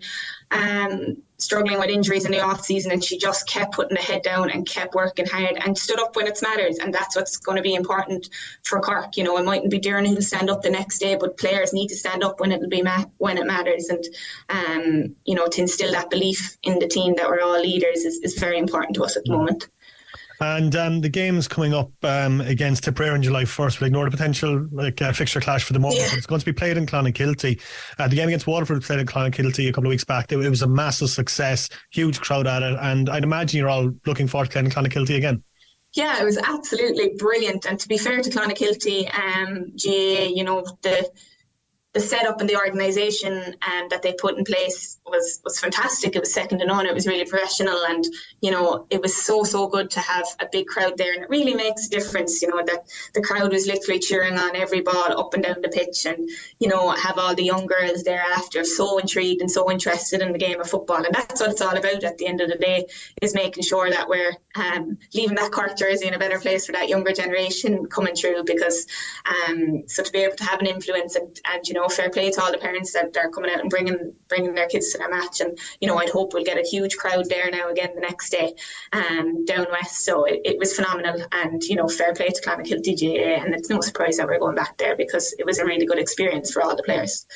um, 0.50 1.18
struggling 1.36 1.78
with 1.78 1.90
injuries 1.90 2.24
in 2.24 2.32
the 2.32 2.40
off 2.40 2.64
season, 2.64 2.90
and 2.90 3.04
she 3.04 3.18
just 3.18 3.46
kept 3.46 3.74
putting 3.74 3.96
the 3.96 4.02
head 4.02 4.22
down 4.22 4.50
and 4.50 4.66
kept 4.66 4.94
working 4.94 5.26
hard 5.26 5.58
and 5.60 5.76
stood 5.76 6.00
up 6.00 6.16
when 6.16 6.26
it 6.26 6.38
matters. 6.42 6.78
And 6.78 6.94
that's 6.94 7.16
what's 7.16 7.36
going 7.36 7.56
to 7.56 7.62
be 7.62 7.74
important 7.74 8.30
for 8.62 8.80
Cork. 8.80 9.16
You 9.18 9.24
know, 9.24 9.36
it 9.36 9.44
mightn't 9.44 9.70
be 9.70 9.80
Doireann 9.80 10.06
who'll 10.06 10.22
stand 10.22 10.48
up 10.48 10.62
the 10.62 10.70
next 10.70 11.00
day, 11.00 11.16
but 11.16 11.36
players 11.36 11.74
need 11.74 11.88
to 11.88 11.96
stand 11.96 12.24
up 12.24 12.40
when 12.40 12.52
it'll 12.52 12.68
be 12.68 12.82
ma- 12.82 13.04
when 13.18 13.36
it 13.36 13.46
matters. 13.46 13.90
And 13.90 14.04
um, 14.48 15.16
you 15.26 15.34
know, 15.34 15.48
to 15.48 15.60
instill 15.60 15.92
that 15.92 16.08
belief 16.08 16.56
in 16.62 16.78
the 16.78 16.88
team 16.88 17.16
that 17.16 17.28
we're 17.28 17.42
all 17.42 17.60
leaders 17.60 18.04
is, 18.06 18.20
is 18.22 18.38
very 18.38 18.56
important 18.56 18.96
to 18.96 19.04
us 19.04 19.18
at 19.18 19.24
the 19.24 19.32
moment. 19.32 19.68
And 20.42 20.74
um, 20.74 21.00
the 21.00 21.08
game's 21.08 21.46
coming 21.46 21.72
up 21.72 21.92
um, 22.02 22.40
against 22.40 22.82
Tipperary 22.82 23.12
on 23.12 23.22
July 23.22 23.44
1st. 23.44 23.78
We'll 23.78 23.86
ignore 23.86 24.06
the 24.06 24.10
potential 24.10 24.66
like 24.72 25.00
uh, 25.00 25.12
fixture 25.12 25.40
clash 25.40 25.62
for 25.62 25.72
the 25.72 25.78
moment. 25.78 26.00
Yeah. 26.00 26.16
It's 26.16 26.26
going 26.26 26.40
to 26.40 26.44
be 26.44 26.52
played 26.52 26.76
in 26.76 26.84
Clonakilty. 26.84 27.60
Uh, 27.96 28.08
the 28.08 28.16
game 28.16 28.26
against 28.26 28.48
Waterford 28.48 28.78
was 28.78 28.86
played 28.86 28.98
in 28.98 29.06
Clonakilty 29.06 29.68
a 29.68 29.72
couple 29.72 29.86
of 29.86 29.90
weeks 29.90 30.02
back. 30.02 30.32
It, 30.32 30.40
it, 30.40 30.50
was 30.50 30.62
a 30.62 30.66
massive 30.66 31.10
success, 31.10 31.68
huge 31.92 32.20
crowd 32.20 32.48
at 32.48 32.64
it. 32.64 32.76
And 32.80 33.08
I'd 33.08 33.22
imagine 33.22 33.58
you're 33.58 33.68
all 33.68 33.92
looking 34.04 34.26
forward 34.26 34.46
to 34.46 34.50
playing 34.50 34.66
in 34.66 34.72
Clonakilty 34.72 35.16
again. 35.16 35.44
Yeah, 35.92 36.20
it 36.20 36.24
was 36.24 36.38
absolutely 36.38 37.14
brilliant. 37.18 37.64
And 37.64 37.78
to 37.78 37.86
be 37.86 37.96
fair 37.96 38.20
to 38.20 38.28
Clonakilty, 38.28 39.16
um, 39.16 39.66
GA, 39.76 40.26
you 40.26 40.42
know, 40.42 40.64
the 40.82 41.08
the 41.92 42.00
setup 42.00 42.40
and 42.40 42.48
the 42.48 42.56
organisation 42.56 43.54
um, 43.70 43.88
that 43.90 44.00
they 44.02 44.14
put 44.14 44.38
in 44.38 44.44
place 44.44 44.98
was 45.12 45.40
was 45.44 45.60
fantastic. 45.60 46.16
It 46.16 46.20
was 46.20 46.34
second 46.34 46.58
to 46.58 46.66
none. 46.66 46.86
It 46.86 46.94
was 46.94 47.06
really 47.06 47.24
professional, 47.24 47.84
and 47.84 48.04
you 48.40 48.50
know 48.50 48.86
it 48.90 49.00
was 49.00 49.14
so 49.14 49.44
so 49.44 49.68
good 49.68 49.90
to 49.90 50.00
have 50.00 50.26
a 50.40 50.46
big 50.50 50.66
crowd 50.66 50.98
there, 50.98 51.12
and 51.12 51.22
it 51.22 51.30
really 51.30 51.54
makes 51.54 51.86
a 51.86 51.90
difference. 51.90 52.42
You 52.42 52.48
know 52.48 52.62
that 52.66 52.86
the 53.14 53.22
crowd 53.22 53.52
was 53.52 53.68
literally 53.68 54.00
cheering 54.00 54.38
on 54.38 54.56
every 54.56 54.80
ball 54.80 55.20
up 55.20 55.34
and 55.34 55.44
down 55.44 55.62
the 55.62 55.68
pitch, 55.68 56.06
and 56.06 56.28
you 56.58 56.68
know 56.68 56.90
have 56.90 57.18
all 57.18 57.34
the 57.34 57.44
young 57.44 57.66
girls 57.66 58.02
there 58.02 58.24
after 58.34 58.64
so 58.64 58.98
intrigued 58.98 59.40
and 59.40 59.50
so 59.50 59.70
interested 59.70 60.20
in 60.22 60.32
the 60.32 60.38
game 60.38 60.60
of 60.60 60.68
football, 60.68 61.04
and 61.04 61.14
that's 61.14 61.40
what 61.40 61.50
it's 61.50 61.60
all 61.60 61.76
about 61.76 62.02
at 62.02 62.18
the 62.18 62.26
end 62.26 62.40
of 62.40 62.48
the 62.48 62.56
day 62.56 62.86
is 63.20 63.34
making 63.34 63.62
sure 63.62 63.90
that 63.90 64.08
we're 64.08 64.32
um, 64.56 64.98
leaving 65.14 65.36
that 65.36 65.52
Cork 65.52 65.76
jersey 65.76 66.08
in 66.08 66.14
a 66.14 66.18
better 66.18 66.40
place 66.40 66.66
for 66.66 66.72
that 66.72 66.88
younger 66.88 67.12
generation 67.12 67.86
coming 67.86 68.14
through. 68.14 68.44
Because 68.44 68.86
um, 69.46 69.84
so 69.86 70.02
to 70.02 70.10
be 70.10 70.20
able 70.20 70.36
to 70.36 70.44
have 70.44 70.60
an 70.60 70.66
influence 70.66 71.16
and, 71.16 71.38
and 71.52 71.68
you 71.68 71.74
know 71.74 71.88
fair 71.88 72.10
play 72.10 72.30
to 72.30 72.42
all 72.42 72.50
the 72.50 72.58
parents 72.58 72.92
that 72.92 73.16
are 73.16 73.30
coming 73.30 73.50
out 73.52 73.60
and 73.60 73.70
bringing 73.70 74.14
bringing 74.28 74.54
their 74.54 74.68
kids 74.68 74.92
to 74.92 75.01
their 75.02 75.10
match. 75.10 75.40
And 75.40 75.58
you 75.80 75.88
know, 75.88 75.98
I'd 75.98 76.10
hope 76.10 76.32
we'll 76.32 76.44
get 76.44 76.58
a 76.58 76.68
huge 76.68 76.96
crowd 76.96 77.28
there 77.28 77.50
now 77.50 77.70
again 77.70 77.90
the 77.94 78.00
next 78.00 78.30
day 78.30 78.54
um, 78.92 79.44
down 79.44 79.66
west. 79.70 80.04
So 80.04 80.24
it, 80.24 80.40
it 80.44 80.58
was 80.58 80.74
phenomenal, 80.74 81.20
and 81.32 81.62
you 81.64 81.76
know, 81.76 81.88
fair 81.88 82.14
play 82.14 82.28
to 82.28 82.42
Clonakilty 82.42 82.98
GAA, 82.98 83.44
and 83.44 83.54
it's 83.54 83.70
no 83.70 83.80
surprise 83.80 84.16
that 84.16 84.26
we're 84.26 84.38
going 84.38 84.56
back 84.56 84.78
there 84.78 84.96
because 84.96 85.34
it 85.38 85.46
was 85.46 85.58
a 85.58 85.64
really 85.64 85.86
good 85.86 85.98
experience 85.98 86.52
for 86.52 86.62
all 86.62 86.76
the 86.76 86.82
players. 86.82 87.26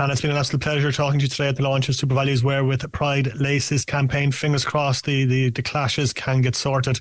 And 0.00 0.10
it's 0.10 0.20
been 0.20 0.32
an 0.32 0.36
absolute 0.36 0.62
pleasure 0.62 0.90
talking 0.90 1.20
to 1.20 1.24
you 1.24 1.28
today 1.28 1.48
at 1.48 1.56
the 1.56 1.62
launch 1.62 1.88
of 1.88 1.94
SuperValu's 1.94 2.42
Wear 2.42 2.64
with 2.64 2.90
Pride 2.90 3.36
Laces 3.36 3.84
campaign. 3.84 4.32
Fingers 4.32 4.64
crossed 4.64 5.04
the, 5.04 5.24
the, 5.26 5.50
the 5.50 5.62
clashes 5.62 6.12
can 6.12 6.40
get 6.40 6.56
sorted 6.56 7.00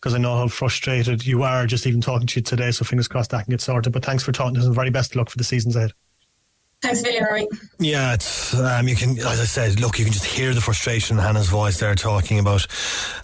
because 0.00 0.14
I 0.14 0.18
know 0.18 0.36
how 0.36 0.48
frustrated 0.48 1.24
you 1.24 1.44
are 1.44 1.64
just 1.64 1.86
even 1.86 2.00
talking 2.00 2.26
to 2.26 2.40
you 2.40 2.42
today. 2.42 2.72
So 2.72 2.84
fingers 2.84 3.06
crossed 3.06 3.30
that 3.30 3.44
can 3.44 3.52
get 3.52 3.60
sorted. 3.60 3.92
But 3.92 4.04
thanks 4.04 4.24
for 4.24 4.32
talking 4.32 4.54
to 4.54 4.60
us 4.60 4.66
and 4.66 4.74
very 4.74 4.90
best 4.90 5.12
of 5.12 5.16
luck 5.16 5.30
for 5.30 5.38
the 5.38 5.44
seasons 5.44 5.76
ahead. 5.76 5.92
Thanks. 6.84 7.02
Yeah, 7.78 8.14
it's 8.14 8.54
um, 8.54 8.88
you 8.88 8.96
can, 8.96 9.18
as 9.18 9.40
I 9.40 9.44
said, 9.44 9.80
look, 9.80 9.98
you 9.98 10.04
can 10.04 10.12
just 10.12 10.24
hear 10.26 10.54
the 10.54 10.60
frustration 10.60 11.18
in 11.18 11.22
Hannah's 11.22 11.48
voice 11.48 11.78
there 11.80 11.94
talking 11.94 12.38
about 12.38 12.66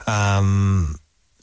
um, 0.07 0.97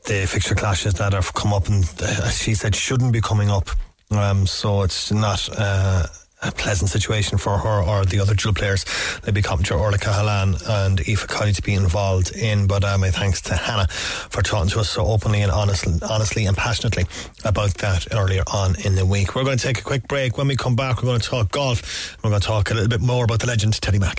the 0.05 0.25
fixture 0.27 0.55
clashes 0.55 0.95
that 0.95 1.13
have 1.13 1.33
come 1.33 1.53
up, 1.53 1.67
and 1.67 1.83
uh, 2.01 2.29
she 2.29 2.53
said 2.55 2.75
shouldn't 2.75 3.13
be 3.13 3.21
coming 3.21 3.49
up. 3.49 3.69
Um, 4.11 4.47
so 4.47 4.83
it's 4.83 5.11
not. 5.11 5.49
Uh, 5.55 6.07
a 6.41 6.51
pleasant 6.51 6.89
situation 6.89 7.37
for 7.37 7.57
her 7.57 7.81
or 7.81 8.05
the 8.05 8.19
other 8.19 8.33
dual 8.35 8.53
players. 8.53 8.85
They'd 9.23 9.33
be 9.33 9.41
coming 9.41 9.65
Orla 9.71 9.97
Cahalane 9.97 10.61
and 10.85 10.99
Aoife 10.99 11.27
Cuddy 11.27 11.53
to 11.53 11.61
be 11.61 11.73
involved 11.73 12.35
in. 12.35 12.67
But 12.67 12.83
uh, 12.83 12.97
my 12.97 13.09
thanks 13.11 13.41
to 13.43 13.55
Hannah 13.55 13.87
for 13.87 14.41
talking 14.41 14.69
to 14.71 14.79
us 14.79 14.89
so 14.89 15.05
openly 15.05 15.41
and 15.41 15.51
honestly, 15.51 15.93
honestly 16.07 16.45
and 16.45 16.55
passionately 16.55 17.05
about 17.43 17.73
that 17.75 18.07
earlier 18.13 18.43
on 18.53 18.79
in 18.81 18.95
the 18.95 19.05
week. 19.05 19.35
We're 19.35 19.43
going 19.43 19.57
to 19.57 19.63
take 19.63 19.79
a 19.79 19.83
quick 19.83 20.07
break. 20.07 20.37
When 20.37 20.47
we 20.47 20.55
come 20.55 20.75
back, 20.75 20.97
we're 20.97 21.09
going 21.09 21.19
to 21.19 21.27
talk 21.27 21.51
golf. 21.51 22.17
We're 22.23 22.29
going 22.29 22.41
to 22.41 22.47
talk 22.47 22.71
a 22.71 22.73
little 22.73 22.89
bit 22.89 23.01
more 23.01 23.23
about 23.23 23.39
the 23.39 23.47
legend 23.47 23.81
Teddy 23.81 23.99
Mac. 23.99 24.17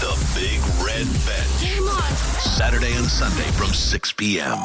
The 0.00 0.30
Big 0.34 0.60
Red 0.84 1.06
Bench. 1.26 1.56
Saturday 2.40 2.92
and 2.94 3.06
Sunday 3.06 3.50
from 3.52 3.72
6 3.72 4.12
p.m. 4.12 4.58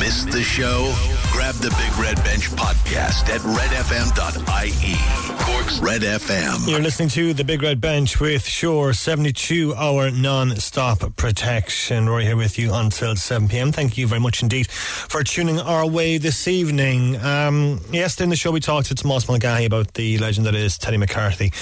Missed 0.00 0.30
the 0.30 0.42
show? 0.42 0.92
Grab 1.38 1.54
the 1.54 1.70
Big 1.70 1.96
Red 1.96 2.16
Bench 2.24 2.50
podcast 2.50 3.28
at 3.28 3.40
redfm.ie. 3.42 4.96
Cork's 5.44 5.78
Red 5.78 6.02
FM. 6.02 6.68
You're 6.68 6.80
listening 6.80 7.10
to 7.10 7.32
the 7.32 7.44
Big 7.44 7.62
Red 7.62 7.80
Bench 7.80 8.18
with 8.18 8.44
Shore 8.44 8.92
72 8.92 9.72
hour 9.76 10.10
non 10.10 10.56
stop 10.56 11.14
protection. 11.14 12.06
We're 12.06 12.22
here 12.22 12.36
with 12.36 12.58
you 12.58 12.74
until 12.74 13.14
7 13.14 13.46
pm. 13.46 13.70
Thank 13.70 13.96
you 13.96 14.08
very 14.08 14.20
much 14.20 14.42
indeed 14.42 14.68
for 14.68 15.22
tuning 15.22 15.60
our 15.60 15.88
way 15.88 16.18
this 16.18 16.48
evening. 16.48 17.14
Um, 17.18 17.82
yesterday 17.92 18.24
in 18.24 18.30
the 18.30 18.36
show, 18.36 18.50
we 18.50 18.58
talked 18.58 18.88
to 18.88 18.96
Tomas 18.96 19.28
Mulcahy 19.28 19.64
about 19.64 19.94
the 19.94 20.18
legend 20.18 20.44
that 20.46 20.56
is 20.56 20.76
Teddy 20.76 20.96
McCarthy. 20.96 21.52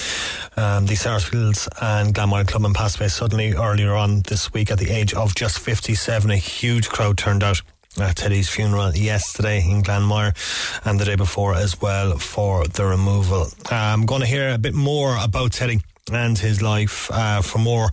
Um, 0.59 0.87
the 0.87 0.95
Sarsfields 0.95 1.69
and 1.79 2.15
Glanmire 2.15 2.47
Clubman 2.47 2.73
passed 2.73 2.99
away 2.99 3.09
suddenly 3.09 3.53
earlier 3.53 3.93
on 3.93 4.23
this 4.23 4.51
week 4.53 4.71
at 4.71 4.79
the 4.79 4.89
age 4.89 5.13
of 5.13 5.35
just 5.35 5.59
57. 5.59 6.31
A 6.31 6.35
huge 6.35 6.89
crowd 6.89 7.19
turned 7.19 7.43
out 7.43 7.61
Teddy's 7.97 8.47
funeral 8.47 8.95
yesterday 8.95 9.59
in 9.59 9.81
Glanmire 9.81 10.33
and 10.85 10.99
the 10.99 11.05
day 11.05 11.15
before 11.15 11.55
as 11.55 11.81
well 11.81 12.17
for 12.17 12.67
the 12.67 12.85
removal. 12.85 13.47
I'm 13.71 14.05
going 14.05 14.21
to 14.21 14.27
hear 14.27 14.49
a 14.49 14.57
bit 14.57 14.75
more 14.75 15.17
about 15.21 15.51
Teddy 15.53 15.81
and 16.11 16.37
his 16.37 16.61
life. 16.61 17.09
Uh, 17.11 17.41
for 17.41 17.57
more 17.57 17.89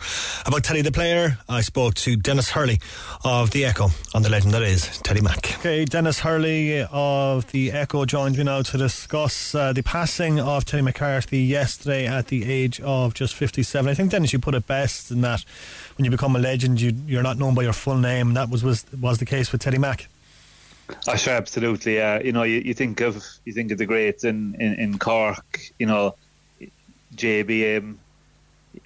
about 0.47 0.65
Teddy 0.65 0.83
the 0.83 0.93
player, 0.93 1.39
I 1.49 1.63
spoke 1.63 1.95
to 1.95 2.17
Denis 2.17 2.51
Hurley 2.51 2.81
of 3.25 3.51
the 3.51 3.65
Echo 3.65 3.89
on 4.15 4.23
the 4.23 4.29
legend 4.29 4.55
that 4.55 4.63
is 4.63 4.99
Teddy 4.99 5.21
Mac. 5.21 5.59
Okay, 5.59 5.85
Denis 5.85 6.21
Hurley 6.21 6.83
of 6.83 7.51
the 7.51 7.73
Echo 7.73 8.05
joins 8.05 8.37
me 8.39 8.45
now 8.45 8.63
to 8.63 8.79
discuss 8.79 9.55
uh, 9.55 9.73
the 9.73 9.83
passing 9.83 10.39
of 10.39 10.65
Teddy 10.65 10.83
McCarthy 10.83 11.41
yesterday 11.41 12.07
at 12.07 12.29
the 12.29 12.51
age 12.51 12.81
of 12.81 13.15
just 13.15 13.35
57. 13.35 13.91
I 13.91 13.95
think 13.95 14.11
Denis, 14.11 14.33
you 14.33 14.39
put 14.39 14.55
it 14.55 14.67
best 14.67 15.11
in 15.11 15.23
that 15.23 15.45
when 15.97 16.05
you 16.05 16.11
become 16.11 16.37
a 16.37 16.39
legend, 16.39 16.81
you, 16.81 16.93
you're 17.07 17.23
not 17.23 17.39
known 17.39 17.55
by 17.55 17.63
your 17.63 17.73
full 17.73 17.97
name, 17.97 18.29
and 18.29 18.37
that 18.37 18.51
was 18.51 18.63
was, 18.63 18.85
was 19.01 19.19
the 19.19 19.27
case 19.27 19.53
with 19.53 19.61
Teddy 19.61 19.79
Mac. 19.79 20.09
Oh, 21.09 21.17
sure, 21.17 21.35
absolutely. 21.35 22.01
Uh, 22.01 22.21
you 22.21 22.33
know, 22.33 22.43
you, 22.43 22.61
you 22.61 22.75
think 22.75 23.01
of 23.01 23.25
you 23.45 23.53
think 23.53 23.73
of 23.73 23.79
the 23.79 23.87
greats 23.87 24.25
in, 24.25 24.55
in, 24.57 24.75
in 24.75 24.99
Cork. 24.99 25.61
You 25.79 25.87
know, 25.87 26.15
JBM, 27.17 27.97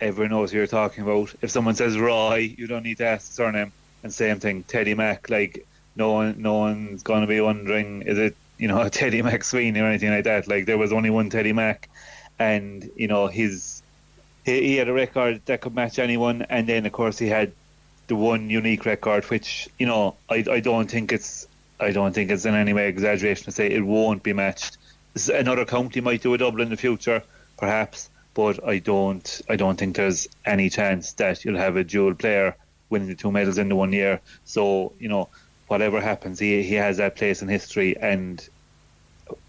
everyone 0.00 0.30
knows 0.30 0.52
who 0.52 0.58
you're 0.58 0.66
talking 0.66 1.02
about. 1.02 1.34
If 1.42 1.50
someone 1.50 1.74
says 1.74 1.98
Roy, 1.98 2.54
you 2.56 2.66
don't 2.66 2.84
need 2.84 2.98
to 2.98 3.06
ask 3.06 3.28
the 3.28 3.34
surname. 3.34 3.72
And 4.02 4.14
same 4.14 4.38
thing, 4.38 4.62
Teddy 4.62 4.94
Mac. 4.94 5.28
Like 5.28 5.66
no 5.96 6.12
one, 6.12 6.40
no 6.40 6.58
one's 6.58 7.02
going 7.02 7.22
to 7.22 7.26
be 7.26 7.40
wondering 7.40 8.02
is 8.02 8.18
it 8.18 8.36
you 8.58 8.68
know 8.68 8.88
Teddy 8.88 9.22
Mac 9.22 9.44
Sweeney 9.44 9.80
or 9.80 9.86
anything 9.86 10.10
like 10.10 10.24
that. 10.24 10.48
Like 10.48 10.66
there 10.66 10.78
was 10.78 10.92
only 10.92 11.10
one 11.10 11.30
Teddy 11.30 11.52
Mac, 11.52 11.88
and 12.38 12.88
you 12.96 13.08
know 13.08 13.26
his 13.28 13.77
he, 14.48 14.68
he 14.68 14.76
had 14.76 14.88
a 14.88 14.92
record 14.92 15.42
that 15.46 15.60
could 15.60 15.74
match 15.74 15.98
anyone. 15.98 16.42
And 16.48 16.66
then 16.66 16.86
of 16.86 16.92
course 16.92 17.18
he 17.18 17.28
had 17.28 17.52
the 18.06 18.16
one 18.16 18.50
unique 18.50 18.84
record, 18.86 19.24
which 19.26 19.68
you 19.78 19.86
know 19.86 20.16
I 20.28 20.44
I 20.50 20.60
don't 20.60 20.90
think 20.90 21.12
it's 21.12 21.46
I 21.80 21.92
don't 21.92 22.14
think 22.14 22.30
it's 22.30 22.44
in 22.44 22.54
any 22.54 22.72
way 22.72 22.88
exaggeration 22.88 23.44
to 23.44 23.52
say 23.52 23.70
it 23.70 23.84
won't 23.84 24.22
be 24.22 24.32
matched. 24.32 24.78
Another 25.32 25.64
county 25.64 26.00
might 26.00 26.22
do 26.22 26.34
a 26.34 26.38
double 26.38 26.60
in 26.60 26.70
the 26.70 26.76
future, 26.76 27.22
perhaps 27.56 28.10
but 28.38 28.64
I 28.64 28.78
don't 28.78 29.40
I 29.48 29.56
don't 29.56 29.76
think 29.76 29.96
there's 29.96 30.28
any 30.46 30.70
chance 30.70 31.14
that 31.14 31.44
you'll 31.44 31.58
have 31.58 31.76
a 31.76 31.82
dual 31.82 32.14
player 32.14 32.54
winning 32.88 33.08
the 33.08 33.16
two 33.16 33.32
medals 33.32 33.58
in 33.58 33.68
the 33.68 33.74
one 33.74 33.92
year. 33.92 34.20
So 34.44 34.92
you 35.00 35.08
know 35.08 35.28
whatever 35.66 36.00
happens, 36.00 36.38
he 36.38 36.62
he 36.62 36.74
has 36.74 36.98
that 36.98 37.16
place 37.16 37.42
in 37.42 37.48
history, 37.48 37.96
and 37.96 38.48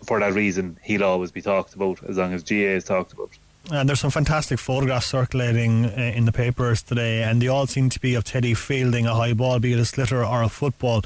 for 0.07 0.19
that 0.19 0.33
reason, 0.33 0.79
he'll 0.83 1.03
always 1.03 1.31
be 1.31 1.43
talked 1.43 1.75
about 1.75 2.03
as 2.03 2.17
long 2.17 2.33
as 2.33 2.41
GAA 2.41 2.77
is 2.79 2.83
talked 2.83 3.13
about. 3.13 3.29
And 3.71 3.87
there's 3.87 3.99
some 3.99 4.11
fantastic 4.11 4.57
photographs 4.57 5.05
circulating 5.05 5.85
uh, 5.85 6.13
in 6.15 6.25
the 6.25 6.31
papers 6.31 6.81
today, 6.81 7.23
and 7.23 7.41
they 7.41 7.47
all 7.47 7.67
seem 7.67 7.89
to 7.89 7.99
be 7.99 8.15
of 8.15 8.23
Teddy 8.23 8.53
fielding 8.53 9.05
a 9.05 9.13
high 9.13 9.33
ball, 9.33 9.59
be 9.59 9.73
it 9.73 9.79
a 9.79 9.83
sliotar 9.83 10.27
or 10.27 10.43
a 10.43 10.49
football. 10.49 11.03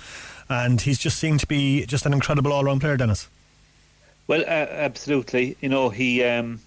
And 0.50 0.80
he's 0.80 1.00
just 1.00 1.18
seemed 1.18 1.40
to 1.42 1.48
be 1.48 1.86
just 1.86 2.06
an 2.06 2.14
incredible 2.14 2.54
all 2.54 2.64
round 2.64 2.82
player, 2.82 2.96
Denis. 2.96 3.28
Well, 4.28 4.42
uh, 4.42 4.44
absolutely. 4.44 5.58
You 5.60 5.70
know, 5.70 5.90
he 5.90 6.24
um, 6.24 6.62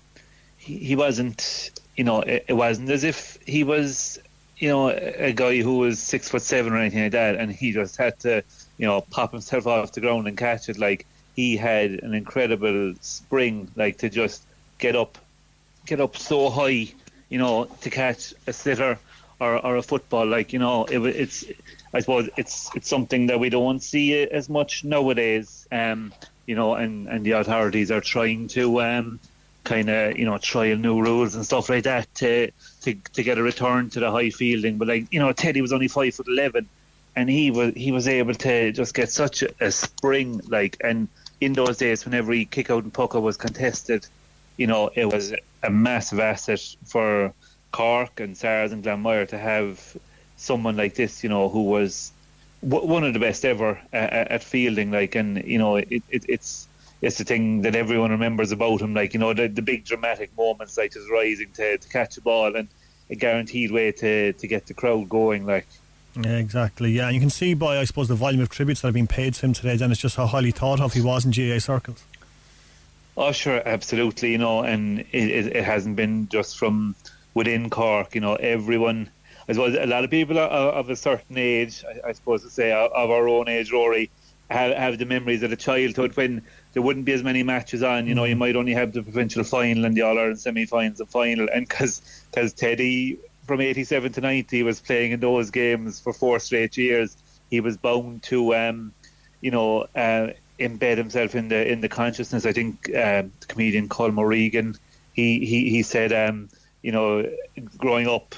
he, 0.59 0.97
wasn't, 0.97 1.71
you 1.97 2.05
know, 2.05 2.21
it, 2.21 2.45
it, 2.49 2.53
wasn't 2.53 2.91
as 2.91 3.05
if 3.05 3.39
he 3.47 3.65
was, 3.65 4.19
you 4.59 4.69
know, 4.69 4.91
a 4.91 5.33
guy 5.33 5.61
who 5.63 5.79
was 5.79 5.99
six 5.99 6.29
foot 6.29 6.43
seven 6.43 6.73
or 6.73 6.79
anything 6.79 7.03
like 7.03 7.13
that, 7.13 7.37
and 7.37 7.51
he 7.51 7.73
just 7.73 7.97
had 7.97 8.19
to, 8.21 8.43
you 8.77 8.87
know, 8.87 9.01
pop 9.01 9.33
himself 9.33 9.67
off 9.67 9.93
the 9.93 10.01
ground 10.01 10.27
and 10.27 10.37
catch 10.37 10.69
it. 10.69 10.79
Like 10.79 11.07
he 11.35 11.57
had 11.57 11.91
an 11.91 12.15
incredible 12.15 12.95
spring, 13.01 13.71
like 13.77 13.99
to 13.99 14.11
just 14.11 14.45
get 14.79 14.97
up, 14.97 15.19
get 15.87 16.01
up 16.01 16.17
so 16.17 16.51
high, 16.51 16.93
you 17.29 17.39
know, 17.39 17.65
to 17.83 17.91
catch 17.91 18.33
a 18.47 18.51
sliotar 18.51 18.99
or, 19.41 19.65
or 19.65 19.77
a 19.77 19.83
football. 19.83 20.27
Like 20.27 20.53
you 20.53 20.59
know, 20.59 20.85
it, 20.85 20.99
it's, 20.99 21.45
I 21.95 22.01
suppose 22.01 22.29
it's 22.37 22.71
it's 22.75 22.89
something 22.89 23.27
that 23.29 23.41
we 23.41 23.49
don't 23.49 23.81
see 23.81 24.23
as 24.23 24.49
much 24.49 24.85
nowadays. 24.85 25.67
Um, 25.73 26.13
you 26.47 26.55
know, 26.55 26.75
and 26.75 27.09
and 27.09 27.25
the 27.25 27.33
authorities 27.33 27.91
are 27.91 28.01
trying 28.01 28.49
to 28.49 28.81
um 28.81 29.21
kind 29.65 29.91
of 29.91 30.17
you 30.17 30.25
know 30.25 30.39
trial 30.39 30.77
new 30.77 31.03
rules 31.03 31.35
and 31.35 31.45
stuff 31.45 31.69
like 31.69 31.85
that 31.85 32.13
to 32.15 32.51
to 32.83 32.95
to 33.15 33.23
get 33.23 33.37
a 33.37 33.43
return 33.43 33.91
to 33.91 34.01
the 34.01 34.11
high 34.11 34.31
fielding. 34.31 34.79
But 34.79 34.89
like 34.89 35.13
you 35.13 35.19
know, 35.19 35.33
Teddy 35.33 35.61
was 35.61 35.73
only 35.73 35.89
five 35.89 36.15
foot 36.15 36.29
eleven, 36.29 36.69
and 37.15 37.29
he 37.29 37.51
was 37.51 37.75
he 37.75 37.93
was 37.93 38.09
able 38.09 38.35
to 38.35 38.73
just 38.73 38.95
get 38.95 39.11
such 39.11 39.43
a, 39.61 39.71
spring. 39.71 40.41
Like 40.49 40.77
and 40.83 41.09
in 41.41 41.53
those 41.53 41.77
days, 41.79 42.05
when 42.05 42.15
every 42.15 42.45
kick 42.45 42.71
out 42.71 42.85
and 42.85 42.93
puck 42.93 43.15
was 43.15 43.37
contested, 43.37 44.07
you 44.57 44.67
know, 44.67 44.91
it 44.95 45.07
was 45.07 45.35
a 45.63 45.71
massive 45.71 46.21
asset 46.21 46.61
for 46.85 47.33
Cork 47.73 48.21
and 48.21 48.37
SARS 48.37 48.73
and 48.73 48.83
Glanmire 48.85 49.29
to 49.29 49.39
have 49.39 49.97
someone 50.37 50.77
like 50.77 50.95
this, 50.95 51.23
you 51.23 51.29
know, 51.29 51.49
who 51.49 51.65
was 51.65 52.13
one 52.61 53.05
of 53.05 53.13
the 53.13 53.19
best 53.19 53.45
ever 53.45 53.81
at, 53.93 54.13
at 54.13 54.43
fielding. 54.43 54.91
Like, 54.91 55.15
and 55.15 55.45
you 55.45 55.59
know, 55.59 55.77
it, 55.77 56.03
it, 56.09 56.25
it's 56.29 56.69
it's 57.03 57.19
the 57.19 57.25
thing 57.25 57.63
that 57.63 57.75
everyone 57.75 58.11
remembers 58.11 58.53
about 58.53 58.81
him. 58.81 58.95
Like 58.95 59.13
you 59.15 59.21
know, 59.21 59.35
the, 59.35 59.49
the 59.49 59.63
big 59.63 59.85
dramatic 59.85 60.37
moments, 60.37 60.77
like 60.77 60.93
just 60.93 61.11
rising 61.11 61.51
to, 61.53 61.79
to 61.79 61.89
catch 61.89 62.17
a 62.17 62.21
ball 62.21 62.57
and 62.57 62.69
a 63.11 63.15
guaranteed 63.15 63.71
way 63.71 63.93
to 63.93 64.33
to 64.33 64.47
get 64.47 64.67
the 64.67 64.75
crowd 64.75 65.09
going. 65.09 65.47
Like. 65.47 65.67
Yeah, 66.19 66.39
exactly. 66.39 66.93
Yeah, 66.93 67.07
and 67.07 67.15
you 67.15 67.21
can 67.21 67.29
see 67.29 67.53
by 67.53 67.79
I 67.79 67.85
suppose 67.85 68.09
the 68.09 68.15
volume 68.15 68.41
of 68.41 68.49
tributes 68.49 68.81
that 68.81 68.89
have 68.89 68.95
been 68.95 69.07
paid 69.07 69.35
to 69.35 69.47
him 69.47 69.53
today, 69.53 69.77
then 69.77 69.93
it's 69.93 70.01
just 70.01 70.17
how 70.17 70.25
highly 70.27 70.51
thought 70.51 70.81
of 70.81 70.95
he 70.95 71.03
was 71.03 71.27
in 71.27 71.31
GAA 71.31 71.59
circles. 71.59 72.03
Oh, 73.17 73.33
sure, 73.33 73.63
absolutely. 73.65 74.33
You 74.33 74.39
know, 74.39 74.63
and 74.63 75.01
it, 75.01 75.57
it, 75.57 75.65
hasn't 75.65 75.97
been 75.97 76.29
just 76.29 76.59
from 76.59 76.95
within 77.35 77.71
Cork. 77.71 78.15
You 78.15 78.21
know, 78.21 78.35
everyone. 78.35 79.11
I 79.49 79.53
suppose 79.53 79.77
a 79.77 79.87
lot 79.87 80.03
of 80.03 80.11
people 80.11 80.39
of 80.39 80.91
a 80.91 80.97
certain 80.97 81.39
age, 81.39 81.85
I, 81.85 82.09
I 82.09 82.13
suppose 82.13 82.43
to 82.43 82.51
say, 82.51 82.73
of 82.73 83.11
our 83.11 83.29
own 83.29 83.49
age, 83.49 83.71
Rory, 83.71 84.11
have, 84.51 84.77
have 84.77 84.99
the 84.99 85.07
memories 85.07 85.43
of 85.45 85.51
the 85.51 85.57
childhood 85.57 86.17
when 86.17 86.43
there 86.73 86.83
wouldn't 86.83 87.05
be 87.05 87.13
as 87.13 87.23
many 87.23 87.43
matches 87.43 87.83
on. 87.83 88.07
You 88.07 88.15
know, 88.15 88.25
you 88.25 88.35
mm. 88.35 88.41
might 88.41 88.57
only 88.57 88.75
have 88.75 88.93
the 88.93 89.03
provincial 89.03 89.45
final 89.45 89.85
and 89.85 89.97
the 89.97 90.03
All 90.03 90.19
Ireland 90.19 90.41
semi-finals 90.41 91.01
and 91.01 91.09
final, 91.09 91.49
and 91.53 91.67
because 91.67 92.03
because 92.31 92.53
Teddy 92.53 93.19
from 93.47 93.61
'87 93.61 94.13
to 94.13 94.21
'90 94.21 94.63
was 94.63 94.81
playing 94.81 95.13
in 95.13 95.21
those 95.21 95.51
games 95.51 96.01
for 96.01 96.13
four 96.13 96.39
straight 96.39 96.77
years, 96.77 97.17
he 97.51 97.61
was 97.61 97.77
bound 97.77 98.23
to, 98.25 98.55
um, 98.55 98.93
you 99.41 99.51
know, 99.51 99.87
uh, 99.95 100.29
embed 100.59 100.97
himself 100.97 101.35
in 101.35 101.49
the 101.49 101.71
in 101.71 101.81
the 101.81 101.89
consciousness. 101.89 102.47
I 102.47 102.53
think 102.53 102.85
the 102.85 103.31
comedian 103.49 103.89
Colm 103.89 104.25
Regan, 104.25 104.77
he 105.13 105.45
he 105.45 105.71
he 105.71 105.83
said, 105.83 106.13
um, 106.13 106.49
you 106.83 106.93
know, 106.93 107.29
growing 107.79 108.09
up 108.09 108.35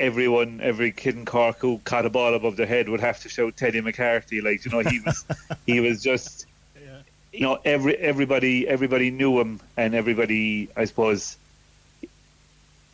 everyone, 0.00 0.60
every 0.62 0.90
kid 0.90 1.14
in 1.14 1.24
Cork 1.24 1.58
who 1.58 1.78
caught 1.84 2.06
a 2.06 2.10
ball 2.10 2.34
above 2.34 2.56
their 2.56 2.66
head 2.66 2.88
would 2.88 3.00
have 3.00 3.20
to 3.20 3.28
shout 3.28 3.56
Teddy 3.56 3.80
McCarthy. 3.80 4.40
Like 4.40 4.64
you 4.64 4.70
know, 4.70 4.80
he 4.80 5.00
was 5.00 5.24
he 5.66 5.80
was 5.80 6.02
just 6.02 6.46
you 7.32 7.40
know 7.40 7.58
every 7.64 7.96
everybody 7.96 8.66
everybody 8.66 9.10
knew 9.10 9.38
him, 9.40 9.60
and 9.76 9.94
everybody 9.94 10.68
I 10.76 10.86
suppose 10.86 11.36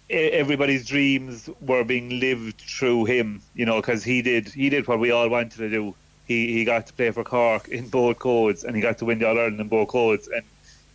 everybody's 0.08 0.86
dreams 0.86 1.48
were 1.60 1.84
being 1.84 2.20
lived 2.20 2.58
through 2.58 3.06
him. 3.06 3.40
You 3.54 3.66
know, 3.66 3.76
because 3.76 4.04
he 4.04 4.20
did 4.22 4.48
he 4.48 4.68
did 4.68 4.86
what 4.86 4.98
we 4.98 5.10
all 5.10 5.28
wanted 5.28 5.52
to 5.52 5.70
do. 5.70 5.94
He 6.26 6.52
he 6.52 6.64
got 6.64 6.86
to 6.88 6.92
play 6.92 7.10
for 7.10 7.24
Cork 7.24 7.68
in 7.68 7.88
both 7.88 8.18
codes, 8.18 8.64
and 8.64 8.74
he 8.74 8.82
got 8.82 8.98
to 8.98 9.04
win 9.04 9.18
the 9.18 9.28
All 9.28 9.38
Ireland 9.38 9.60
in 9.60 9.68
both 9.68 9.88
codes. 9.88 10.28
And 10.28 10.44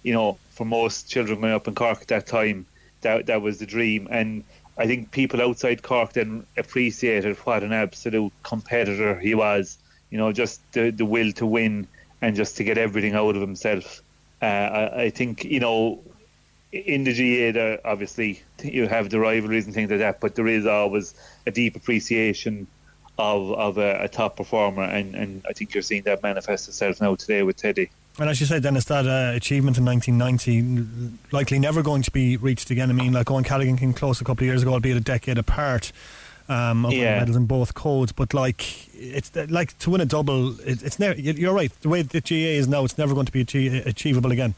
you 0.04 0.14
know, 0.14 0.38
for 0.52 0.66
most 0.66 1.10
children 1.10 1.40
growing 1.40 1.56
up 1.56 1.68
in 1.68 1.76
Cork 1.76 2.02
at 2.02 2.08
that 2.08 2.28
time, 2.28 2.66
that 3.02 3.28
that 3.28 3.42
was 3.42 3.60
the 3.60 3.66
dream. 3.66 4.08
And 4.12 4.44
I 4.78 4.88
think 4.88 5.12
people 5.12 5.42
outside 5.42 5.84
Cork 5.84 6.14
then 6.14 6.46
appreciated 6.58 7.38
what 7.38 7.64
an 7.64 7.74
absolute 7.74 8.34
competitor 8.44 9.20
he 9.20 9.36
was. 9.36 9.78
You 10.10 10.18
know, 10.18 10.32
just 10.32 10.60
the 10.74 10.92
the 10.92 11.06
will 11.06 11.32
to 11.34 11.46
win 11.46 11.88
and 12.22 12.36
just 12.36 12.58
to 12.58 12.64
get 12.64 12.78
everything 12.78 13.16
out 13.16 13.36
of 13.36 13.42
himself. 13.42 14.02
Uh, 14.42 14.46
I, 14.46 15.02
I, 15.04 15.10
think 15.12 15.44
you 15.44 15.60
know 15.60 16.02
in 16.72 17.04
the 17.04 17.12
GAA, 17.12 17.52
there, 17.52 17.80
obviously 17.86 18.42
you 18.64 18.88
have 18.88 19.10
the 19.10 19.20
rivalries 19.20 19.66
and 19.66 19.74
things 19.74 19.90
like 19.90 20.00
that, 20.00 20.20
but 20.20 20.36
there 20.36 20.48
is 20.48 20.66
always 20.66 21.14
a 21.46 21.52
deep 21.52 21.76
appreciation 21.76 22.68
of 23.18 23.52
of 23.52 23.78
a, 23.78 24.04
a 24.04 24.08
top 24.08 24.38
performer, 24.38 24.84
and, 24.84 25.16
and 25.16 25.46
I 25.48 25.54
think 25.54 25.74
you're 25.74 25.84
seeing 25.84 26.04
that 26.04 26.24
manifest 26.24 26.68
itself 26.68 27.02
now 27.02 27.16
today 27.16 27.44
with 27.44 27.58
Teddy. 27.58 27.90
And 28.20 28.30
as 28.30 28.40
you 28.40 28.46
said, 28.46 28.64
Denis, 28.64 28.86
that 28.86 29.08
uh, 29.08 29.36
achievement 29.36 29.78
in 29.78 29.86
1990 29.86 31.18
likely 31.32 31.60
never 31.60 31.82
going 31.82 32.02
to 32.02 32.12
be 32.12 32.38
reached 32.38 32.70
again. 32.70 32.90
I 32.90 32.94
mean, 32.94 33.14
like 33.14 33.28
Eoin 33.28 33.46
Callaghan 33.46 33.78
came 33.78 33.94
close 33.94 34.20
a 34.20 34.26
couple 34.26 34.44
of 34.44 34.48
years 34.48 34.62
ago, 34.62 34.74
albeit 34.74 34.98
a 34.98 35.02
decade 35.02 35.38
apart. 35.38 35.92
Um, 36.50 36.86
of 36.86 36.92
yeah. 36.92 37.20
medals 37.20 37.38
in 37.38 37.46
both 37.46 37.76
codes, 37.76 38.12
but 38.12 38.34
like 38.34 38.94
it's 38.94 39.34
like 39.50 39.78
to 39.80 39.90
win 39.92 40.02
a 40.02 40.06
double, 40.06 40.60
it, 40.62 40.84
it's 40.84 41.00
never. 41.00 41.18
You're 41.18 41.54
right. 41.54 41.72
The 41.80 41.88
way 41.88 42.02
the 42.02 42.20
GAA 42.20 42.60
is 42.60 42.68
now, 42.68 42.84
it's 42.84 42.98
never 42.98 43.14
going 43.14 43.28
to 43.28 43.32
be 43.32 43.40
achieve, 43.40 43.86
achievable 43.86 44.34
again. 44.34 44.56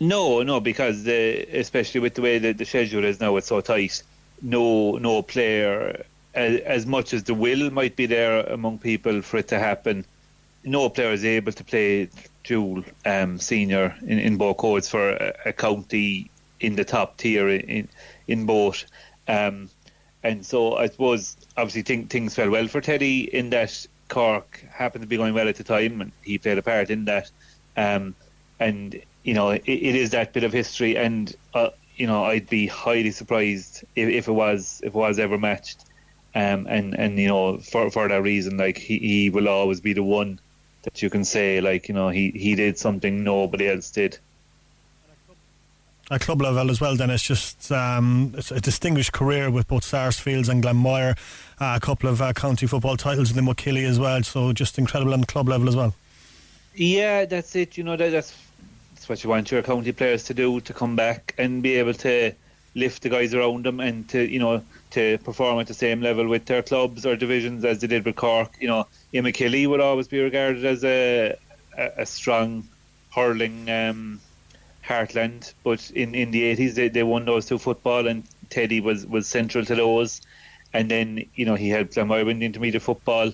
No, 0.00 0.42
no, 0.42 0.58
because 0.58 1.04
the, 1.04 1.42
especially 1.56 2.00
with 2.00 2.14
the 2.14 2.22
way 2.22 2.38
that 2.38 2.56
the 2.56 2.64
schedule 2.64 3.04
is 3.04 3.20
now, 3.20 3.36
it's 3.36 3.48
so 3.48 3.60
tight. 3.60 4.02
No, 4.42 4.96
no 4.96 5.20
player, 5.22 6.04
as, 6.34 6.60
as 6.60 6.86
much 6.86 7.12
as 7.12 7.24
the 7.24 7.34
will 7.34 7.70
might 7.70 7.96
be 7.96 8.06
there 8.06 8.40
among 8.40 8.78
people 8.78 9.22
for 9.22 9.38
it 9.38 9.48
to 9.48 9.58
happen, 9.58 10.04
no 10.64 10.88
player 10.88 11.12
is 11.12 11.24
able 11.24 11.52
to 11.52 11.64
play 11.64 12.08
dual 12.44 12.84
um, 13.04 13.38
senior 13.38 13.94
in, 14.02 14.18
in 14.18 14.36
both 14.36 14.58
codes 14.58 14.88
for 14.88 15.10
a, 15.10 15.34
a, 15.46 15.52
county 15.52 16.30
in 16.58 16.76
the 16.76 16.84
top 16.84 17.16
tier 17.16 17.48
in 17.48 17.88
in 18.26 18.46
both. 18.46 18.84
Um, 19.28 19.70
and 20.22 20.44
so 20.44 20.76
I 20.76 20.86
suppose 20.86 21.36
obviously 21.56 21.82
think, 21.82 22.10
things 22.10 22.34
fell 22.34 22.50
well 22.50 22.68
for 22.68 22.80
Teddy 22.80 23.22
in 23.34 23.50
that 23.50 23.86
Cork 24.08 24.64
happened 24.70 25.02
to 25.02 25.08
be 25.08 25.16
going 25.16 25.34
well 25.34 25.48
at 25.48 25.56
the 25.56 25.64
time, 25.64 26.00
and 26.00 26.12
he 26.22 26.36
played 26.36 26.58
a 26.58 26.62
part 26.62 26.90
in 26.90 27.06
that. 27.06 27.30
Um, 27.76 28.14
and 28.58 29.00
you 29.22 29.34
know, 29.34 29.50
it, 29.50 29.62
it 29.66 29.94
is 29.94 30.10
that 30.10 30.32
bit 30.32 30.44
of 30.44 30.52
history, 30.52 30.96
and 30.96 31.34
uh, 31.54 31.70
you 31.96 32.06
know, 32.06 32.24
I'd 32.24 32.48
be 32.48 32.66
highly 32.66 33.10
surprised 33.12 33.84
if, 33.96 34.08
if 34.08 34.28
it 34.28 34.32
was 34.32 34.80
if 34.84 34.88
it 34.88 34.98
was 34.98 35.18
ever 35.18 35.38
matched. 35.38 35.84
Um, 36.34 36.66
and 36.68 36.94
and 36.94 37.18
you 37.18 37.28
know, 37.28 37.58
for 37.58 37.90
for 37.90 38.08
that 38.08 38.22
reason, 38.22 38.56
like 38.56 38.78
he, 38.78 38.98
he 38.98 39.30
will 39.30 39.48
always 39.48 39.80
be 39.80 39.92
the 39.92 40.02
one 40.02 40.38
that 40.82 41.02
you 41.02 41.10
can 41.10 41.24
say, 41.24 41.60
like 41.60 41.88
you 41.88 41.94
know, 41.94 42.08
he 42.08 42.30
he 42.30 42.54
did 42.54 42.78
something 42.78 43.24
nobody 43.24 43.68
else 43.68 43.90
did. 43.90 44.18
At 46.10 46.22
club 46.22 46.42
level 46.42 46.70
as 46.70 46.80
well, 46.80 46.96
Denis, 46.96 47.22
just 47.22 47.70
um, 47.70 48.34
a 48.50 48.60
distinguished 48.60 49.12
career 49.12 49.48
with 49.48 49.68
both 49.68 49.84
Sarsfields 49.84 50.48
and 50.48 50.60
Glanmire, 50.60 51.16
uh, 51.60 51.74
a 51.76 51.80
couple 51.80 52.08
of 52.08 52.20
uh, 52.20 52.32
county 52.32 52.66
football 52.66 52.96
titles 52.96 53.36
in 53.36 53.44
the 53.44 53.54
Killy 53.54 53.84
as 53.84 54.00
well. 54.00 54.20
So 54.24 54.52
just 54.52 54.76
incredible 54.76 55.12
on 55.12 55.20
the 55.20 55.26
club 55.26 55.48
level 55.48 55.68
as 55.68 55.76
well. 55.76 55.94
Yeah, 56.74 57.26
that's 57.26 57.54
it. 57.54 57.78
You 57.78 57.84
know, 57.84 57.96
that, 57.96 58.10
that's 58.10 58.34
what 59.06 59.22
you 59.22 59.30
want 59.30 59.52
your 59.52 59.62
county 59.62 59.92
players 59.92 60.24
to 60.24 60.34
do 60.34 60.60
to 60.62 60.72
come 60.72 60.96
back 60.96 61.32
and 61.38 61.62
be 61.62 61.76
able 61.76 61.94
to 61.94 62.34
lift 62.74 63.02
the 63.02 63.08
guys 63.08 63.34
around 63.34 63.64
them 63.64 63.80
and 63.80 64.08
to 64.08 64.30
you 64.30 64.38
know 64.38 64.62
to 64.90 65.18
perform 65.18 65.58
at 65.60 65.66
the 65.66 65.74
same 65.74 66.00
level 66.00 66.26
with 66.28 66.44
their 66.46 66.62
clubs 66.62 67.04
or 67.04 67.16
divisions 67.16 67.64
as 67.64 67.80
they 67.80 67.86
did 67.86 68.04
with 68.04 68.16
Cork. 68.16 68.56
You 68.60 68.68
know, 68.68 68.86
Enniskillen 69.12 69.68
would 69.68 69.80
always 69.80 70.08
be 70.08 70.20
regarded 70.20 70.64
as 70.64 70.84
a 70.84 71.36
a, 71.76 71.90
a 71.98 72.06
strong 72.06 72.68
hurling 73.14 73.70
um, 73.70 74.20
heartland, 74.84 75.52
but 75.64 75.90
in, 75.90 76.14
in 76.14 76.30
the 76.30 76.42
eighties 76.42 76.74
they, 76.74 76.88
they 76.88 77.02
won 77.02 77.24
those 77.24 77.46
two 77.46 77.58
football 77.58 78.06
and 78.06 78.24
Teddy 78.50 78.80
was, 78.80 79.06
was 79.06 79.26
central 79.26 79.64
to 79.64 79.74
those. 79.74 80.20
And 80.72 80.90
then 80.90 81.26
you 81.34 81.46
know 81.46 81.56
he 81.56 81.68
helped 81.68 81.94
Glanmire 81.94 82.26
win 82.26 82.38
the 82.38 82.46
intermediate 82.46 82.82
football. 82.82 83.32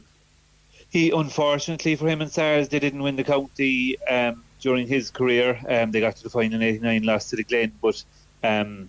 He 0.89 1.11
unfortunately 1.11 1.97
for 1.97 2.09
him 2.09 2.23
and 2.23 2.31
SARS 2.33 2.69
they 2.69 2.79
didn't 2.79 3.03
win 3.03 3.17
the 3.17 3.25
county 3.25 3.99
um, 4.07 4.43
during 4.61 4.87
his 4.87 5.11
career. 5.11 5.61
Um, 5.69 5.91
they 5.91 6.01
got 6.01 6.17
to 6.17 6.23
the 6.23 6.31
final 6.31 6.57
in 6.57 6.63
'89, 6.63 7.03
lost 7.03 7.31
to 7.31 7.37
the 7.37 7.45
Glen, 7.45 7.73
but 7.83 8.03
um, 8.43 8.89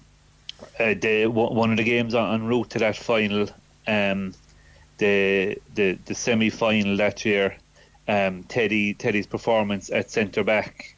uh, 0.79 0.93
the 0.99 1.27
one 1.27 1.71
of 1.71 1.77
the 1.77 1.83
games 1.83 2.13
on, 2.13 2.45
route 2.45 2.69
to 2.71 2.79
that 2.79 2.95
final, 2.95 3.47
um, 3.87 4.33
the 4.97 5.57
the 5.75 5.97
the 6.05 6.15
semi 6.15 6.49
final 6.49 6.97
that 6.97 7.25
year, 7.25 7.57
um, 8.07 8.43
Teddy 8.43 8.93
Teddy's 8.93 9.27
performance 9.27 9.89
at 9.89 10.11
centre 10.11 10.43
back. 10.43 10.95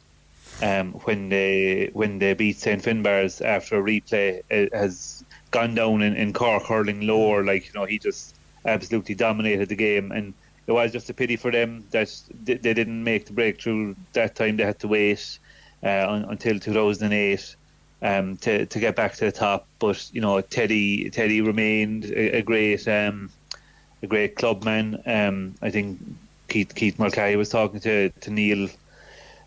Um, 0.62 0.92
when 1.04 1.30
they 1.30 1.90
when 1.92 2.18
they 2.18 2.34
beat 2.34 2.58
St 2.58 2.82
Finbarr's 2.82 3.40
after 3.40 3.78
a 3.78 3.82
replay 3.82 4.42
uh, 4.50 4.76
has 4.76 5.24
gone 5.50 5.74
down 5.74 6.02
in, 6.02 6.14
in 6.16 6.32
Cork 6.32 6.64
hurling 6.64 7.06
lower 7.06 7.42
like 7.44 7.66
you 7.66 7.72
know 7.72 7.86
he 7.86 7.98
just 7.98 8.34
absolutely 8.66 9.14
dominated 9.14 9.70
the 9.70 9.74
game 9.74 10.12
and 10.12 10.34
it 10.66 10.72
was 10.72 10.92
just 10.92 11.10
a 11.10 11.14
pity 11.14 11.36
for 11.36 11.50
them 11.50 11.84
that 11.90 12.08
they 12.44 12.56
didn't 12.56 13.02
make 13.02 13.26
the 13.26 13.32
breakthrough 13.32 13.94
that 14.12 14.36
time. 14.36 14.56
They 14.56 14.64
had 14.64 14.78
to 14.80 14.88
wait 14.88 15.38
uh, 15.82 16.22
until 16.28 16.60
2008 16.60 17.56
um, 18.02 18.36
to 18.38 18.66
to 18.66 18.78
get 18.78 18.96
back 18.96 19.14
to 19.14 19.24
the 19.26 19.32
top. 19.32 19.66
But 19.78 20.08
you 20.12 20.20
know, 20.20 20.40
Teddy 20.40 21.10
Teddy 21.10 21.40
remained 21.40 22.04
a, 22.06 22.38
a 22.38 22.42
great 22.42 22.86
um, 22.88 23.30
a 24.02 24.06
great 24.06 24.36
clubman. 24.36 25.02
Um, 25.06 25.54
I 25.62 25.70
think 25.70 26.00
Keith 26.48 26.74
Keith 26.74 26.98
Mulcahy 26.98 27.36
was 27.36 27.48
talking 27.48 27.80
to, 27.80 28.10
to 28.10 28.30
Neil 28.30 28.68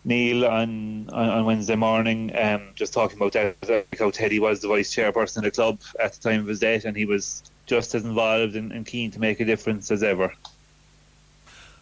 Neil 0.04 0.44
on, 0.44 1.08
on, 1.10 1.28
on 1.30 1.44
Wednesday 1.46 1.76
morning, 1.76 2.30
um, 2.36 2.68
just 2.74 2.92
talking 2.92 3.16
about 3.16 3.32
that, 3.32 3.56
like 3.68 3.98
how 3.98 4.10
Teddy 4.10 4.38
was 4.38 4.60
the 4.60 4.68
vice 4.68 4.94
chairperson 4.94 5.38
of 5.38 5.44
the 5.44 5.50
club 5.50 5.80
at 5.98 6.12
the 6.12 6.20
time 6.20 6.40
of 6.40 6.46
his 6.46 6.60
death, 6.60 6.84
and 6.84 6.96
he 6.96 7.06
was 7.06 7.42
just 7.66 7.94
as 7.94 8.04
involved 8.04 8.54
and, 8.54 8.70
and 8.70 8.84
keen 8.84 9.10
to 9.12 9.18
make 9.18 9.40
a 9.40 9.44
difference 9.46 9.90
as 9.90 10.02
ever. 10.02 10.32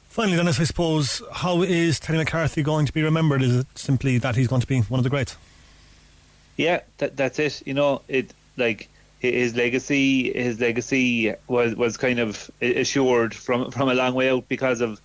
Finally, 0.09 0.37
Denis, 0.37 0.61
I 0.61 0.65
suppose, 0.65 1.23
how 1.33 1.63
is 1.63 1.99
Teddy 1.99 2.19
McCarthy 2.19 2.63
going 2.63 2.87
to 2.87 2.93
be 2.93 3.03
remembered? 3.03 3.43
Is 3.43 3.57
it 3.57 3.67
simply 3.75 4.19
that 4.19 4.37
he's 4.37 4.47
going 4.47 4.61
to 4.61 4.67
be 4.67 4.81
one 4.83 5.01
of 5.01 5.05
the 5.05 5.11
greats? 5.11 5.37
Yeah, 6.57 6.81
that, 6.99 7.17
that's 7.17 7.39
it. 7.39 7.63
You 7.67 7.75
know, 7.75 8.03
it 8.09 8.33
like 8.57 8.89
his 9.19 9.55
legacy. 9.55 10.33
His 10.33 10.61
legacy 10.61 11.35
was 11.47 11.75
was 11.75 11.97
kind 11.97 12.19
of 12.19 12.51
assured 12.61 13.35
from 13.35 13.71
from 13.71 13.89
a 13.89 13.95
long 13.95 14.15
way 14.15 14.31
out 14.31 14.49
because 14.49 14.81
of 14.81 15.01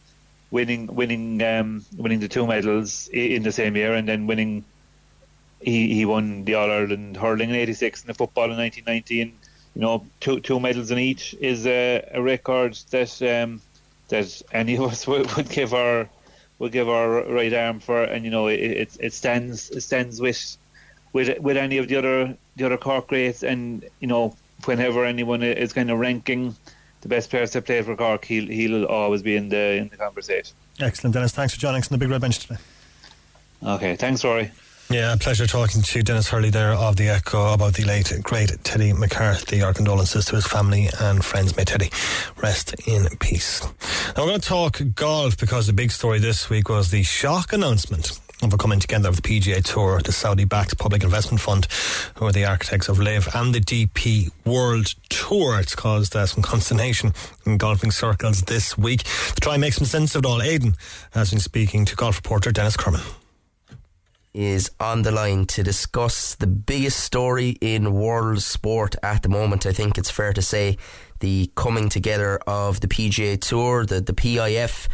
winning 0.51 0.87
winning 0.87 1.41
um, 1.43 1.85
winning 1.95 2.19
the 2.19 2.27
two 2.27 2.47
medals 2.47 3.07
in 3.07 3.43
the 3.43 3.51
same 3.51 3.75
year, 3.75 3.93
and 3.93 4.07
then 4.07 4.27
winning. 4.27 4.65
He 5.61 5.93
he 5.93 6.05
won 6.05 6.45
the 6.45 6.53
All 6.53 6.69
Ireland 6.69 7.17
hurling 7.17 7.49
in 7.49 7.55
'86 7.55 8.01
and 8.01 8.09
the 8.09 8.13
football 8.13 8.51
in 8.51 8.57
1990, 8.57 9.21
and 9.21 9.31
you 9.73 9.81
know 9.81 10.05
two 10.19 10.39
two 10.39 10.59
medals 10.59 10.91
in 10.91 10.99
each 10.99 11.33
is 11.39 11.65
a, 11.65 12.07
a 12.13 12.21
record 12.21 12.77
that. 12.91 13.21
Um, 13.21 13.61
that 14.09 14.41
any 14.51 14.75
of 14.75 14.83
us 14.83 15.07
would, 15.07 15.31
would 15.35 15.49
give 15.49 15.73
our 15.73 16.09
would 16.59 16.71
give 16.71 16.89
our 16.89 17.23
right 17.25 17.53
arm 17.53 17.79
for, 17.79 18.03
and 18.03 18.25
you 18.25 18.31
know 18.31 18.47
it, 18.47 18.59
it, 18.59 18.97
it 18.99 19.13
stands 19.13 19.69
it 19.69 19.81
stands 19.81 20.19
with 20.19 20.57
with 21.13 21.39
with 21.39 21.57
any 21.57 21.77
of 21.77 21.87
the 21.87 21.95
other 21.95 22.37
the 22.55 22.65
other 22.65 22.77
Cork 22.77 23.07
greats, 23.07 23.43
and 23.43 23.85
you 23.99 24.07
know 24.07 24.35
whenever 24.65 25.05
anyone 25.05 25.43
is 25.43 25.73
kind 25.73 25.91
of 25.91 25.99
ranking 25.99 26.55
the 27.01 27.07
best 27.07 27.29
players 27.29 27.51
to 27.51 27.61
play 27.61 27.81
for 27.81 27.95
Cork, 27.95 28.25
he'll 28.25 28.47
he'll 28.47 28.85
always 28.85 29.21
be 29.21 29.35
in 29.35 29.49
the 29.49 29.77
in 29.77 29.89
the 29.89 29.97
conversation. 29.97 30.55
Excellent, 30.79 31.13
Denis. 31.13 31.31
Thanks 31.31 31.53
for 31.53 31.59
joining 31.59 31.81
us 31.81 31.91
on 31.91 31.97
the 31.97 32.03
Big 32.03 32.09
Red 32.09 32.21
Bench 32.21 32.39
today. 32.39 32.59
Okay, 33.63 33.95
thanks, 33.95 34.23
Rory. 34.23 34.51
Yeah, 34.89 35.13
a 35.13 35.17
pleasure 35.17 35.45
talking 35.45 35.81
to 35.81 36.01
Denis 36.01 36.29
Hurley 36.29 36.49
there 36.49 36.71
of 36.71 36.95
the 36.95 37.09
Echo 37.09 37.53
about 37.53 37.73
the 37.73 37.83
late, 37.83 38.13
great 38.23 38.51
Teddy 38.63 38.93
McCarthy. 38.93 39.61
Our 39.61 39.73
condolences 39.73 40.23
to 40.25 40.35
his 40.35 40.47
family 40.47 40.87
and 41.01 41.25
friends. 41.25 41.57
May 41.57 41.65
Teddy 41.65 41.89
rest 42.41 42.73
in 42.87 43.05
peace. 43.17 43.61
Now 44.15 44.23
we're 44.23 44.29
going 44.29 44.39
to 44.39 44.47
talk 44.47 44.79
golf 44.95 45.37
because 45.37 45.67
the 45.67 45.73
big 45.73 45.91
story 45.91 46.19
this 46.19 46.49
week 46.49 46.69
was 46.69 46.89
the 46.89 47.03
shock 47.03 47.51
announcement 47.51 48.17
of 48.43 48.53
a 48.53 48.57
coming 48.57 48.79
together 48.79 49.09
of 49.09 49.15
the 49.15 49.21
PGA 49.21 49.63
Tour, 49.63 50.01
the 50.01 50.11
Saudi 50.11 50.45
backed 50.45 50.77
public 50.77 51.03
investment 51.03 51.41
fund, 51.41 51.67
who 52.15 52.25
are 52.25 52.31
the 52.31 52.45
architects 52.45 52.88
of 52.88 52.99
LIV, 52.99 53.27
and 53.33 53.53
the 53.53 53.59
DP 53.59 54.31
World 54.45 54.93
Tour. 55.09 55.59
It's 55.59 55.75
caused 55.75 56.15
uh, 56.15 56.25
some 56.25 56.43
consternation 56.43 57.13
in 57.45 57.57
golfing 57.57 57.91
circles 57.91 58.41
this 58.41 58.77
week. 58.77 59.03
To 59.03 59.41
try 59.41 59.53
and 59.53 59.61
make 59.61 59.73
some 59.73 59.88
sense 59.88 60.15
of 60.15 60.23
it 60.23 60.27
all, 60.27 60.41
Aidan 60.41 60.75
has 61.11 61.31
been 61.31 61.39
speaking 61.39 61.85
to 61.85 61.95
golf 61.95 62.17
reporter 62.17 62.51
Denis 62.51 62.77
Kirwan 62.77 63.01
is 64.38 64.69
on 64.79 65.01
the 65.01 65.11
line 65.11 65.47
to 65.47 65.63
discuss 65.63 66.35
the 66.35 66.45
biggest 66.45 66.99
story 66.99 67.57
in 67.59 67.91
world 67.91 68.39
sport 68.39 68.95
at 69.01 69.23
the 69.23 69.29
moment. 69.29 69.65
I 69.65 69.73
think 69.73 69.97
it's 69.97 70.11
fair 70.11 70.31
to 70.33 70.43
say 70.43 70.77
the 71.21 71.51
coming 71.55 71.89
together 71.89 72.38
of 72.45 72.79
the 72.79 72.88
PGA 72.88 73.41
Tour, 73.41 73.88
the, 73.88 73.99
the 73.99 74.13
PIF, 74.13 74.88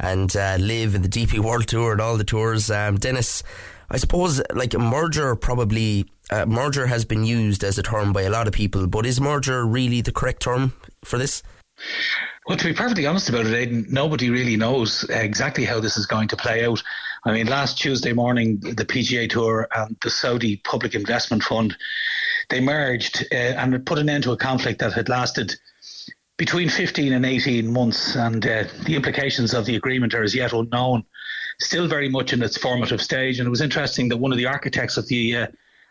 and 0.00 0.34
uh, 0.34 0.56
LIV 0.58 0.96
in 0.96 1.02
the 1.02 1.08
DP 1.08 1.38
World 1.38 1.68
Tour 1.68 1.92
and 1.92 2.00
all 2.00 2.16
the 2.16 2.24
tours. 2.24 2.70
Um, 2.70 2.96
Denis, 2.96 3.42
I 3.90 3.98
suppose 3.98 4.42
like 4.54 4.74
a 4.74 4.78
merger 4.78 5.36
probably 5.36 6.06
uh, 6.30 6.46
merger 6.46 6.86
has 6.86 7.04
been 7.04 7.24
used 7.24 7.62
as 7.62 7.78
a 7.78 7.82
term 7.82 8.12
by 8.12 8.22
a 8.22 8.30
lot 8.30 8.48
of 8.48 8.52
people, 8.52 8.86
but 8.86 9.06
is 9.06 9.20
merger 9.20 9.64
really 9.64 10.00
the 10.00 10.12
correct 10.12 10.42
term 10.42 10.72
for 11.04 11.18
this? 11.18 11.42
Well, 12.46 12.56
to 12.56 12.64
be 12.64 12.72
perfectly 12.72 13.06
honest 13.06 13.28
about 13.28 13.46
it, 13.46 13.54
Aidan, 13.54 13.86
nobody 13.88 14.30
really 14.30 14.56
knows 14.56 15.04
exactly 15.08 15.64
how 15.64 15.80
this 15.80 15.96
is 15.96 16.06
going 16.06 16.28
to 16.28 16.36
play 16.36 16.64
out. 16.64 16.82
I 17.24 17.32
mean, 17.32 17.46
last 17.46 17.78
Tuesday 17.78 18.12
morning, 18.12 18.58
the 18.60 18.84
PGA 18.84 19.28
Tour 19.28 19.68
and 19.76 19.96
the 20.02 20.10
Saudi 20.10 20.56
Public 20.56 20.94
Investment 20.94 21.42
Fund 21.42 21.76
they 22.50 22.60
merged 22.60 23.24
uh, 23.32 23.36
and 23.36 23.86
put 23.86 23.98
an 23.98 24.10
end 24.10 24.24
to 24.24 24.32
a 24.32 24.36
conflict 24.36 24.80
that 24.80 24.92
had 24.92 25.08
lasted 25.08 25.54
between 26.40 26.70
15 26.70 27.12
and 27.12 27.26
18 27.26 27.70
months, 27.70 28.16
and 28.16 28.46
uh, 28.46 28.64
the 28.84 28.96
implications 28.96 29.52
of 29.52 29.66
the 29.66 29.76
agreement 29.76 30.14
are 30.14 30.22
as 30.22 30.34
yet 30.34 30.54
unknown. 30.54 31.04
Still 31.58 31.86
very 31.86 32.08
much 32.08 32.32
in 32.32 32.42
its 32.42 32.56
formative 32.56 33.02
stage, 33.02 33.38
and 33.38 33.46
it 33.46 33.50
was 33.50 33.60
interesting 33.60 34.08
that 34.08 34.16
one 34.16 34.32
of 34.32 34.38
the 34.38 34.46
architects 34.46 34.96
of 34.96 35.06
the 35.08 35.36
uh, 35.36 35.46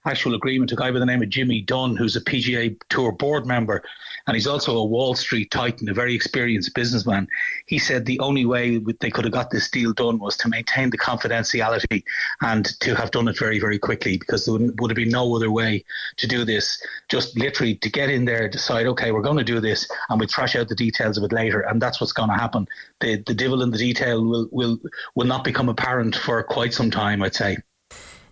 actual 0.10 0.34
agreement, 0.34 0.72
a 0.72 0.76
guy 0.76 0.92
by 0.92 1.00
the 1.00 1.06
name 1.06 1.22
of 1.22 1.30
Jimmy 1.30 1.62
Dunne, 1.62 1.96
who's 1.96 2.16
a 2.16 2.22
PGA 2.22 2.76
Tour 2.90 3.12
board 3.12 3.46
member, 3.46 3.84
and 4.26 4.36
he's 4.36 4.48
also 4.48 4.78
a 4.78 4.86
Wall 4.86 5.16
Street 5.16 5.52
titan, 5.52 5.88
a 5.88 5.94
very 5.94 6.16
experienced 6.16 6.74
businessman. 6.74 7.28
He 7.68 7.78
said 7.78 8.06
the 8.06 8.20
only 8.20 8.46
way 8.46 8.78
they 8.78 9.12
could 9.12 9.24
have 9.26 9.34
got 9.34 9.52
this 9.52 9.70
deal 9.70 9.94
done 9.94 10.20
was 10.20 10.36
to 10.38 10.50
maintain 10.50 10.90
the 10.90 10.98
confidentiality 10.98 12.04
and 12.42 12.66
to 12.82 12.96
have 12.96 13.12
done 13.12 13.28
it 13.28 13.38
very, 13.38 13.60
very 13.60 13.78
quickly 13.78 14.18
because 14.18 14.46
there 14.46 14.56
would 14.56 14.90
have 14.90 14.96
been 14.96 15.10
no 15.10 15.36
other 15.36 15.52
way 15.52 15.86
to 16.18 16.28
do 16.28 16.44
this. 16.44 16.82
Just 17.08 17.38
literally 17.38 17.76
to 17.76 17.90
get 17.90 18.10
in 18.10 18.26
there, 18.26 18.50
decide, 18.50 18.88
okay, 18.88 19.12
we're 19.12 19.22
going 19.22 19.38
to 19.38 19.44
do 19.44 19.60
this, 19.60 19.88
and 20.10 20.20
we 20.20 20.28
thrash 20.28 20.56
out 20.56 20.70
the 20.70 20.76
details 20.76 21.18
of 21.18 21.24
it 21.24 21.32
later, 21.32 21.62
and 21.62 21.82
that's 21.82 22.02
what's 22.02 22.14
going 22.14 22.30
to 22.30 22.36
happen. 22.36 22.68
The 23.00 23.18
the 23.26 23.34
devil 23.36 23.62
in 23.62 23.72
the 23.72 23.78
detail 23.78 24.24
will 24.24 24.50
will 24.52 24.80
will 25.16 25.28
not 25.28 25.44
become 25.44 25.70
apparent 25.70 26.16
for 26.16 26.42
quite 26.44 26.74
some 26.74 26.92
time, 26.92 27.22
I'd 27.22 27.36
say. 27.36 27.58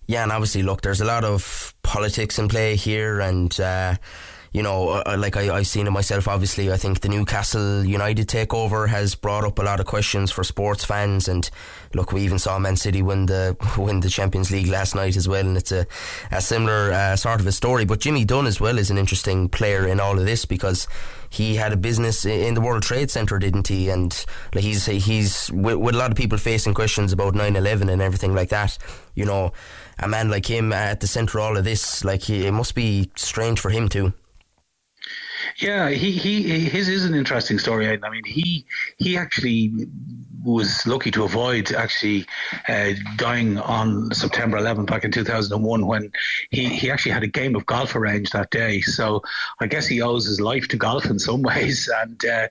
Yeah, 0.07 0.23
and 0.23 0.31
obviously, 0.31 0.63
look, 0.63 0.81
there's 0.81 1.01
a 1.01 1.05
lot 1.05 1.23
of 1.23 1.73
politics 1.83 2.39
in 2.39 2.47
play 2.47 2.75
here, 2.75 3.19
and. 3.19 3.57
Uh, 3.59 3.95
you 4.57 4.63
know, 4.63 4.89
uh, 4.89 5.03
uh, 5.05 5.17
like 5.19 5.37
I, 5.37 5.55
I've 5.55 5.67
seen 5.67 5.85
it 5.85 5.91
myself, 5.91 6.27
obviously. 6.27 6.71
I 6.71 6.77
think 6.77 7.01
the 7.01 7.09
Newcastle 7.09 7.85
United 7.85 8.27
takeover 8.27 8.87
has 8.87 9.13
brought 9.13 9.43
up 9.43 9.59
a 9.59 9.61
lot 9.61 9.79
of 9.79 9.85
questions 9.85 10.31
for 10.31 10.43
sports 10.43 10.83
fans. 10.83 11.27
And 11.27 11.47
look, 11.93 12.11
we 12.11 12.21
even 12.21 12.39
saw 12.39 12.57
Man 12.57 12.75
City 12.75 13.03
win 13.03 13.27
the 13.27 13.55
win 13.77 13.99
the 13.99 14.09
Champions 14.09 14.49
League 14.49 14.67
last 14.67 14.95
night 14.95 15.15
as 15.15 15.27
well. 15.27 15.45
And 15.45 15.57
it's 15.57 15.71
a, 15.71 15.85
a 16.31 16.41
similar 16.41 16.91
uh, 16.91 17.15
sort 17.15 17.39
of 17.39 17.45
a 17.45 17.51
story. 17.51 17.85
But 17.85 17.99
Jimmy 17.99 18.25
Dunne 18.25 18.47
as 18.47 18.59
well 18.59 18.79
is 18.79 18.89
an 18.89 18.97
interesting 18.97 19.49
player 19.49 19.87
in 19.87 19.99
all 19.99 20.17
of 20.17 20.25
this 20.25 20.45
because 20.45 20.87
he 21.29 21.55
had 21.55 21.73
a 21.73 21.77
business 21.77 22.25
in 22.25 22.53
the 22.53 22.61
World 22.61 22.83
Trade 22.83 23.11
Center, 23.11 23.37
didn't 23.37 23.67
he? 23.67 23.89
And 23.89 24.25
like 24.55 24.63
he's 24.63 24.85
he's 24.85 25.51
with, 25.51 25.75
with 25.75 25.93
a 25.93 25.97
lot 25.97 26.09
of 26.09 26.17
people 26.17 26.37
facing 26.37 26.73
questions 26.73 27.13
about 27.13 27.33
9/11 27.35 27.91
and 27.91 28.01
everything 28.01 28.33
like 28.33 28.49
that. 28.49 28.77
You 29.13 29.25
know, 29.25 29.51
a 29.99 30.07
man 30.07 30.29
like 30.29 30.45
him 30.45 30.71
at 30.73 30.99
the 30.99 31.07
center 31.07 31.39
of 31.39 31.45
all 31.45 31.57
of 31.57 31.63
this, 31.63 32.03
like 32.03 32.23
he, 32.23 32.45
it 32.45 32.51
must 32.51 32.75
be 32.75 33.11
strange 33.15 33.59
for 33.59 33.69
him 33.69 33.89
too. 33.89 34.13
Yeah, 35.57 35.89
he, 35.89 36.11
he 36.11 36.41
his 36.59 36.87
is 36.89 37.05
an 37.05 37.15
interesting 37.15 37.59
story. 37.59 37.87
I 37.87 38.09
mean, 38.09 38.23
he 38.25 38.65
he 38.97 39.17
actually 39.17 39.87
was 40.43 40.85
lucky 40.85 41.11
to 41.11 41.23
avoid 41.23 41.71
actually 41.71 42.25
uh, 42.69 42.91
dying 43.17 43.57
on 43.57 44.13
September 44.13 44.57
11 44.57 44.85
back 44.85 45.03
in 45.03 45.11
2001 45.11 45.85
when 45.85 46.11
he, 46.51 46.69
he 46.69 46.89
actually 46.89 47.11
had 47.11 47.23
a 47.23 47.27
game 47.27 47.55
of 47.55 47.65
golf 47.65 47.95
arranged 47.95 48.33
that 48.33 48.49
day. 48.49 48.81
So 48.81 49.21
I 49.59 49.67
guess 49.67 49.87
he 49.87 50.01
owes 50.01 50.25
his 50.25 50.39
life 50.39 50.67
to 50.69 50.77
golf 50.77 51.05
in 51.05 51.19
some 51.19 51.41
ways. 51.51 51.89
And 52.01 52.23
uh, 52.25 52.47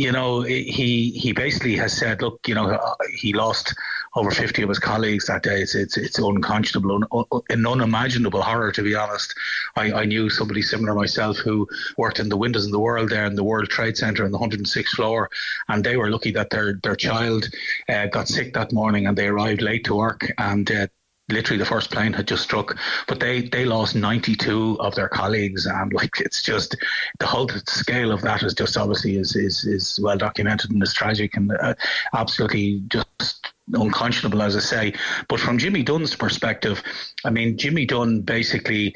you 0.00 0.12
know, 0.12 0.40
he 0.40 1.10
he 1.10 1.32
basically 1.32 1.76
has 1.76 1.92
said, 1.94 2.22
look, 2.22 2.48
you 2.48 2.54
know, 2.54 2.96
he 3.18 3.34
lost 3.34 3.74
over 4.14 4.30
50 4.30 4.62
of 4.62 4.70
his 4.70 4.78
colleagues 4.78 5.26
that 5.26 5.42
day. 5.42 5.60
It's 5.60 5.74
it's, 5.74 5.98
it's 5.98 6.18
unconscionable, 6.18 7.04
un, 7.12 7.42
an 7.50 7.66
unimaginable 7.66 8.40
horror, 8.40 8.72
to 8.72 8.82
be 8.82 8.94
honest. 8.94 9.34
I, 9.76 9.92
I 9.92 10.04
knew 10.06 10.30
somebody 10.30 10.62
similar 10.62 10.94
myself 10.94 11.36
who 11.36 11.68
worked 11.98 12.18
in 12.18 12.30
the 12.30 12.38
windows 12.38 12.64
in 12.64 12.72
the 12.72 12.80
world 12.80 13.10
there 13.10 13.26
in 13.26 13.34
the 13.34 13.44
World 13.44 13.68
Trade 13.68 13.98
Center 13.98 14.24
on 14.24 14.32
the 14.32 14.38
106th 14.38 14.88
floor, 14.96 15.28
and 15.68 15.84
they 15.84 15.98
were 15.98 16.08
lucky 16.08 16.30
that 16.30 16.48
their 16.48 16.80
their 16.82 16.96
child 16.96 17.50
uh, 17.90 18.06
got 18.06 18.26
sick 18.26 18.54
that 18.54 18.72
morning 18.72 19.06
and 19.06 19.18
they 19.18 19.26
arrived 19.26 19.60
late 19.60 19.84
to 19.84 19.96
work 19.96 20.32
and 20.38 20.70
uh, 20.70 20.86
literally 21.30 21.58
the 21.58 21.64
first 21.64 21.90
plane 21.90 22.12
had 22.12 22.26
just 22.26 22.42
struck, 22.42 22.76
but 23.06 23.20
they 23.20 23.42
they 23.42 23.64
lost 23.64 23.94
92 23.94 24.78
of 24.80 24.94
their 24.94 25.08
colleagues, 25.08 25.66
and 25.66 25.92
like 25.92 26.20
it's 26.20 26.42
just 26.42 26.76
the 27.18 27.26
whole 27.26 27.48
scale 27.66 28.12
of 28.12 28.22
that 28.22 28.42
is 28.42 28.54
just 28.54 28.76
obviously 28.76 29.16
is 29.16 29.36
is, 29.36 29.64
is 29.64 30.00
well 30.02 30.16
documented 30.16 30.70
and 30.70 30.82
is 30.82 30.94
tragic 30.94 31.36
and 31.36 31.52
uh, 31.52 31.74
absolutely 32.14 32.80
just 32.88 33.52
unconscionable, 33.74 34.42
as 34.42 34.56
I 34.56 34.60
say. 34.60 34.94
But 35.28 35.40
from 35.40 35.58
Jimmy 35.58 35.82
Dunne's 35.82 36.14
perspective, 36.14 36.82
I 37.24 37.30
mean, 37.30 37.56
Jimmy 37.56 37.86
Dunne 37.86 38.22
basically. 38.22 38.94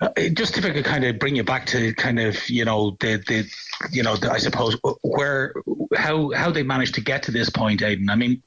Uh, 0.00 0.08
just 0.32 0.58
if 0.58 0.64
I 0.64 0.70
could 0.70 0.84
kind 0.84 1.04
of 1.04 1.20
bring 1.20 1.36
you 1.36 1.44
back 1.44 1.66
to 1.66 1.94
kind 1.94 2.18
of 2.18 2.50
you 2.50 2.64
know 2.64 2.96
the 2.98 3.22
the 3.28 3.48
you 3.92 4.02
know 4.02 4.16
the, 4.16 4.28
I 4.28 4.38
suppose 4.38 4.76
where 5.02 5.54
how 5.94 6.32
how 6.32 6.50
they 6.50 6.64
managed 6.64 6.96
to 6.96 7.00
get 7.00 7.22
to 7.24 7.30
this 7.30 7.48
point, 7.48 7.80
Aidan. 7.80 8.10
I 8.10 8.16
mean, 8.16 8.42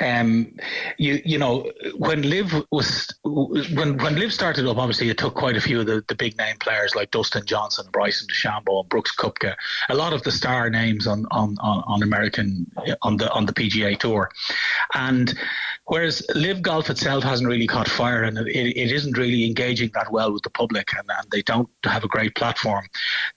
um, 0.00 0.52
you 0.98 1.20
you 1.24 1.38
know 1.38 1.70
when 1.96 2.22
LIV 2.22 2.64
was 2.70 3.12
when 3.24 3.96
when 3.98 4.16
LIV 4.16 4.32
started 4.32 4.66
up, 4.66 4.76
obviously 4.76 5.08
it 5.08 5.18
took 5.18 5.34
quite 5.34 5.56
a 5.56 5.60
few 5.60 5.80
of 5.80 5.86
the, 5.86 6.04
the 6.08 6.14
big 6.14 6.36
name 6.36 6.56
players 6.58 6.94
like 6.94 7.10
Dustin 7.10 7.44
Johnson, 7.44 7.86
Bryson 7.92 8.26
DeChambeau, 8.28 8.80
and 8.80 8.88
Brooks 8.88 9.14
Koepka, 9.14 9.54
a 9.88 9.94
lot 9.94 10.12
of 10.12 10.22
the 10.22 10.32
star 10.32 10.70
names 10.70 11.06
on 11.06 11.26
on, 11.30 11.56
on, 11.60 11.82
on 11.86 12.02
American 12.02 12.70
on 13.02 13.16
the 13.16 13.30
on 13.32 13.46
the 13.46 13.52
PGA 13.52 13.98
tour, 13.98 14.30
and 14.94 15.38
Whereas 15.88 16.22
LIV 16.34 16.60
Golf 16.60 16.90
itself 16.90 17.24
hasn't 17.24 17.48
really 17.48 17.66
caught 17.66 17.88
fire 17.88 18.22
and 18.22 18.36
it, 18.36 18.46
it 18.48 18.92
isn't 18.92 19.16
really 19.16 19.46
engaging 19.46 19.90
that 19.94 20.12
well 20.12 20.30
with 20.30 20.42
the 20.42 20.50
public 20.50 20.90
and, 20.94 21.08
and, 21.08 21.30
they 21.30 21.40
don't 21.42 21.68
have 21.84 22.04
a 22.04 22.08
great 22.08 22.34
platform. 22.34 22.86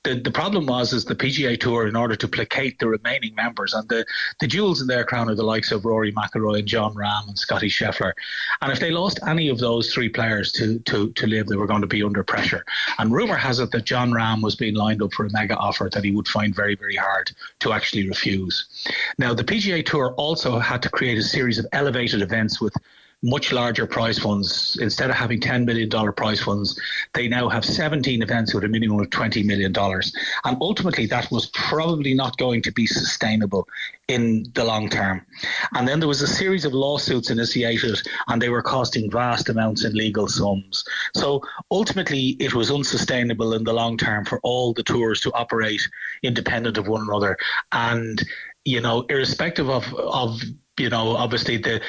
The 0.04 0.16
the 0.16 0.32
problem 0.32 0.66
was 0.66 0.92
is 0.92 1.06
the 1.06 1.16
PGA 1.16 1.60
Tour 1.60 1.88
in 1.88 1.96
order 1.96 2.16
to 2.16 2.28
placate 2.28 2.80
the 2.80 2.90
remaining 2.90 3.36
members 3.36 3.74
and 3.74 3.88
the, 3.88 4.06
the 4.42 4.48
jewels 4.48 4.82
in 4.82 4.88
their 4.88 5.06
crown 5.06 5.30
are 5.30 5.36
the 5.36 5.44
likes 5.44 5.72
of 5.72 5.86
Rory 5.86 6.01
McIlroy 6.10 6.60
and 6.60 6.68
Jon 6.68 6.94
Rahm 6.94 7.28
and 7.28 7.38
Scottie 7.38 7.70
Scheffler. 7.70 8.14
And 8.62 8.72
if 8.72 8.80
they 8.80 8.92
lost 8.92 9.20
any 9.28 9.50
of 9.50 9.60
those 9.60 9.94
three 9.94 10.08
players 10.08 10.54
to, 10.54 10.80
to, 10.80 11.12
to 11.12 11.28
LIV, 11.28 11.48
they 11.48 11.58
were 11.58 11.68
going 11.68 11.82
to 11.82 11.88
be 11.88 12.02
under 12.02 12.24
pressure. 12.24 12.64
And 12.98 13.12
rumour 13.12 13.36
has 13.36 13.60
it 13.60 13.72
that 13.72 13.84
Jon 13.84 14.12
Rahm 14.12 14.42
was 14.42 14.56
being 14.56 14.76
lined 14.76 15.02
up 15.02 15.14
for 15.14 15.26
a 15.26 15.32
mega 15.32 15.58
offer 15.58 15.90
that 15.92 16.04
he 16.04 16.12
would 16.12 16.28
find 16.28 16.56
very, 16.56 16.76
very 16.76 16.96
hard 16.96 17.32
to 17.60 17.74
actually 17.74 18.08
refuse. 18.08 18.88
Now, 19.18 19.34
the 19.34 19.44
PGA 19.44 19.86
Tour 19.86 20.14
also 20.16 20.60
had 20.60 20.82
to 20.84 20.90
create 20.90 21.18
a 21.18 21.24
series 21.24 21.60
of 21.60 21.66
elevated 21.74 22.22
events 22.22 22.62
with 22.62 22.74
much 23.24 23.52
larger 23.52 23.86
prize 23.86 24.18
funds. 24.18 24.78
Instead 24.82 25.10
of 25.10 25.16
having 25.16 25.40
$10 25.40 25.66
million 25.66 25.90
prize 26.14 26.42
funds, 26.42 26.80
they 27.14 27.28
now 27.28 27.50
have 27.50 27.64
17 27.64 28.22
events 28.22 28.54
with 28.54 28.64
a 28.64 28.68
minimum 28.68 29.00
of 29.00 29.10
$20 29.10 29.46
million. 29.46 29.74
And 30.46 30.58
ultimately, 30.60 31.06
that 31.08 31.30
was 31.32 31.48
probably 31.48 32.14
not 32.14 32.38
going 32.38 32.62
to 32.64 32.72
be 32.72 32.88
sustainable 32.88 33.68
in 34.08 34.46
the 34.54 34.64
long 34.64 34.90
term. 34.90 35.26
And 35.76 35.88
then 35.88 36.00
there 36.00 36.08
was 36.08 36.22
a 36.22 36.28
series 36.28 36.66
of 36.66 36.74
lawsuits 36.74 37.30
initiated, 37.30 38.02
and 38.28 38.42
they 38.42 38.50
were 38.50 38.64
costing 38.64 39.10
vast 39.12 39.50
amounts 39.50 39.86
in 39.86 39.94
legal 39.94 40.28
sums. 40.28 40.84
So 41.16 41.42
ultimately, 41.70 42.36
it 42.40 42.56
was 42.56 42.72
unsustainable 42.72 43.54
in 43.54 43.64
the 43.64 43.74
long 43.74 43.98
term 43.98 44.26
for 44.26 44.40
all 44.44 44.74
the 44.74 44.84
tours 44.84 45.22
to 45.22 45.34
operate 45.34 45.88
independent 46.24 46.78
of 46.78 46.88
one 46.88 47.02
another. 47.02 47.38
And 47.72 48.22
you 48.66 48.80
know, 48.80 49.06
irrespective 49.10 49.70
of 49.70 49.94
of 49.96 50.42
you 50.78 50.90
know, 50.90 51.16
obviously 51.16 51.58
the 51.58 51.82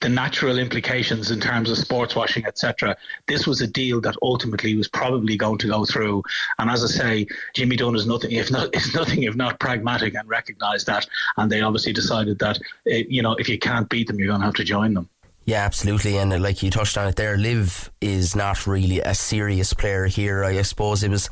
the 0.00 0.08
natural 0.08 0.58
implications 0.58 1.30
in 1.30 1.40
terms 1.40 1.70
of 1.70 1.78
sports 1.78 2.14
washing, 2.14 2.44
etc. 2.46 2.96
This 3.26 3.46
was 3.46 3.60
a 3.60 3.66
deal 3.66 4.00
that 4.02 4.14
ultimately 4.22 4.76
was 4.76 4.88
probably 4.88 5.36
going 5.36 5.58
to 5.58 5.68
go 5.68 5.84
through. 5.84 6.22
And 6.58 6.70
as 6.70 6.84
I 6.84 6.86
say, 6.86 7.26
Jimmy 7.54 7.76
Dunne 7.76 7.96
is 7.96 8.06
nothing 8.06 8.32
if 8.32 8.50
not 8.50 8.74
is 8.74 8.94
nothing 8.94 9.22
if 9.22 9.34
not 9.34 9.58
pragmatic 9.58 10.14
and 10.14 10.28
recognised 10.28 10.86
that. 10.86 11.06
And 11.36 11.50
they 11.50 11.62
obviously 11.62 11.92
decided 11.92 12.38
that 12.40 12.58
eh, 12.88 13.04
you 13.08 13.22
know 13.22 13.34
if 13.34 13.48
you 13.48 13.58
can't 13.58 13.88
beat 13.88 14.08
them, 14.08 14.18
you're 14.18 14.28
going 14.28 14.40
to 14.40 14.46
have 14.46 14.54
to 14.54 14.64
join 14.64 14.94
them. 14.94 15.08
Yeah, 15.46 15.64
absolutely. 15.64 16.18
And 16.18 16.32
uh, 16.32 16.38
like 16.38 16.62
you 16.62 16.70
touched 16.70 16.98
on 16.98 17.06
it 17.06 17.16
there, 17.16 17.38
LIV 17.38 17.90
is 18.00 18.34
not 18.34 18.66
really 18.66 19.00
a 19.00 19.14
serious 19.14 19.72
player 19.72 20.06
here. 20.06 20.44
I 20.44 20.60
suppose 20.62 21.04
it 21.04 21.10
was 21.10 21.30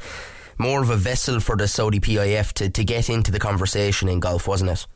more 0.57 0.83
of 0.83 0.91
a 0.91 0.97
vessel 0.97 1.41
for 1.41 1.57
the 1.57 1.67
Saudi 1.67 1.99
PIF 1.99 2.53
to, 2.55 2.71
to 2.71 2.85
get 2.85 3.11
into 3.11 3.33
the 3.33 3.41
conversation 3.41 4.09
in 4.09 4.21
golf, 4.21 4.47
wasn't 4.47 4.71
it? 4.71 4.87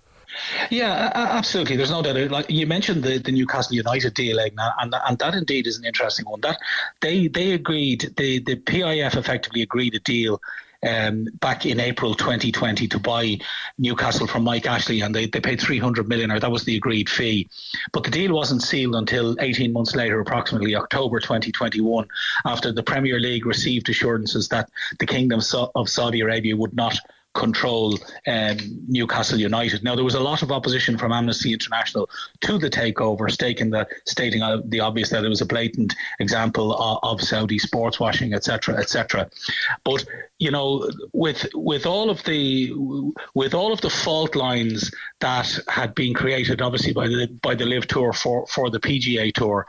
Yeah, 0.70 1.11
absolutely. 1.14 1.76
There's 1.76 1.91
no 1.91 2.03
doubt. 2.03 2.31
Like 2.31 2.51
you 2.51 2.66
mentioned 2.66 3.03
the, 3.03 3.18
the 3.18 3.33
Newcastle 3.33 3.74
United 3.74 4.14
deal, 4.14 4.39
and 4.39 4.95
and 5.09 5.18
that 5.18 5.35
indeed 5.35 5.66
is 5.66 5.79
an 5.79 5.85
interesting 5.85 6.26
one. 6.26 6.41
That 6.43 6.59
they 7.01 7.29
they 7.29 7.53
agreed 7.53 8.12
the 8.16 8.41
the 8.41 8.57
PIF 8.57 9.16
effectively 9.16 9.62
agreed 9.62 9.95
a 9.95 10.01
deal 10.01 10.41
um, 10.87 11.26
back 11.41 11.66
in 11.66 11.81
April 11.81 12.14
2020 12.14 12.89
to 12.89 12.99
buy 12.99 13.39
Newcastle 13.79 14.26
from 14.26 14.45
Mike 14.45 14.66
Ashley, 14.66 15.01
and 15.01 15.14
they, 15.14 15.26
they 15.26 15.41
paid 15.41 15.61
300 15.61 16.09
million, 16.09 16.31
or 16.31 16.39
that 16.39 16.51
was 16.51 16.64
the 16.64 16.76
agreed 16.76 17.09
fee. 17.09 17.49
But 17.93 18.05
the 18.05 18.11
deal 18.11 18.35
wasn't 18.35 18.62
sealed 18.62 18.95
until 18.95 19.37
18 19.41 19.72
months 19.72 19.97
later, 19.97 20.20
approximately 20.20 20.76
October 20.76 21.20
2021, 21.20 22.07
after 22.45 22.72
the 22.72 22.83
Premier 22.83 23.18
League 23.18 23.47
received 23.47 23.89
assurances 23.89 24.49
that 24.49 24.70
the 24.99 25.07
Kingdom 25.07 25.41
of 25.74 25.89
Saudi 25.89 26.20
Arabia 26.20 26.57
would 26.57 26.74
not 26.74 26.99
control 27.35 27.99
um, 28.26 28.57
Newcastle 28.89 29.39
United. 29.39 29.85
Now 29.85 29.95
there 29.95 30.05
was 30.05 30.14
a 30.14 30.20
lot 30.20 30.43
of 30.43 30.51
opposition 30.51 30.99
from 30.99 31.12
Amnesty 31.12 31.53
International 31.53 32.09
to 32.41 32.59
the 32.59 32.70
takeover, 32.70 33.31
stating 33.31 33.70
the 33.70 33.87
stating 34.07 34.43
uh, 34.43 34.62
the 34.64 34.81
obvious 34.81 35.11
that 35.11 35.24
it 35.24 35.29
was 35.29 35.41
a 35.41 35.47
blatant 35.47 35.95
example 36.20 36.74
of, 36.74 36.99
of 37.03 37.22
Saudi 37.22 37.59
sports 37.59 38.01
washing, 38.01 38.35
etc., 38.35 38.76
etc. 38.76 39.31
But 39.85 40.05
you 40.39 40.51
know, 40.51 40.91
with 41.12 41.47
with 41.55 41.87
all 41.87 42.11
of 42.11 42.22
the 42.24 42.72
with 43.35 43.55
all 43.55 43.72
of 43.72 43.81
the 43.81 43.91
fault 43.91 44.35
lines 44.35 44.91
that 45.20 45.59
had 45.68 45.95
been 45.95 46.14
created, 46.14 46.61
obviously 46.61 46.93
by 46.93 47.09
the 47.09 47.29
by 47.43 47.55
the 47.55 47.66
LIV 47.66 47.87
Tour 47.87 48.12
for 48.12 48.47
for 48.47 48.70
the 48.70 48.81
PGA 48.81 49.33
Tour, 49.33 49.66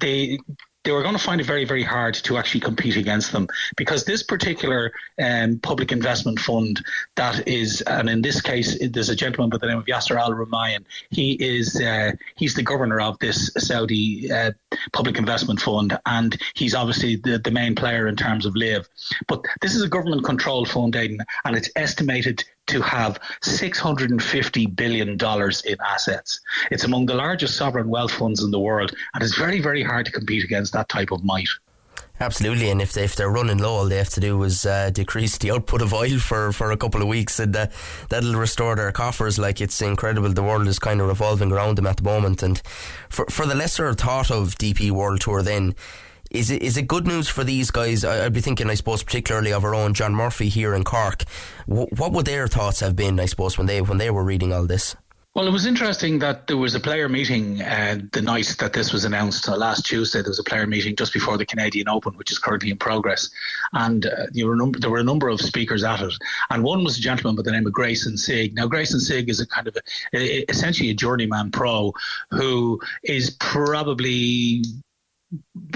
they 0.00 0.38
they 0.84 0.92
were 0.92 1.02
going 1.02 1.16
to 1.16 1.22
find 1.22 1.40
it 1.40 1.44
very, 1.44 1.64
very 1.64 1.82
hard 1.82 2.14
to 2.14 2.38
actually 2.38 2.60
compete 2.60 2.96
against 2.96 3.32
them 3.32 3.46
because 3.76 4.04
this 4.04 4.22
particular 4.22 4.92
um, 5.22 5.58
public 5.58 5.92
investment 5.92 6.40
fund 6.40 6.82
that 7.16 7.46
is, 7.46 7.82
and 7.82 8.08
in 8.08 8.22
this 8.22 8.40
case, 8.40 8.78
there's 8.90 9.10
a 9.10 9.16
gentleman 9.16 9.50
by 9.50 9.58
the 9.58 9.66
name 9.66 9.78
of 9.78 9.84
Yasser 9.84 10.18
Al 10.18 10.32
Rumayyan. 10.32 10.84
He 11.10 11.32
is 11.32 11.80
uh, 11.80 12.12
he's 12.36 12.54
the 12.54 12.62
governor 12.62 13.00
of 13.00 13.18
this 13.18 13.50
Saudi 13.58 14.32
uh, 14.32 14.52
public 14.92 15.18
investment 15.18 15.60
fund, 15.60 15.98
and 16.06 16.40
he's 16.54 16.74
obviously 16.74 17.16
the, 17.16 17.38
the 17.38 17.50
main 17.50 17.74
player 17.74 18.08
in 18.08 18.16
terms 18.16 18.46
of 18.46 18.56
LIV. 18.56 18.88
But 19.28 19.44
this 19.60 19.74
is 19.74 19.82
a 19.82 19.88
government-controlled 19.88 20.68
fund, 20.68 20.96
Aidan, 20.96 21.20
and 21.44 21.56
it's 21.56 21.70
estimated 21.76 22.44
to 22.70 22.80
have 22.82 23.20
$650 23.42 24.76
billion 24.76 25.08
in 25.08 25.76
assets. 25.84 26.40
It's 26.70 26.84
among 26.84 27.06
the 27.06 27.14
largest 27.14 27.56
sovereign 27.56 27.88
wealth 27.88 28.12
funds 28.12 28.42
in 28.42 28.50
the 28.50 28.60
world, 28.60 28.94
and 29.14 29.22
it's 29.22 29.36
very, 29.36 29.60
very 29.60 29.82
hard 29.82 30.06
to 30.06 30.12
compete 30.12 30.44
against 30.44 30.72
that 30.72 30.88
type 30.88 31.10
of 31.10 31.24
might. 31.24 31.48
Absolutely, 32.22 32.68
and 32.68 32.82
if 32.82 32.92
they, 32.92 33.04
if 33.04 33.16
they're 33.16 33.30
running 33.30 33.58
low, 33.58 33.76
all 33.76 33.86
they 33.86 33.96
have 33.96 34.10
to 34.10 34.20
do 34.20 34.42
is 34.42 34.66
uh, 34.66 34.90
decrease 34.90 35.38
the 35.38 35.50
output 35.50 35.80
of 35.80 35.94
oil 35.94 36.18
for, 36.18 36.52
for 36.52 36.70
a 36.70 36.76
couple 36.76 37.00
of 37.00 37.08
weeks, 37.08 37.40
and 37.40 37.56
uh, 37.56 37.66
that'll 38.10 38.34
restore 38.34 38.76
their 38.76 38.92
coffers. 38.92 39.38
Like 39.38 39.60
it's 39.60 39.80
incredible, 39.80 40.28
the 40.28 40.42
world 40.42 40.68
is 40.68 40.78
kind 40.78 41.00
of 41.00 41.08
revolving 41.08 41.50
around 41.50 41.78
them 41.78 41.86
at 41.86 41.96
the 41.96 42.02
moment. 42.02 42.42
And 42.42 42.60
for 43.08 43.24
for 43.30 43.46
the 43.46 43.54
lesser 43.54 43.94
thought 43.94 44.30
of 44.30 44.56
DP 44.56 44.90
World 44.90 45.22
Tour, 45.22 45.42
then 45.42 45.74
is 46.30 46.50
it 46.50 46.62
is 46.62 46.76
it 46.76 46.86
good 46.86 47.06
news 47.06 47.28
for 47.28 47.44
these 47.44 47.70
guys? 47.70 48.04
I, 48.04 48.24
would 48.24 48.32
be 48.32 48.40
thinking, 48.40 48.70
I 48.70 48.74
suppose, 48.74 49.02
particularly 49.02 49.52
of 49.52 49.64
our 49.64 49.74
own 49.74 49.94
John 49.94 50.14
Murphy 50.14 50.48
here 50.48 50.74
in 50.74 50.84
Cork. 50.84 51.24
what 51.66 52.12
would 52.12 52.26
their 52.26 52.46
thoughts 52.46 52.80
have 52.80 52.96
been? 52.96 53.18
I 53.20 53.26
suppose 53.26 53.58
when 53.58 53.66
they 53.66 53.80
when 53.80 53.98
they 53.98 54.10
were 54.10 54.24
reading 54.24 54.52
all 54.52 54.66
this. 54.66 54.96
Well, 55.32 55.46
it 55.46 55.52
was 55.52 55.64
interesting 55.64 56.18
that 56.18 56.48
there 56.48 56.56
was 56.56 56.74
a 56.74 56.80
player 56.80 57.08
meeting 57.08 57.62
uh, 57.62 58.00
the 58.10 58.20
night 58.20 58.56
that 58.58 58.72
this 58.72 58.92
was 58.92 59.04
announced. 59.04 59.48
Uh, 59.48 59.56
last 59.56 59.86
Tuesday, 59.86 60.22
there 60.22 60.30
was 60.30 60.40
a 60.40 60.44
player 60.44 60.66
meeting 60.66 60.96
just 60.96 61.12
before 61.12 61.38
the 61.38 61.46
Canadian 61.46 61.88
Open, 61.88 62.14
which 62.14 62.32
is 62.32 62.38
currently 62.40 62.72
in 62.72 62.76
progress. 62.76 63.30
And 63.72 64.06
uh, 64.06 64.26
there, 64.32 64.48
were 64.48 64.56
num- 64.56 64.72
there 64.72 64.90
were 64.90 64.98
a 64.98 65.04
number 65.04 65.28
of 65.28 65.40
speakers 65.40 65.84
at 65.84 66.00
it. 66.00 66.12
And 66.50 66.64
one 66.64 66.82
was 66.82 66.98
a 66.98 67.00
gentleman 67.00 67.36
by 67.36 67.42
the 67.42 67.52
name 67.52 67.64
of 67.64 67.72
Greyson 67.72 68.18
Sigg. 68.18 68.56
Now, 68.56 68.66
Greyson 68.66 68.98
Sigg 68.98 69.30
is 69.30 69.38
a 69.38 69.46
kind 69.46 69.68
of 69.68 69.76
a, 69.76 70.18
a, 70.18 70.50
essentially 70.50 70.90
a 70.90 70.94
journeyman 70.94 71.52
pro 71.52 71.92
who 72.32 72.80
is 73.04 73.30
probably 73.38 74.64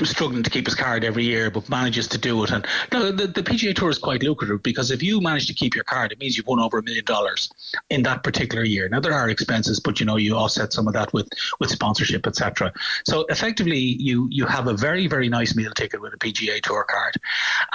struggling 0.03 0.43
to 0.43 0.51
keep 0.51 0.67
his 0.67 0.75
card 0.75 1.05
every 1.05 1.25
year, 1.25 1.51
but 1.51 1.69
manages 1.69 2.09
to 2.09 2.19
do 2.19 2.43
it. 2.43 2.51
And 2.51 2.67
no, 2.93 3.13
the, 3.13 3.27
the 3.27 3.43
PGA 3.43 3.75
Tour 3.75 3.91
is 3.91 3.99
quite 3.99 4.23
lucrative 4.23 4.63
because 4.63 4.91
if 4.91 5.03
you 5.03 5.21
manage 5.21 5.47
to 5.47 5.55
keep 5.55 5.75
your 5.75 5.85
card, 5.85 6.13
it 6.13 6.19
means 6.19 6.37
you've 6.37 6.47
won 6.47 6.59
over 6.59 6.79
a 6.79 6.83
million 6.83 7.05
dollars 7.05 7.51
in 7.91 8.03
that 8.03 8.25
particular 8.25 8.65
year. 8.65 8.89
Now 8.89 9.01
there 9.01 9.13
are 9.13 9.31
expenses, 9.31 9.79
but 9.79 10.01
you 10.01 10.07
know 10.07 10.17
you 10.17 10.35
offset 10.35 10.73
some 10.73 10.89
of 10.89 10.95
that 10.95 11.13
with 11.13 11.29
with 11.61 11.71
sponsorship, 11.71 12.27
etc. 12.27 12.73
So 13.05 13.27
effectively, 13.29 13.79
you 13.79 14.29
you 14.31 14.47
have 14.47 14.67
a 14.67 14.75
very 14.75 15.07
very 15.07 15.29
nice 15.29 15.55
meal 15.55 15.73
ticket 15.73 16.01
with 16.01 16.15
a 16.15 16.19
PGA 16.19 16.61
Tour 16.61 16.85
card. 16.85 17.15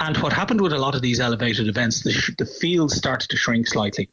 And 0.00 0.16
what 0.18 0.32
happened 0.32 0.60
with 0.60 0.72
a 0.72 0.78
lot 0.78 0.94
of 0.94 1.02
these 1.02 1.20
elevated 1.20 1.68
events, 1.68 2.02
the, 2.02 2.34
the 2.38 2.46
field 2.46 2.90
started 2.90 3.30
to 3.30 3.36
shrink 3.36 3.66
slightly. 3.66 4.10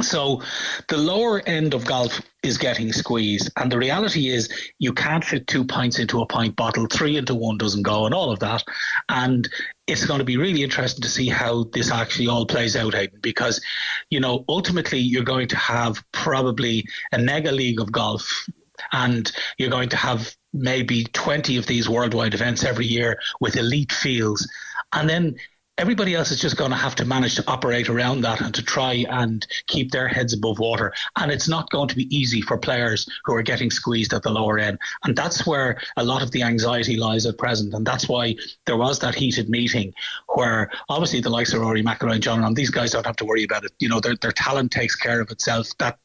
So 0.00 0.42
the 0.88 0.96
lower 0.96 1.42
end 1.46 1.74
of 1.74 1.84
golf 1.84 2.22
is 2.42 2.56
getting 2.56 2.92
squeezed. 2.92 3.50
And 3.56 3.70
the 3.70 3.78
reality 3.78 4.28
is 4.28 4.48
you 4.78 4.92
can't 4.92 5.24
fit 5.24 5.46
two 5.46 5.64
pints 5.64 5.98
into 5.98 6.22
a 6.22 6.26
pint 6.26 6.56
bottle, 6.56 6.86
three 6.86 7.16
into 7.18 7.34
one 7.34 7.58
doesn't 7.58 7.82
go, 7.82 8.06
and 8.06 8.14
all 8.14 8.30
of 8.30 8.38
that. 8.38 8.64
And 9.10 9.48
it's 9.86 10.06
going 10.06 10.18
to 10.18 10.24
be 10.24 10.38
really 10.38 10.62
interesting 10.62 11.02
to 11.02 11.08
see 11.08 11.28
how 11.28 11.64
this 11.72 11.90
actually 11.90 12.28
all 12.28 12.46
plays 12.46 12.74
out, 12.74 12.94
Aidan, 12.94 13.20
because, 13.20 13.60
you 14.08 14.18
know, 14.18 14.44
ultimately 14.48 14.98
you're 14.98 15.24
going 15.24 15.48
to 15.48 15.56
have 15.56 16.02
probably 16.12 16.84
a 17.12 17.18
mega 17.18 17.52
league 17.52 17.80
of 17.80 17.92
golf 17.92 18.46
and 18.92 19.30
you're 19.58 19.70
going 19.70 19.90
to 19.90 19.96
have 19.96 20.34
maybe 20.52 21.04
20 21.04 21.56
of 21.56 21.66
these 21.66 21.88
worldwide 21.88 22.34
events 22.34 22.64
every 22.64 22.86
year 22.86 23.18
with 23.40 23.56
elite 23.56 23.92
fields. 23.92 24.48
And 24.92 25.08
then 25.08 25.36
everybody 25.78 26.14
else 26.14 26.30
is 26.30 26.40
just 26.40 26.56
going 26.56 26.70
to 26.70 26.76
have 26.76 26.94
to 26.94 27.04
manage 27.04 27.34
to 27.36 27.44
operate 27.46 27.88
around 27.88 28.20
that 28.20 28.40
and 28.40 28.54
to 28.54 28.62
try 28.62 29.04
and 29.08 29.46
keep 29.66 29.90
their 29.90 30.06
heads 30.06 30.34
above 30.34 30.58
water. 30.58 30.92
And 31.18 31.32
it's 31.32 31.48
not 31.48 31.70
going 31.70 31.88
to 31.88 31.96
be 31.96 32.14
easy 32.14 32.42
for 32.42 32.58
players 32.58 33.08
who 33.24 33.34
are 33.34 33.42
getting 33.42 33.70
squeezed 33.70 34.12
at 34.12 34.22
the 34.22 34.30
lower 34.30 34.58
end. 34.58 34.78
And 35.04 35.16
that's 35.16 35.46
where 35.46 35.80
a 35.96 36.04
lot 36.04 36.22
of 36.22 36.30
the 36.30 36.42
anxiety 36.42 36.96
lies 36.96 37.24
at 37.26 37.38
present. 37.38 37.74
And 37.74 37.86
that's 37.86 38.08
why 38.08 38.36
there 38.66 38.76
was 38.76 38.98
that 39.00 39.14
heated 39.14 39.48
meeting 39.48 39.94
where 40.34 40.70
obviously 40.88 41.20
the 41.20 41.30
likes 41.30 41.52
of 41.54 41.60
Rory 41.60 41.82
McIlroy 41.82 42.14
and 42.14 42.22
Jon 42.22 42.40
Rahm, 42.42 42.54
these 42.54 42.70
guys 42.70 42.90
don't 42.90 43.06
have 43.06 43.16
to 43.16 43.24
worry 43.24 43.44
about 43.44 43.64
it. 43.64 43.72
You 43.78 43.88
know, 43.88 44.00
their, 44.00 44.16
their 44.16 44.32
talent 44.32 44.72
takes 44.72 44.94
care 44.94 45.20
of 45.20 45.30
itself. 45.30 45.68
That 45.78 45.98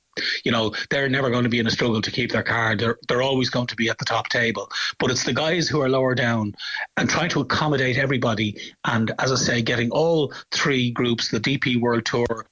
you 0.43 0.51
know, 0.51 0.73
they're 0.89 1.09
never 1.09 1.29
going 1.29 1.43
to 1.43 1.49
be 1.49 1.59
in 1.59 1.67
a 1.67 1.71
struggle 1.71 2.01
to 2.01 2.11
keep 2.11 2.31
their 2.31 2.43
card. 2.43 2.79
They're 2.79 2.97
they're 3.07 3.21
always 3.21 3.49
going 3.49 3.67
to 3.67 3.75
be 3.75 3.89
at 3.89 3.97
the 3.97 4.05
top 4.05 4.29
table. 4.29 4.69
But 4.99 5.11
it's 5.11 5.23
the 5.23 5.33
guys 5.33 5.67
who 5.67 5.81
are 5.81 5.89
lower 5.89 6.15
down 6.15 6.55
and 6.97 7.09
trying 7.09 7.29
to 7.29 7.41
accommodate 7.41 7.97
everybody. 7.97 8.57
And 8.85 9.11
as 9.19 9.31
I 9.31 9.35
say, 9.35 9.61
getting 9.61 9.91
all 9.91 10.33
three 10.51 10.91
groups, 10.91 11.29
the 11.29 11.39
DP 11.39 11.79
World 11.79 12.05
Tour, 12.05 12.45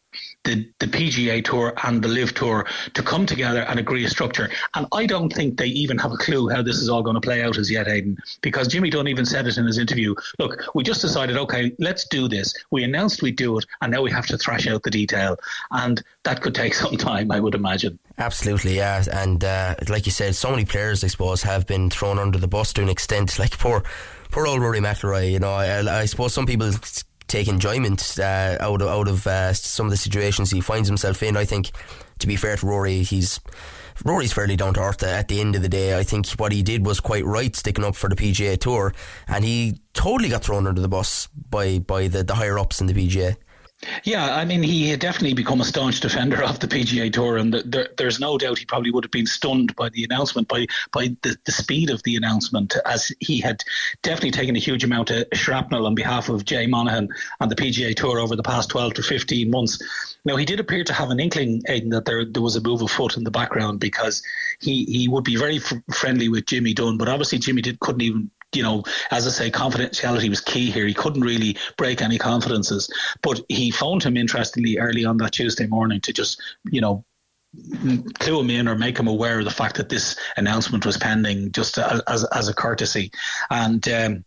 the, 0.46 0.70
the 0.80 0.88
PGA 0.88 1.44
Tour 1.44 1.74
and 1.84 2.02
the 2.02 2.08
LIV 2.08 2.34
Tour 2.36 2.68
to 2.94 3.04
come 3.04 3.26
together 3.26 3.64
and 3.64 3.80
agree 3.80 4.06
a 4.06 4.10
structure. 4.10 4.50
And 4.76 4.88
I 4.94 5.06
don't 5.06 5.32
think 5.32 5.58
they 5.58 5.68
even 5.68 5.98
have 5.98 6.14
a 6.14 6.18
clue 6.18 6.48
how 6.50 6.62
this 6.62 6.78
is 6.78 6.88
all 6.88 7.04
going 7.04 7.16
to 7.16 7.22
play 7.22 7.44
out 7.44 7.58
as 7.58 7.70
yet, 7.70 7.88
Aidan, 7.88 8.18
because 8.42 8.68
Jimmy 8.68 8.90
Dunne 8.90 9.08
even 9.08 9.26
said 9.26 9.48
it 9.48 9.58
in 9.58 9.66
his 9.66 9.78
interview. 9.78 10.16
Look, 10.40 10.64
we 10.74 10.84
just 10.84 11.02
decided, 11.02 11.38
okay, 11.38 11.74
let's 11.80 12.08
do 12.08 12.28
this. 12.28 12.54
We 12.72 12.84
announced 12.84 13.22
we'd 13.22 13.36
do 13.36 13.58
it, 13.58 13.66
and 13.82 13.92
now 13.92 14.02
we 14.02 14.12
have 14.12 14.28
to 14.28 14.38
thrash 14.38 14.68
out 14.68 14.84
the 14.84 14.92
detail. 14.92 15.38
And 15.72 16.02
that 16.24 16.42
could 16.42 16.56
take 16.56 16.74
some 16.86 16.98
time, 16.98 17.32
I 17.32 17.40
would 17.40 17.56
imagine. 17.56 18.00
Absolutely, 18.18 18.78
yeah. 18.78 19.04
And 19.12 19.44
uh, 19.44 19.76
like 19.90 20.06
you 20.06 20.12
said, 20.12 20.36
so 20.36 20.52
many 20.52 20.66
players, 20.66 21.04
I 21.04 21.08
suppose, 21.08 21.44
have 21.44 21.68
been 21.68 21.90
thrown 21.90 22.20
under 22.20 22.38
the 22.38 22.48
bus 22.48 22.72
to 22.74 22.82
an 22.82 22.90
extent. 22.90 23.38
Like 23.40 23.58
poor, 23.58 23.84
poor 24.32 24.48
old 24.48 24.62
Rory 24.62 24.80
McIlroy. 24.80 25.32
You 25.32 25.40
know, 25.40 25.52
I, 25.52 26.02
I 26.02 26.06
suppose 26.06 26.34
some 26.34 26.46
people 26.46 26.72
take 27.28 27.48
enjoyment 27.48 28.20
uh, 28.20 28.58
out 28.60 28.82
of 28.82 28.88
out 28.88 29.08
of 29.08 29.28
uh, 29.28 29.54
some 29.54 29.86
of 29.86 29.92
the 29.92 29.98
situations 29.98 30.52
he 30.52 30.62
finds 30.62 30.88
himself 30.88 31.24
in. 31.24 31.38
I 31.38 31.46
think, 31.46 31.72
to 32.20 32.28
be 32.28 32.36
fair 32.36 32.56
to 32.56 32.66
Rory, 32.66 33.04
he's 33.04 33.40
Rory's 34.04 34.34
fairly 34.34 34.56
down 34.56 34.74
to 34.74 34.82
earth 34.82 35.04
at 35.04 35.28
the 35.28 35.40
end 35.40 35.56
of 35.56 35.62
the 35.62 35.70
day. 35.70 35.98
I 35.98 36.04
think 36.04 36.28
what 36.32 36.52
he 36.52 36.62
did 36.62 36.86
was 36.86 37.00
quite 37.00 37.26
right, 37.26 37.56
sticking 37.56 37.86
up 37.86 37.96
for 37.96 38.10
the 38.10 38.16
PGA 38.16 38.60
Tour, 38.60 38.94
and 39.28 39.46
he 39.46 39.80
totally 39.94 40.30
got 40.30 40.44
thrown 40.44 40.68
under 40.68 40.82
the 40.82 40.90
bus 40.90 41.28
by 41.50 41.80
by 41.80 42.08
the, 42.08 42.24
the 42.24 42.36
higher 42.36 42.60
ups 42.60 42.82
in 42.82 42.88
the 42.88 42.94
PGA. 42.94 43.36
Yeah, 44.04 44.36
I 44.36 44.46
mean, 44.46 44.64
he 44.64 44.90
had 44.90 45.00
definitely 45.00 45.34
become 45.34 45.62
a 45.62 45.66
staunch 45.66 46.00
defender 46.00 46.44
of 46.44 46.60
the 46.60 46.68
PGA 46.68 47.12
Tour, 47.12 47.38
and 47.38 47.54
the, 47.54 47.64
there, 47.64 47.90
there's 47.98 48.20
no 48.20 48.38
doubt 48.38 48.58
he 48.58 48.66
probably 48.66 48.92
would 48.92 49.04
have 49.04 49.12
been 49.12 49.26
stunned 49.26 49.76
by 49.76 49.90
the 49.90 50.04
announcement, 50.04 50.48
by 50.48 50.68
by 50.92 51.16
the, 51.22 51.38
the 51.46 51.52
speed 51.52 51.90
of 51.90 52.02
the 52.04 52.16
announcement, 52.16 52.76
as 52.86 53.12
he 53.20 53.40
had 53.40 53.64
definitely 54.02 54.32
taken 54.32 54.56
a 54.56 54.60
huge 54.60 54.84
amount 54.84 55.12
of 55.12 55.26
shrapnel 55.34 55.86
on 55.86 55.96
behalf 55.96 56.30
of 56.30 56.46
Jay 56.46 56.68
Monahan 56.68 57.10
and 57.40 57.52
the 57.52 57.56
PGA 57.56 57.96
Tour 57.96 58.20
over 58.20 58.36
the 58.36 58.44
past 58.44 58.70
12 58.70 58.96
to 58.96 59.04
15 59.04 59.50
months. 59.50 59.82
Now, 60.26 60.36
he 60.36 60.46
did 60.46 60.60
appear 60.60 60.84
to 60.84 60.94
have 60.94 61.10
an 61.10 61.20
inkling, 61.20 61.62
that 61.66 62.06
there 62.06 62.26
there 62.26 62.42
was 62.42 62.56
a 62.56 62.62
move 62.62 62.82
afoot 62.82 63.18
in 63.18 63.24
the 63.24 63.32
background 63.32 63.80
because 63.80 64.24
he, 64.60 64.86
he 64.86 65.08
would 65.08 65.24
be 65.24 65.36
very 65.36 65.58
f- 65.58 65.74
friendly 65.94 66.30
with 66.30 66.46
Jimmy 66.46 66.74
Dunne, 66.74 66.98
but 66.98 67.10
obviously 67.10 67.38
Jimmy 67.38 67.62
did, 67.62 67.80
couldn't 67.80 68.02
even 68.02 68.32
you 68.56 68.64
know, 68.64 68.84
as 69.12 69.28
I 69.28 69.30
say, 69.30 69.52
confidentiality 69.52 70.30
was 70.30 70.42
key 70.42 70.72
here. 70.72 70.88
He 70.88 70.94
couldn't 70.94 71.22
really 71.22 71.58
break 71.78 72.02
any 72.02 72.18
confidences, 72.18 72.90
but 73.22 73.42
he 73.50 73.72
phoned 73.72 74.04
him 74.04 74.18
interestingly 74.18 74.78
early 74.78 75.06
on 75.06 75.18
that 75.18 75.34
Tuesday 75.34 75.68
morning 75.68 76.02
to 76.02 76.14
just, 76.14 76.42
you 76.72 76.82
know, 76.82 77.04
clue 78.20 78.40
him 78.40 78.50
in 78.50 78.68
or 78.68 78.76
make 78.76 78.98
him 78.98 79.08
aware 79.08 79.40
of 79.40 79.46
the 79.46 79.52
fact 79.52 79.78
that 79.78 79.90
this 79.90 80.18
announcement 80.38 80.86
was 80.86 80.98
pending, 80.98 81.52
just 81.52 81.78
as 81.78 82.26
as 82.26 82.48
a 82.48 82.54
courtesy, 82.54 83.12
and. 83.50 83.88
Um, 83.90 84.26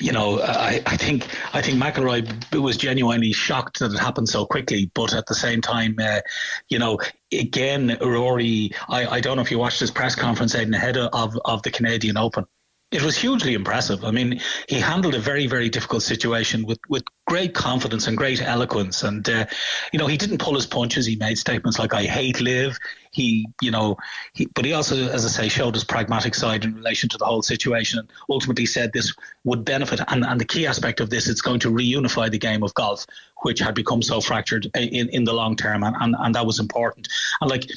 you 0.00 0.10
know, 0.10 0.40
I, 0.40 0.82
I 0.86 0.96
think 0.96 1.28
I 1.52 1.62
think 1.62 1.80
McIlroy 1.80 2.60
was 2.60 2.76
genuinely 2.76 3.32
shocked 3.32 3.78
that 3.78 3.92
it 3.92 3.98
happened 3.98 4.28
so 4.28 4.44
quickly, 4.44 4.90
but 4.92 5.14
at 5.14 5.26
the 5.26 5.36
same 5.36 5.60
time, 5.60 5.94
uh, 6.00 6.20
you 6.68 6.80
know, 6.80 6.98
again, 7.32 7.96
Rory, 8.00 8.72
I, 8.88 9.06
I 9.06 9.20
don't 9.20 9.36
know 9.36 9.42
if 9.42 9.50
you 9.52 9.58
watched 9.60 9.78
his 9.78 9.92
press 9.92 10.16
conference 10.16 10.54
ahead 10.54 10.96
of 10.96 11.38
of 11.44 11.62
the 11.62 11.70
Canadian 11.70 12.16
Open. 12.16 12.46
It 12.92 13.02
was 13.02 13.16
hugely 13.16 13.54
impressive. 13.54 14.04
I 14.04 14.12
mean, 14.12 14.40
he 14.68 14.78
handled 14.78 15.16
a 15.16 15.18
very, 15.18 15.46
very 15.46 15.68
difficult 15.68 16.04
situation 16.04 16.64
with, 16.64 16.78
with 16.88 17.02
great 17.26 17.52
confidence 17.52 18.06
and 18.06 18.16
great 18.16 18.40
eloquence. 18.40 19.02
And, 19.02 19.28
uh, 19.28 19.46
you 19.92 19.98
know, 19.98 20.06
he 20.06 20.16
didn't 20.16 20.38
pull 20.38 20.54
his 20.54 20.66
punches. 20.66 21.04
He 21.04 21.16
made 21.16 21.36
statements 21.36 21.78
like, 21.80 21.92
I 21.92 22.04
hate 22.04 22.40
LIV 22.40 22.78
he, 23.16 23.48
you 23.62 23.70
know, 23.70 23.96
he, 24.34 24.46
but 24.54 24.66
he 24.66 24.74
also, 24.74 24.94
as 25.08 25.24
I 25.24 25.28
say, 25.28 25.48
showed 25.48 25.74
his 25.74 25.84
pragmatic 25.84 26.34
side 26.34 26.64
in 26.64 26.74
relation 26.74 27.08
to 27.08 27.16
the 27.16 27.24
whole 27.24 27.40
situation 27.40 27.98
and 27.98 28.08
ultimately 28.28 28.66
said 28.66 28.92
this 28.92 29.14
would 29.44 29.64
benefit. 29.64 30.00
And, 30.08 30.22
and 30.22 30.38
the 30.38 30.44
key 30.44 30.66
aspect 30.66 31.00
of 31.00 31.08
this, 31.08 31.26
it's 31.26 31.40
going 31.40 31.60
to 31.60 31.70
reunify 31.70 32.30
the 32.30 32.38
game 32.38 32.62
of 32.62 32.74
golf, 32.74 33.06
which 33.42 33.58
had 33.58 33.74
become 33.74 34.02
so 34.02 34.20
fractured 34.20 34.66
in, 34.74 35.08
in 35.08 35.24
the 35.24 35.32
long 35.32 35.56
term. 35.56 35.82
And, 35.82 35.96
and, 35.98 36.14
and 36.18 36.34
that 36.34 36.44
was 36.44 36.58
important. 36.60 37.08
And 37.40 37.50
like, 37.50 37.70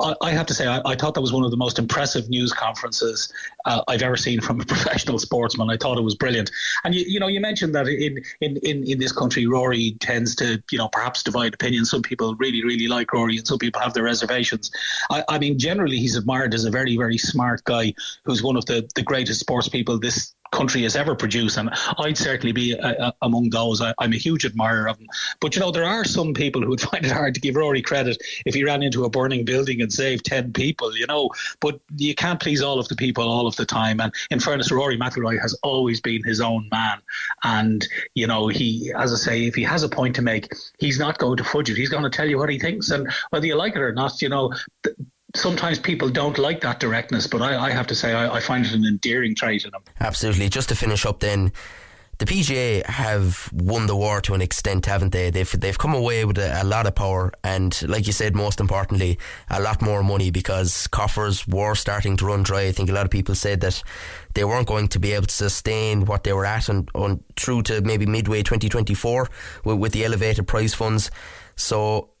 I, 0.00 0.14
I 0.22 0.30
have 0.30 0.46
to 0.46 0.54
say, 0.54 0.66
I, 0.66 0.80
I, 0.86 0.96
thought 0.96 1.12
that 1.12 1.20
was 1.20 1.32
one 1.32 1.44
of 1.44 1.50
the 1.50 1.58
most 1.58 1.78
impressive 1.78 2.30
news 2.30 2.54
conferences 2.54 3.30
uh, 3.66 3.82
I've 3.88 4.02
ever 4.02 4.16
seen 4.16 4.40
from 4.40 4.62
a 4.62 4.64
professional 4.74 5.18
sportsman. 5.18 5.68
I 5.68 5.76
thought 5.76 5.98
it 5.98 6.04
was 6.04 6.14
brilliant. 6.14 6.50
And, 6.84 6.94
you, 6.94 7.04
you 7.06 7.20
know, 7.20 7.28
you 7.28 7.40
mentioned 7.40 7.74
that 7.74 7.86
in, 7.86 8.22
in, 8.40 8.56
in, 8.58 8.84
in 8.84 8.98
this 8.98 9.12
country, 9.12 9.46
Rory 9.46 9.96
tends 10.00 10.34
to, 10.36 10.62
you 10.70 10.78
know, 10.78 10.88
perhaps 10.88 11.22
divide 11.22 11.52
opinions. 11.52 11.90
Some 11.90 12.00
people 12.00 12.34
really, 12.36 12.64
really 12.64 12.88
like 12.88 13.12
Rory 13.12 13.36
and 13.36 13.46
some 13.46 13.58
people 13.58 13.82
have 13.82 13.92
their 13.92 14.04
reservations. 14.04 14.70
I, 15.10 15.24
I, 15.28 15.38
mean, 15.38 15.58
generally, 15.58 15.98
he's 15.98 16.16
admired 16.16 16.54
as 16.54 16.64
a 16.64 16.70
very, 16.70 16.96
very 16.96 17.18
smart 17.18 17.64
guy 17.64 17.94
who's 18.24 18.42
one 18.42 18.56
of 18.56 18.66
the, 18.66 18.88
the 18.94 19.02
greatest 19.02 19.40
sports 19.40 19.68
people 19.68 19.98
this 19.98 20.34
country 20.52 20.82
has 20.82 20.96
ever 20.96 21.14
produced, 21.14 21.56
and 21.56 21.70
I'd 21.98 22.18
certainly 22.18 22.52
be 22.52 22.72
a, 22.72 23.06
a, 23.06 23.12
among 23.22 23.50
those. 23.50 23.80
I, 23.80 23.94
am 24.00 24.12
a 24.12 24.16
huge 24.16 24.44
admirer 24.44 24.88
of 24.88 24.98
him. 24.98 25.08
But 25.40 25.54
you 25.54 25.60
know, 25.60 25.70
there 25.70 25.84
are 25.84 26.04
some 26.04 26.34
people 26.34 26.62
who 26.62 26.68
would 26.68 26.80
find 26.90 27.04
it 27.04 27.12
hard 27.12 27.34
to 27.34 27.40
give 27.40 27.56
Rory 27.56 27.82
credit 27.82 28.22
if 28.44 28.54
he 28.54 28.64
ran 28.64 28.82
into 28.82 29.04
a 29.04 29.10
burning 29.10 29.44
building 29.44 29.80
and 29.80 29.92
saved 29.92 30.24
ten 30.24 30.52
people. 30.52 30.96
You 30.96 31.06
know, 31.06 31.30
but 31.60 31.80
you 31.96 32.14
can't 32.14 32.40
please 32.40 32.62
all 32.62 32.78
of 32.78 32.88
the 32.88 32.96
people 32.96 33.28
all 33.28 33.46
of 33.46 33.56
the 33.56 33.66
time. 33.66 34.00
And 34.00 34.12
in 34.30 34.40
fairness, 34.40 34.70
Rory 34.70 34.98
McIlroy 34.98 35.40
has 35.40 35.54
always 35.62 36.00
been 36.00 36.22
his 36.24 36.40
own 36.40 36.68
man, 36.70 37.00
and 37.44 37.86
you 38.14 38.26
know, 38.26 38.48
he, 38.48 38.92
as 38.96 39.12
I 39.12 39.16
say, 39.16 39.46
if 39.46 39.54
he 39.54 39.62
has 39.64 39.82
a 39.82 39.88
point 39.88 40.16
to 40.16 40.22
make, 40.22 40.52
he's 40.78 40.98
not 40.98 41.18
going 41.18 41.36
to 41.38 41.44
fudge 41.44 41.70
it. 41.70 41.76
He's 41.76 41.88
going 41.88 42.04
to 42.04 42.10
tell 42.10 42.28
you 42.28 42.38
what 42.38 42.50
he 42.50 42.58
thinks, 42.58 42.90
and 42.90 43.10
whether 43.30 43.46
you 43.46 43.56
like 43.56 43.74
it 43.76 43.80
or 43.80 43.92
not, 43.92 44.20
you 44.22 44.28
know. 44.28 44.52
Th- 44.82 44.96
sometimes 45.36 45.78
people 45.78 46.08
don't 46.08 46.38
like 46.38 46.60
that 46.62 46.80
directness, 46.80 47.26
but 47.26 47.42
I, 47.42 47.66
I 47.66 47.70
have 47.70 47.86
to 47.88 47.94
say 47.94 48.12
I, 48.12 48.36
I, 48.36 48.40
find 48.40 48.64
it 48.64 48.72
an 48.72 48.84
endearing 48.84 49.34
trait 49.34 49.64
in 49.64 49.70
them. 49.70 49.82
Absolutely. 50.00 50.48
Just 50.48 50.68
to 50.70 50.74
finish 50.74 51.04
up, 51.06 51.20
then. 51.20 51.52
The 52.18 52.24
PGA 52.24 52.82
have 52.86 53.50
won 53.52 53.86
the 53.86 53.94
war 53.94 54.22
to 54.22 54.32
an 54.32 54.40
extent, 54.40 54.86
haven't 54.86 55.12
they? 55.12 55.28
They've 55.28 55.60
they've 55.60 55.76
come 55.76 55.92
away 55.92 56.24
with 56.24 56.38
a, 56.38 56.62
a 56.62 56.64
lot 56.64 56.86
of 56.86 56.94
power, 56.94 57.30
and 57.44 57.78
like 57.86 58.06
you 58.06 58.14
said, 58.14 58.34
most 58.34 58.58
importantly, 58.58 59.18
a 59.50 59.60
lot 59.60 59.82
more 59.82 60.02
money 60.02 60.30
because 60.30 60.86
coffers 60.86 61.46
were 61.46 61.74
starting 61.74 62.16
to 62.16 62.24
run 62.24 62.42
dry. 62.42 62.62
I 62.62 62.72
think 62.72 62.88
a 62.88 62.94
lot 62.94 63.04
of 63.04 63.10
people 63.10 63.34
said 63.34 63.60
that 63.60 63.82
they 64.32 64.44
weren't 64.44 64.66
going 64.66 64.88
to 64.88 64.98
be 64.98 65.12
able 65.12 65.26
to 65.26 65.34
sustain 65.34 66.06
what 66.06 66.24
they 66.24 66.32
were 66.32 66.46
at 66.46 66.70
and 66.70 66.88
on 66.94 67.22
through 67.36 67.64
to 67.64 67.82
maybe 67.82 68.06
midway 68.06 68.42
2024 68.42 69.28
with, 69.66 69.78
with 69.78 69.92
the 69.92 70.06
elevated 70.06 70.46
prize 70.46 70.72
funds. 70.72 71.10
So 71.54 72.12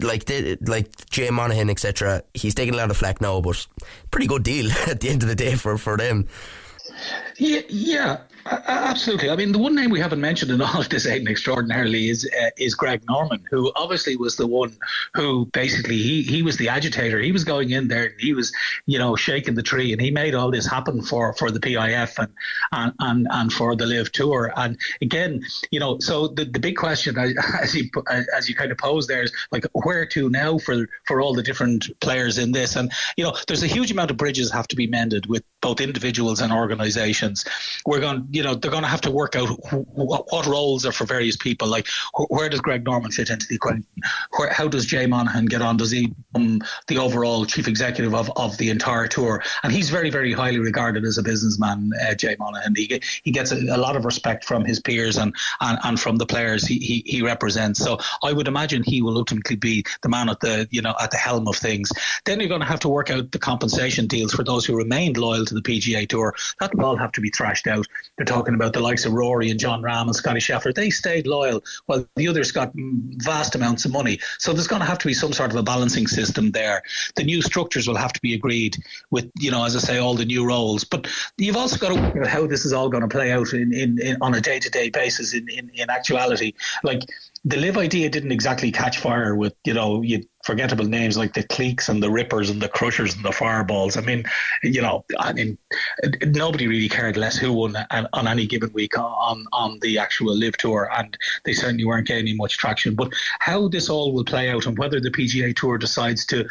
like 0.00 0.30
like 0.62 1.10
Jay 1.10 1.30
Monahan, 1.30 1.70
etc. 1.70 2.22
He's 2.34 2.54
taking 2.54 2.74
a 2.74 2.76
lot 2.76 2.90
of 2.90 2.96
flack 2.96 3.20
now, 3.20 3.40
but 3.40 3.66
pretty 4.10 4.26
good 4.26 4.42
deal 4.42 4.70
at 4.86 5.00
the 5.00 5.08
end 5.08 5.22
of 5.22 5.28
the 5.28 5.34
day 5.34 5.54
for 5.54 5.78
for 5.78 5.96
them. 5.96 6.28
Yeah, 7.38 7.60
yeah, 7.68 8.18
absolutely. 8.46 9.30
I 9.30 9.36
mean, 9.36 9.52
the 9.52 9.58
one 9.58 9.74
name 9.74 9.90
we 9.90 10.00
haven't 10.00 10.20
mentioned 10.20 10.50
in 10.50 10.60
all 10.60 10.80
of 10.80 10.88
this, 10.88 11.06
Aidan, 11.06 11.28
extraordinarily, 11.28 12.10
is 12.10 12.28
uh, 12.40 12.50
is 12.58 12.74
Greg 12.74 13.02
Norman, 13.08 13.44
who 13.50 13.72
obviously 13.76 14.16
was 14.16 14.36
the 14.36 14.46
one 14.46 14.76
who 15.14 15.46
basically 15.46 15.96
he 15.98 16.22
he 16.22 16.42
was 16.42 16.56
the 16.56 16.68
agitator. 16.68 17.20
He 17.20 17.32
was 17.32 17.44
going 17.44 17.70
in 17.70 17.88
there 17.88 18.04
and 18.04 18.20
he 18.20 18.34
was, 18.34 18.52
you 18.86 18.98
know, 18.98 19.16
shaking 19.16 19.54
the 19.54 19.62
tree, 19.62 19.92
and 19.92 20.00
he 20.00 20.10
made 20.10 20.34
all 20.34 20.50
this 20.50 20.66
happen 20.66 21.02
for 21.02 21.32
for 21.34 21.50
the 21.50 21.60
PIF 21.60 22.18
and 22.18 22.32
and 22.72 22.92
and, 23.00 23.26
and 23.30 23.52
for 23.52 23.74
the 23.76 23.86
LIV 23.86 24.12
Tour. 24.12 24.52
And 24.56 24.78
again, 25.00 25.42
you 25.70 25.80
know, 25.80 25.98
so 26.00 26.28
the, 26.28 26.44
the 26.44 26.60
big 26.60 26.76
question, 26.76 27.16
as 27.60 27.74
you 27.74 27.90
as 28.10 28.48
you 28.48 28.54
kind 28.54 28.70
of 28.70 28.78
pose 28.78 29.06
there, 29.06 29.22
is 29.22 29.32
like 29.52 29.64
where 29.72 30.06
to 30.06 30.28
now 30.30 30.58
for 30.58 30.88
for 31.06 31.20
all 31.20 31.34
the 31.34 31.42
different 31.42 31.88
players 32.00 32.38
in 32.38 32.52
this. 32.52 32.76
And 32.76 32.92
you 33.16 33.24
know, 33.24 33.34
there's 33.46 33.62
a 33.62 33.68
huge 33.68 33.90
amount 33.90 34.10
of 34.10 34.16
bridges 34.16 34.50
have 34.50 34.68
to 34.68 34.76
be 34.76 34.86
mended 34.86 35.26
with 35.26 35.44
both 35.60 35.80
individuals 35.80 36.40
and 36.40 36.52
organisations. 36.52 37.44
We're 37.86 38.00
going 38.00 38.28
you 38.34 38.42
know, 38.42 38.52
they're 38.52 38.70
going 38.70 38.82
to 38.82 38.88
have 38.88 39.00
to 39.02 39.12
work 39.12 39.36
out 39.36 39.48
what, 39.70 40.26
what 40.32 40.44
roles 40.46 40.84
are 40.84 40.90
for 40.90 41.04
various 41.04 41.36
people. 41.36 41.68
Like, 41.68 41.86
where 42.30 42.48
does 42.48 42.60
Greg 42.60 42.84
Norman 42.84 43.12
fit 43.12 43.30
into 43.30 43.46
the 43.46 43.54
equation? 43.54 43.86
Where, 44.36 44.52
how 44.52 44.66
does 44.66 44.86
Jay 44.86 45.06
Monahan 45.06 45.46
get 45.46 45.62
on? 45.62 45.76
Does 45.76 45.92
he 45.92 46.12
become 46.32 46.60
the 46.88 46.98
overall 46.98 47.46
chief 47.46 47.68
executive 47.68 48.12
of, 48.12 48.32
of 48.34 48.58
the 48.58 48.70
entire 48.70 49.06
tour? 49.06 49.40
And 49.62 49.72
he's 49.72 49.88
very, 49.88 50.10
very 50.10 50.32
highly 50.32 50.58
regarded 50.58 51.04
as 51.04 51.16
a 51.16 51.22
businessman, 51.22 51.92
uh, 52.02 52.14
Jay 52.14 52.34
Monahan. 52.36 52.74
He, 52.74 53.00
he 53.22 53.30
gets 53.30 53.52
a, 53.52 53.56
a, 53.56 53.78
lot 53.78 53.94
of 53.94 54.04
respect 54.04 54.44
from 54.44 54.64
his 54.64 54.80
peers 54.80 55.16
and, 55.16 55.32
and, 55.60 55.78
and 55.84 56.00
from 56.00 56.16
the 56.16 56.26
players 56.26 56.66
he, 56.66 56.78
he, 56.78 57.04
he 57.06 57.22
represents. 57.22 57.78
So 57.78 57.98
I 58.24 58.32
would 58.32 58.48
imagine 58.48 58.82
he 58.82 59.00
will 59.00 59.16
ultimately 59.16 59.56
be 59.56 59.84
the 60.02 60.08
man 60.08 60.28
at 60.28 60.40
the, 60.40 60.66
you 60.72 60.82
know, 60.82 60.94
at 61.00 61.12
the 61.12 61.18
helm 61.18 61.46
of 61.46 61.54
things. 61.54 61.92
Then 62.24 62.40
you're 62.40 62.48
going 62.48 62.62
to 62.62 62.66
have 62.66 62.80
to 62.80 62.88
work 62.88 63.10
out 63.10 63.30
the 63.30 63.38
compensation 63.38 64.08
deals 64.08 64.32
for 64.32 64.42
those 64.42 64.66
who 64.66 64.76
remained 64.76 65.18
loyal 65.18 65.44
to 65.44 65.54
the 65.54 65.62
PGA 65.62 66.08
Tour. 66.08 66.34
That 66.58 66.74
will 66.74 66.86
all 66.86 66.96
have 66.96 67.12
to 67.12 67.20
be 67.20 67.30
thrashed 67.30 67.68
out. 67.68 67.86
They're 68.24 68.34
talking 68.34 68.54
about 68.54 68.72
the 68.72 68.80
likes 68.80 69.04
of 69.04 69.12
Rory 69.12 69.50
and 69.50 69.60
Jon 69.60 69.82
Rahm 69.82 70.06
and 70.06 70.16
Scottie 70.16 70.40
Scheffler. 70.40 70.74
They 70.74 70.88
stayed 70.88 71.26
loyal 71.26 71.62
while 71.86 72.08
the 72.16 72.26
others 72.26 72.52
got 72.52 72.72
vast 72.74 73.54
amounts 73.54 73.84
of 73.84 73.92
money. 73.92 74.18
So 74.38 74.54
there's 74.54 74.66
going 74.66 74.80
to 74.80 74.86
have 74.86 74.98
to 75.00 75.06
be 75.06 75.12
some 75.12 75.34
sort 75.34 75.50
of 75.50 75.56
a 75.56 75.62
balancing 75.62 76.06
system 76.06 76.50
there. 76.52 76.82
The 77.16 77.24
new 77.24 77.42
structures 77.42 77.86
will 77.86 77.96
have 77.96 78.14
to 78.14 78.20
be 78.22 78.32
agreed 78.32 78.78
with, 79.10 79.30
you 79.38 79.50
know, 79.50 79.62
as 79.66 79.76
I 79.76 79.80
say, 79.80 79.98
all 79.98 80.14
the 80.14 80.24
new 80.24 80.46
roles. 80.46 80.84
But 80.84 81.06
you've 81.36 81.56
also 81.56 81.76
got 81.76 81.94
to 81.94 82.00
work 82.00 82.16
out 82.16 82.26
how 82.26 82.46
this 82.46 82.64
is 82.64 82.72
all 82.72 82.88
going 82.88 83.02
to 83.02 83.08
play 83.08 83.30
out 83.30 83.52
in, 83.52 83.74
in, 83.74 84.00
in 84.00 84.16
on 84.22 84.34
a 84.34 84.40
day 84.40 84.58
to 84.58 84.70
day 84.70 84.88
basis 84.88 85.34
in, 85.34 85.46
in, 85.50 85.70
in 85.74 85.90
actuality. 85.90 86.54
Like 86.82 87.02
the 87.44 87.58
LIV 87.58 87.76
idea 87.76 88.08
didn't 88.08 88.32
exactly 88.32 88.72
catch 88.72 88.98
fire 88.98 89.34
with 89.36 89.54
you 89.66 89.74
know 89.74 90.00
you 90.00 90.24
forgettable 90.44 90.84
names 90.84 91.16
like 91.16 91.32
the 91.32 91.42
Cleeks 91.42 91.88
and 91.88 92.02
the 92.02 92.10
rippers 92.10 92.50
and 92.50 92.60
the 92.60 92.68
crushers 92.68 93.14
and 93.14 93.24
the 93.24 93.32
fireballs. 93.32 93.96
I 93.96 94.02
mean, 94.02 94.24
you 94.62 94.82
know, 94.82 95.04
I 95.18 95.32
mean, 95.32 95.56
nobody 96.26 96.66
really 96.66 96.88
cared 96.88 97.16
less 97.16 97.36
who 97.36 97.52
won 97.52 97.76
on 97.90 98.28
any 98.28 98.46
given 98.46 98.72
week 98.72 98.98
on 98.98 99.46
on 99.52 99.78
the 99.80 99.98
actual 99.98 100.36
LIV 100.36 100.56
tour, 100.58 100.90
and 100.96 101.16
they 101.44 101.54
certainly 101.54 101.84
weren't 101.84 102.06
gaining 102.06 102.36
much 102.36 102.58
traction. 102.58 102.94
But 102.94 103.12
how 103.40 103.68
this 103.68 103.88
all 103.88 104.12
will 104.12 104.24
play 104.24 104.50
out 104.50 104.66
and 104.66 104.78
whether 104.78 105.00
the 105.00 105.10
PGA 105.10 105.56
Tour 105.56 105.78
decides 105.78 106.26
to 106.26 106.46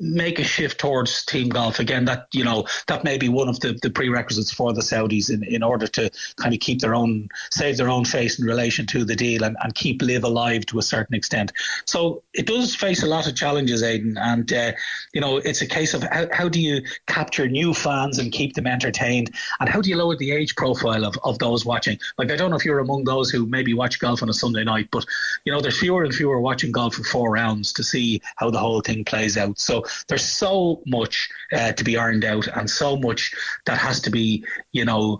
make 0.00 0.38
a 0.38 0.44
shift 0.44 0.78
towards 0.78 1.24
team 1.24 1.48
golf 1.48 1.78
again. 1.78 2.04
That 2.04 2.28
you 2.32 2.44
know 2.44 2.66
that 2.86 3.04
may 3.04 3.18
be 3.18 3.28
one 3.28 3.48
of 3.48 3.60
the, 3.60 3.78
the 3.82 3.90
prerequisites 3.90 4.52
for 4.52 4.72
the 4.72 4.80
Saudis 4.80 5.30
in, 5.30 5.42
in 5.44 5.62
order 5.62 5.86
to 5.88 6.10
kind 6.36 6.54
of 6.54 6.60
keep 6.60 6.80
their 6.80 6.94
own 6.94 7.28
save 7.50 7.76
their 7.76 7.88
own 7.88 8.04
face 8.04 8.38
in 8.38 8.46
relation 8.46 8.86
to 8.86 9.04
the 9.04 9.16
deal 9.16 9.44
and, 9.44 9.56
and 9.62 9.74
keep 9.74 10.02
LIV 10.02 10.24
alive 10.24 10.66
to 10.66 10.78
a 10.78 10.82
certain 10.82 11.14
extent. 11.14 11.52
So 11.84 12.22
it 12.34 12.46
does 12.46 12.74
face 12.74 13.02
a 13.02 13.06
lot 13.06 13.26
of 13.26 13.34
challenges 13.34 13.82
Aidan 13.82 14.16
and 14.18 14.52
uh, 14.52 14.72
you 15.12 15.20
know 15.20 15.38
it's 15.38 15.62
a 15.62 15.66
case 15.66 15.94
of 15.94 16.02
how, 16.04 16.26
how 16.32 16.48
do 16.48 16.60
you 16.60 16.82
capture 17.06 17.48
new 17.48 17.74
fans 17.74 18.18
and 18.18 18.32
keep 18.32 18.54
them 18.54 18.66
entertained? 18.66 19.34
And 19.60 19.68
how 19.68 19.80
do 19.80 19.90
you 19.90 19.96
lower 19.96 20.16
the 20.16 20.32
age 20.32 20.56
profile 20.56 21.04
of, 21.04 21.16
of 21.24 21.38
those 21.38 21.64
watching? 21.64 21.98
Like 22.18 22.30
I 22.30 22.36
don't 22.36 22.50
know 22.50 22.56
if 22.56 22.64
you're 22.64 22.78
among 22.78 23.04
those 23.04 23.30
who 23.30 23.46
maybe 23.46 23.74
watch 23.74 23.98
golf 23.98 24.22
on 24.22 24.28
a 24.28 24.34
Sunday 24.34 24.64
night 24.64 24.88
but 24.90 25.04
you 25.44 25.52
know 25.52 25.60
there's 25.60 25.78
fewer 25.78 26.04
and 26.04 26.14
fewer 26.14 26.40
watching 26.40 26.72
golf 26.72 26.94
for 26.94 27.04
four 27.04 27.30
rounds 27.30 27.72
to 27.72 27.82
see 27.82 28.20
how 28.36 28.50
the 28.50 28.58
whole 28.58 28.80
thing 28.80 29.04
plays 29.04 29.36
out. 29.36 29.58
So 29.58 29.84
there's 30.08 30.24
so 30.24 30.82
much 30.86 31.28
uh, 31.52 31.72
to 31.72 31.84
be 31.84 31.96
ironed 31.96 32.24
out 32.24 32.46
and 32.48 32.68
so 32.68 32.96
much 32.96 33.34
that 33.66 33.78
has 33.78 34.00
to 34.02 34.10
be, 34.10 34.44
you 34.72 34.84
know, 34.84 35.18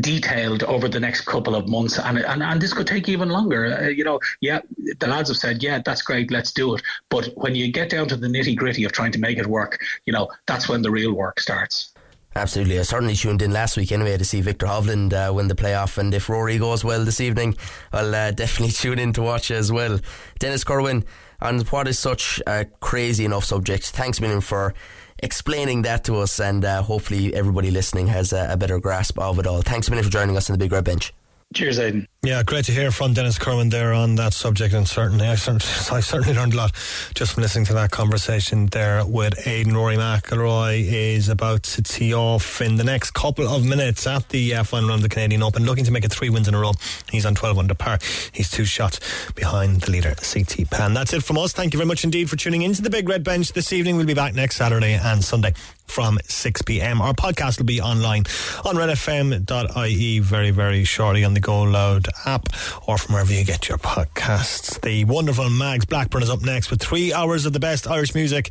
detailed 0.00 0.62
over 0.64 0.88
the 0.88 0.98
next 0.98 1.22
couple 1.22 1.54
of 1.54 1.68
months 1.68 1.98
and 1.98 2.18
and, 2.18 2.42
and 2.42 2.60
this 2.60 2.72
could 2.72 2.86
take 2.86 3.08
even 3.08 3.28
longer 3.28 3.66
uh, 3.66 3.88
you 3.88 4.02
know 4.02 4.18
yeah 4.40 4.60
the 4.98 5.06
lads 5.06 5.28
have 5.28 5.36
said 5.36 5.62
yeah 5.62 5.80
that's 5.84 6.02
great 6.02 6.30
let's 6.32 6.52
do 6.52 6.74
it 6.74 6.82
but 7.10 7.28
when 7.36 7.54
you 7.54 7.70
get 7.70 7.90
down 7.90 8.08
to 8.08 8.16
the 8.16 8.26
nitty 8.26 8.56
gritty 8.56 8.82
of 8.82 8.92
trying 8.92 9.12
to 9.12 9.18
make 9.18 9.38
it 9.38 9.46
work 9.46 9.78
you 10.06 10.12
know 10.12 10.28
that's 10.46 10.68
when 10.68 10.82
the 10.82 10.90
real 10.90 11.12
work 11.12 11.38
starts 11.38 11.94
Absolutely. 12.36 12.80
I 12.80 12.82
certainly 12.82 13.14
tuned 13.14 13.42
in 13.42 13.52
last 13.52 13.76
week 13.76 13.92
anyway 13.92 14.16
to 14.16 14.24
see 14.24 14.40
Viktor 14.40 14.66
Hovland 14.66 15.12
uh, 15.12 15.32
win 15.32 15.46
the 15.46 15.54
playoff. 15.54 15.98
And 15.98 16.12
if 16.12 16.28
Rory 16.28 16.58
goes 16.58 16.84
well 16.84 17.04
this 17.04 17.20
evening, 17.20 17.56
I'll 17.92 18.12
uh, 18.12 18.30
definitely 18.32 18.72
tune 18.72 18.98
in 18.98 19.12
to 19.12 19.22
watch 19.22 19.52
as 19.52 19.70
well. 19.70 20.00
Denis 20.40 20.64
Kirwan, 20.64 21.04
on 21.40 21.60
what 21.60 21.88
is 21.88 21.98
such 21.98 22.40
a 22.46 22.66
crazy 22.80 23.24
enough 23.24 23.44
subject, 23.44 23.90
thanks 23.90 24.20
million 24.20 24.40
for 24.40 24.74
explaining 25.18 25.82
that 25.82 26.04
to 26.04 26.16
us. 26.16 26.40
And 26.40 26.64
uh, 26.64 26.82
hopefully, 26.82 27.34
everybody 27.34 27.70
listening 27.70 28.08
has 28.08 28.32
a, 28.32 28.48
a 28.50 28.56
better 28.56 28.78
grasp 28.78 29.18
of 29.18 29.38
it 29.38 29.46
all. 29.46 29.62
Thanks 29.62 29.88
million 29.88 30.04
for 30.04 30.10
joining 30.10 30.36
us 30.36 30.50
on 30.50 30.54
the 30.54 30.58
Big 30.58 30.72
Red 30.72 30.84
Bench. 30.84 31.12
Cheers, 31.54 31.78
Aidan. 31.78 32.08
Yeah, 32.24 32.42
great 32.42 32.64
to 32.64 32.72
hear 32.72 32.90
from 32.90 33.12
Denis 33.12 33.38
Kirwan 33.38 33.70
there 33.70 33.92
on 33.92 34.16
that 34.16 34.32
subject, 34.32 34.74
and 34.74 34.88
certainly 34.88 35.28
I, 35.28 35.36
certainly, 35.36 35.64
I 35.96 36.00
certainly 36.00 36.34
learned 36.34 36.54
a 36.54 36.56
lot 36.56 36.72
just 37.14 37.34
from 37.34 37.42
listening 37.42 37.64
to 37.66 37.74
that 37.74 37.92
conversation 37.92 38.66
there 38.66 39.06
with 39.06 39.46
Aidan 39.46 39.76
Rory 39.76 39.96
McIlroy 39.96 40.84
is 40.84 41.28
about 41.28 41.62
to 41.64 41.82
tee 41.82 42.12
off 42.12 42.60
in 42.60 42.74
the 42.74 42.82
next 42.82 43.12
couple 43.12 43.46
of 43.46 43.64
minutes 43.64 44.04
at 44.06 44.28
the 44.30 44.54
uh, 44.54 44.64
final 44.64 44.88
round 44.88 45.04
of 45.04 45.08
the 45.08 45.14
Canadian 45.14 45.44
Open, 45.44 45.64
looking 45.64 45.84
to 45.84 45.92
make 45.92 46.04
it 46.04 46.12
three 46.12 46.28
wins 46.28 46.48
in 46.48 46.54
a 46.54 46.58
row. 46.58 46.72
He's 47.12 47.24
on 47.24 47.36
12 47.36 47.58
under 47.58 47.74
par. 47.74 48.00
He's 48.32 48.50
two 48.50 48.64
shots 48.64 48.98
behind 49.34 49.82
the 49.82 49.92
leader, 49.92 50.14
CT 50.16 50.70
Pan. 50.70 50.92
That's 50.92 51.12
it 51.12 51.22
from 51.22 51.38
us. 51.38 51.52
Thank 51.52 51.72
you 51.72 51.78
very 51.78 51.86
much 51.86 52.02
indeed 52.02 52.28
for 52.28 52.36
tuning 52.36 52.62
into 52.62 52.82
the 52.82 52.90
Big 52.90 53.08
Red 53.08 53.22
Bench 53.22 53.52
this 53.52 53.72
evening. 53.72 53.96
We'll 53.96 54.06
be 54.06 54.14
back 54.14 54.34
next 54.34 54.56
Saturday 54.56 54.94
and 54.94 55.22
Sunday 55.22 55.54
from 55.86 56.18
6 56.24 56.62
p.m. 56.62 57.00
Our 57.00 57.14
podcast 57.14 57.58
will 57.58 57.66
be 57.66 57.80
online 57.80 58.24
on 58.64 58.76
redfm.ie 58.76 60.18
very, 60.18 60.50
very 60.50 60.84
shortly 60.84 61.24
on 61.24 61.34
the 61.34 61.40
Go 61.40 61.62
Loud 61.62 62.06
app 62.26 62.48
or 62.86 62.98
from 62.98 63.14
wherever 63.14 63.32
you 63.32 63.44
get 63.44 63.68
your 63.68 63.78
podcasts. 63.78 64.80
The 64.80 65.04
wonderful 65.04 65.50
Mags 65.50 65.84
Blackburn 65.84 66.22
is 66.22 66.30
up 66.30 66.42
next 66.42 66.70
with 66.70 66.80
three 66.80 67.12
hours 67.12 67.46
of 67.46 67.52
the 67.52 67.60
best 67.60 67.86
Irish 67.86 68.14
music 68.14 68.50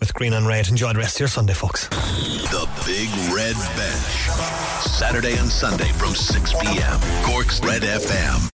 with 0.00 0.14
Green 0.14 0.32
and 0.32 0.46
Red. 0.46 0.68
Enjoy 0.68 0.92
the 0.92 0.98
rest 0.98 1.16
of 1.16 1.20
your 1.20 1.28
Sunday, 1.28 1.54
folks. 1.54 1.88
The 1.88 2.68
Big 2.86 3.08
Red 3.34 3.56
Bench. 3.76 4.30
Saturday 4.84 5.36
and 5.36 5.48
Sunday 5.48 5.90
from 5.92 6.14
6 6.14 6.52
p.m. 6.60 7.00
Cork's 7.24 7.60
Red 7.60 7.82
FM. 7.82 8.40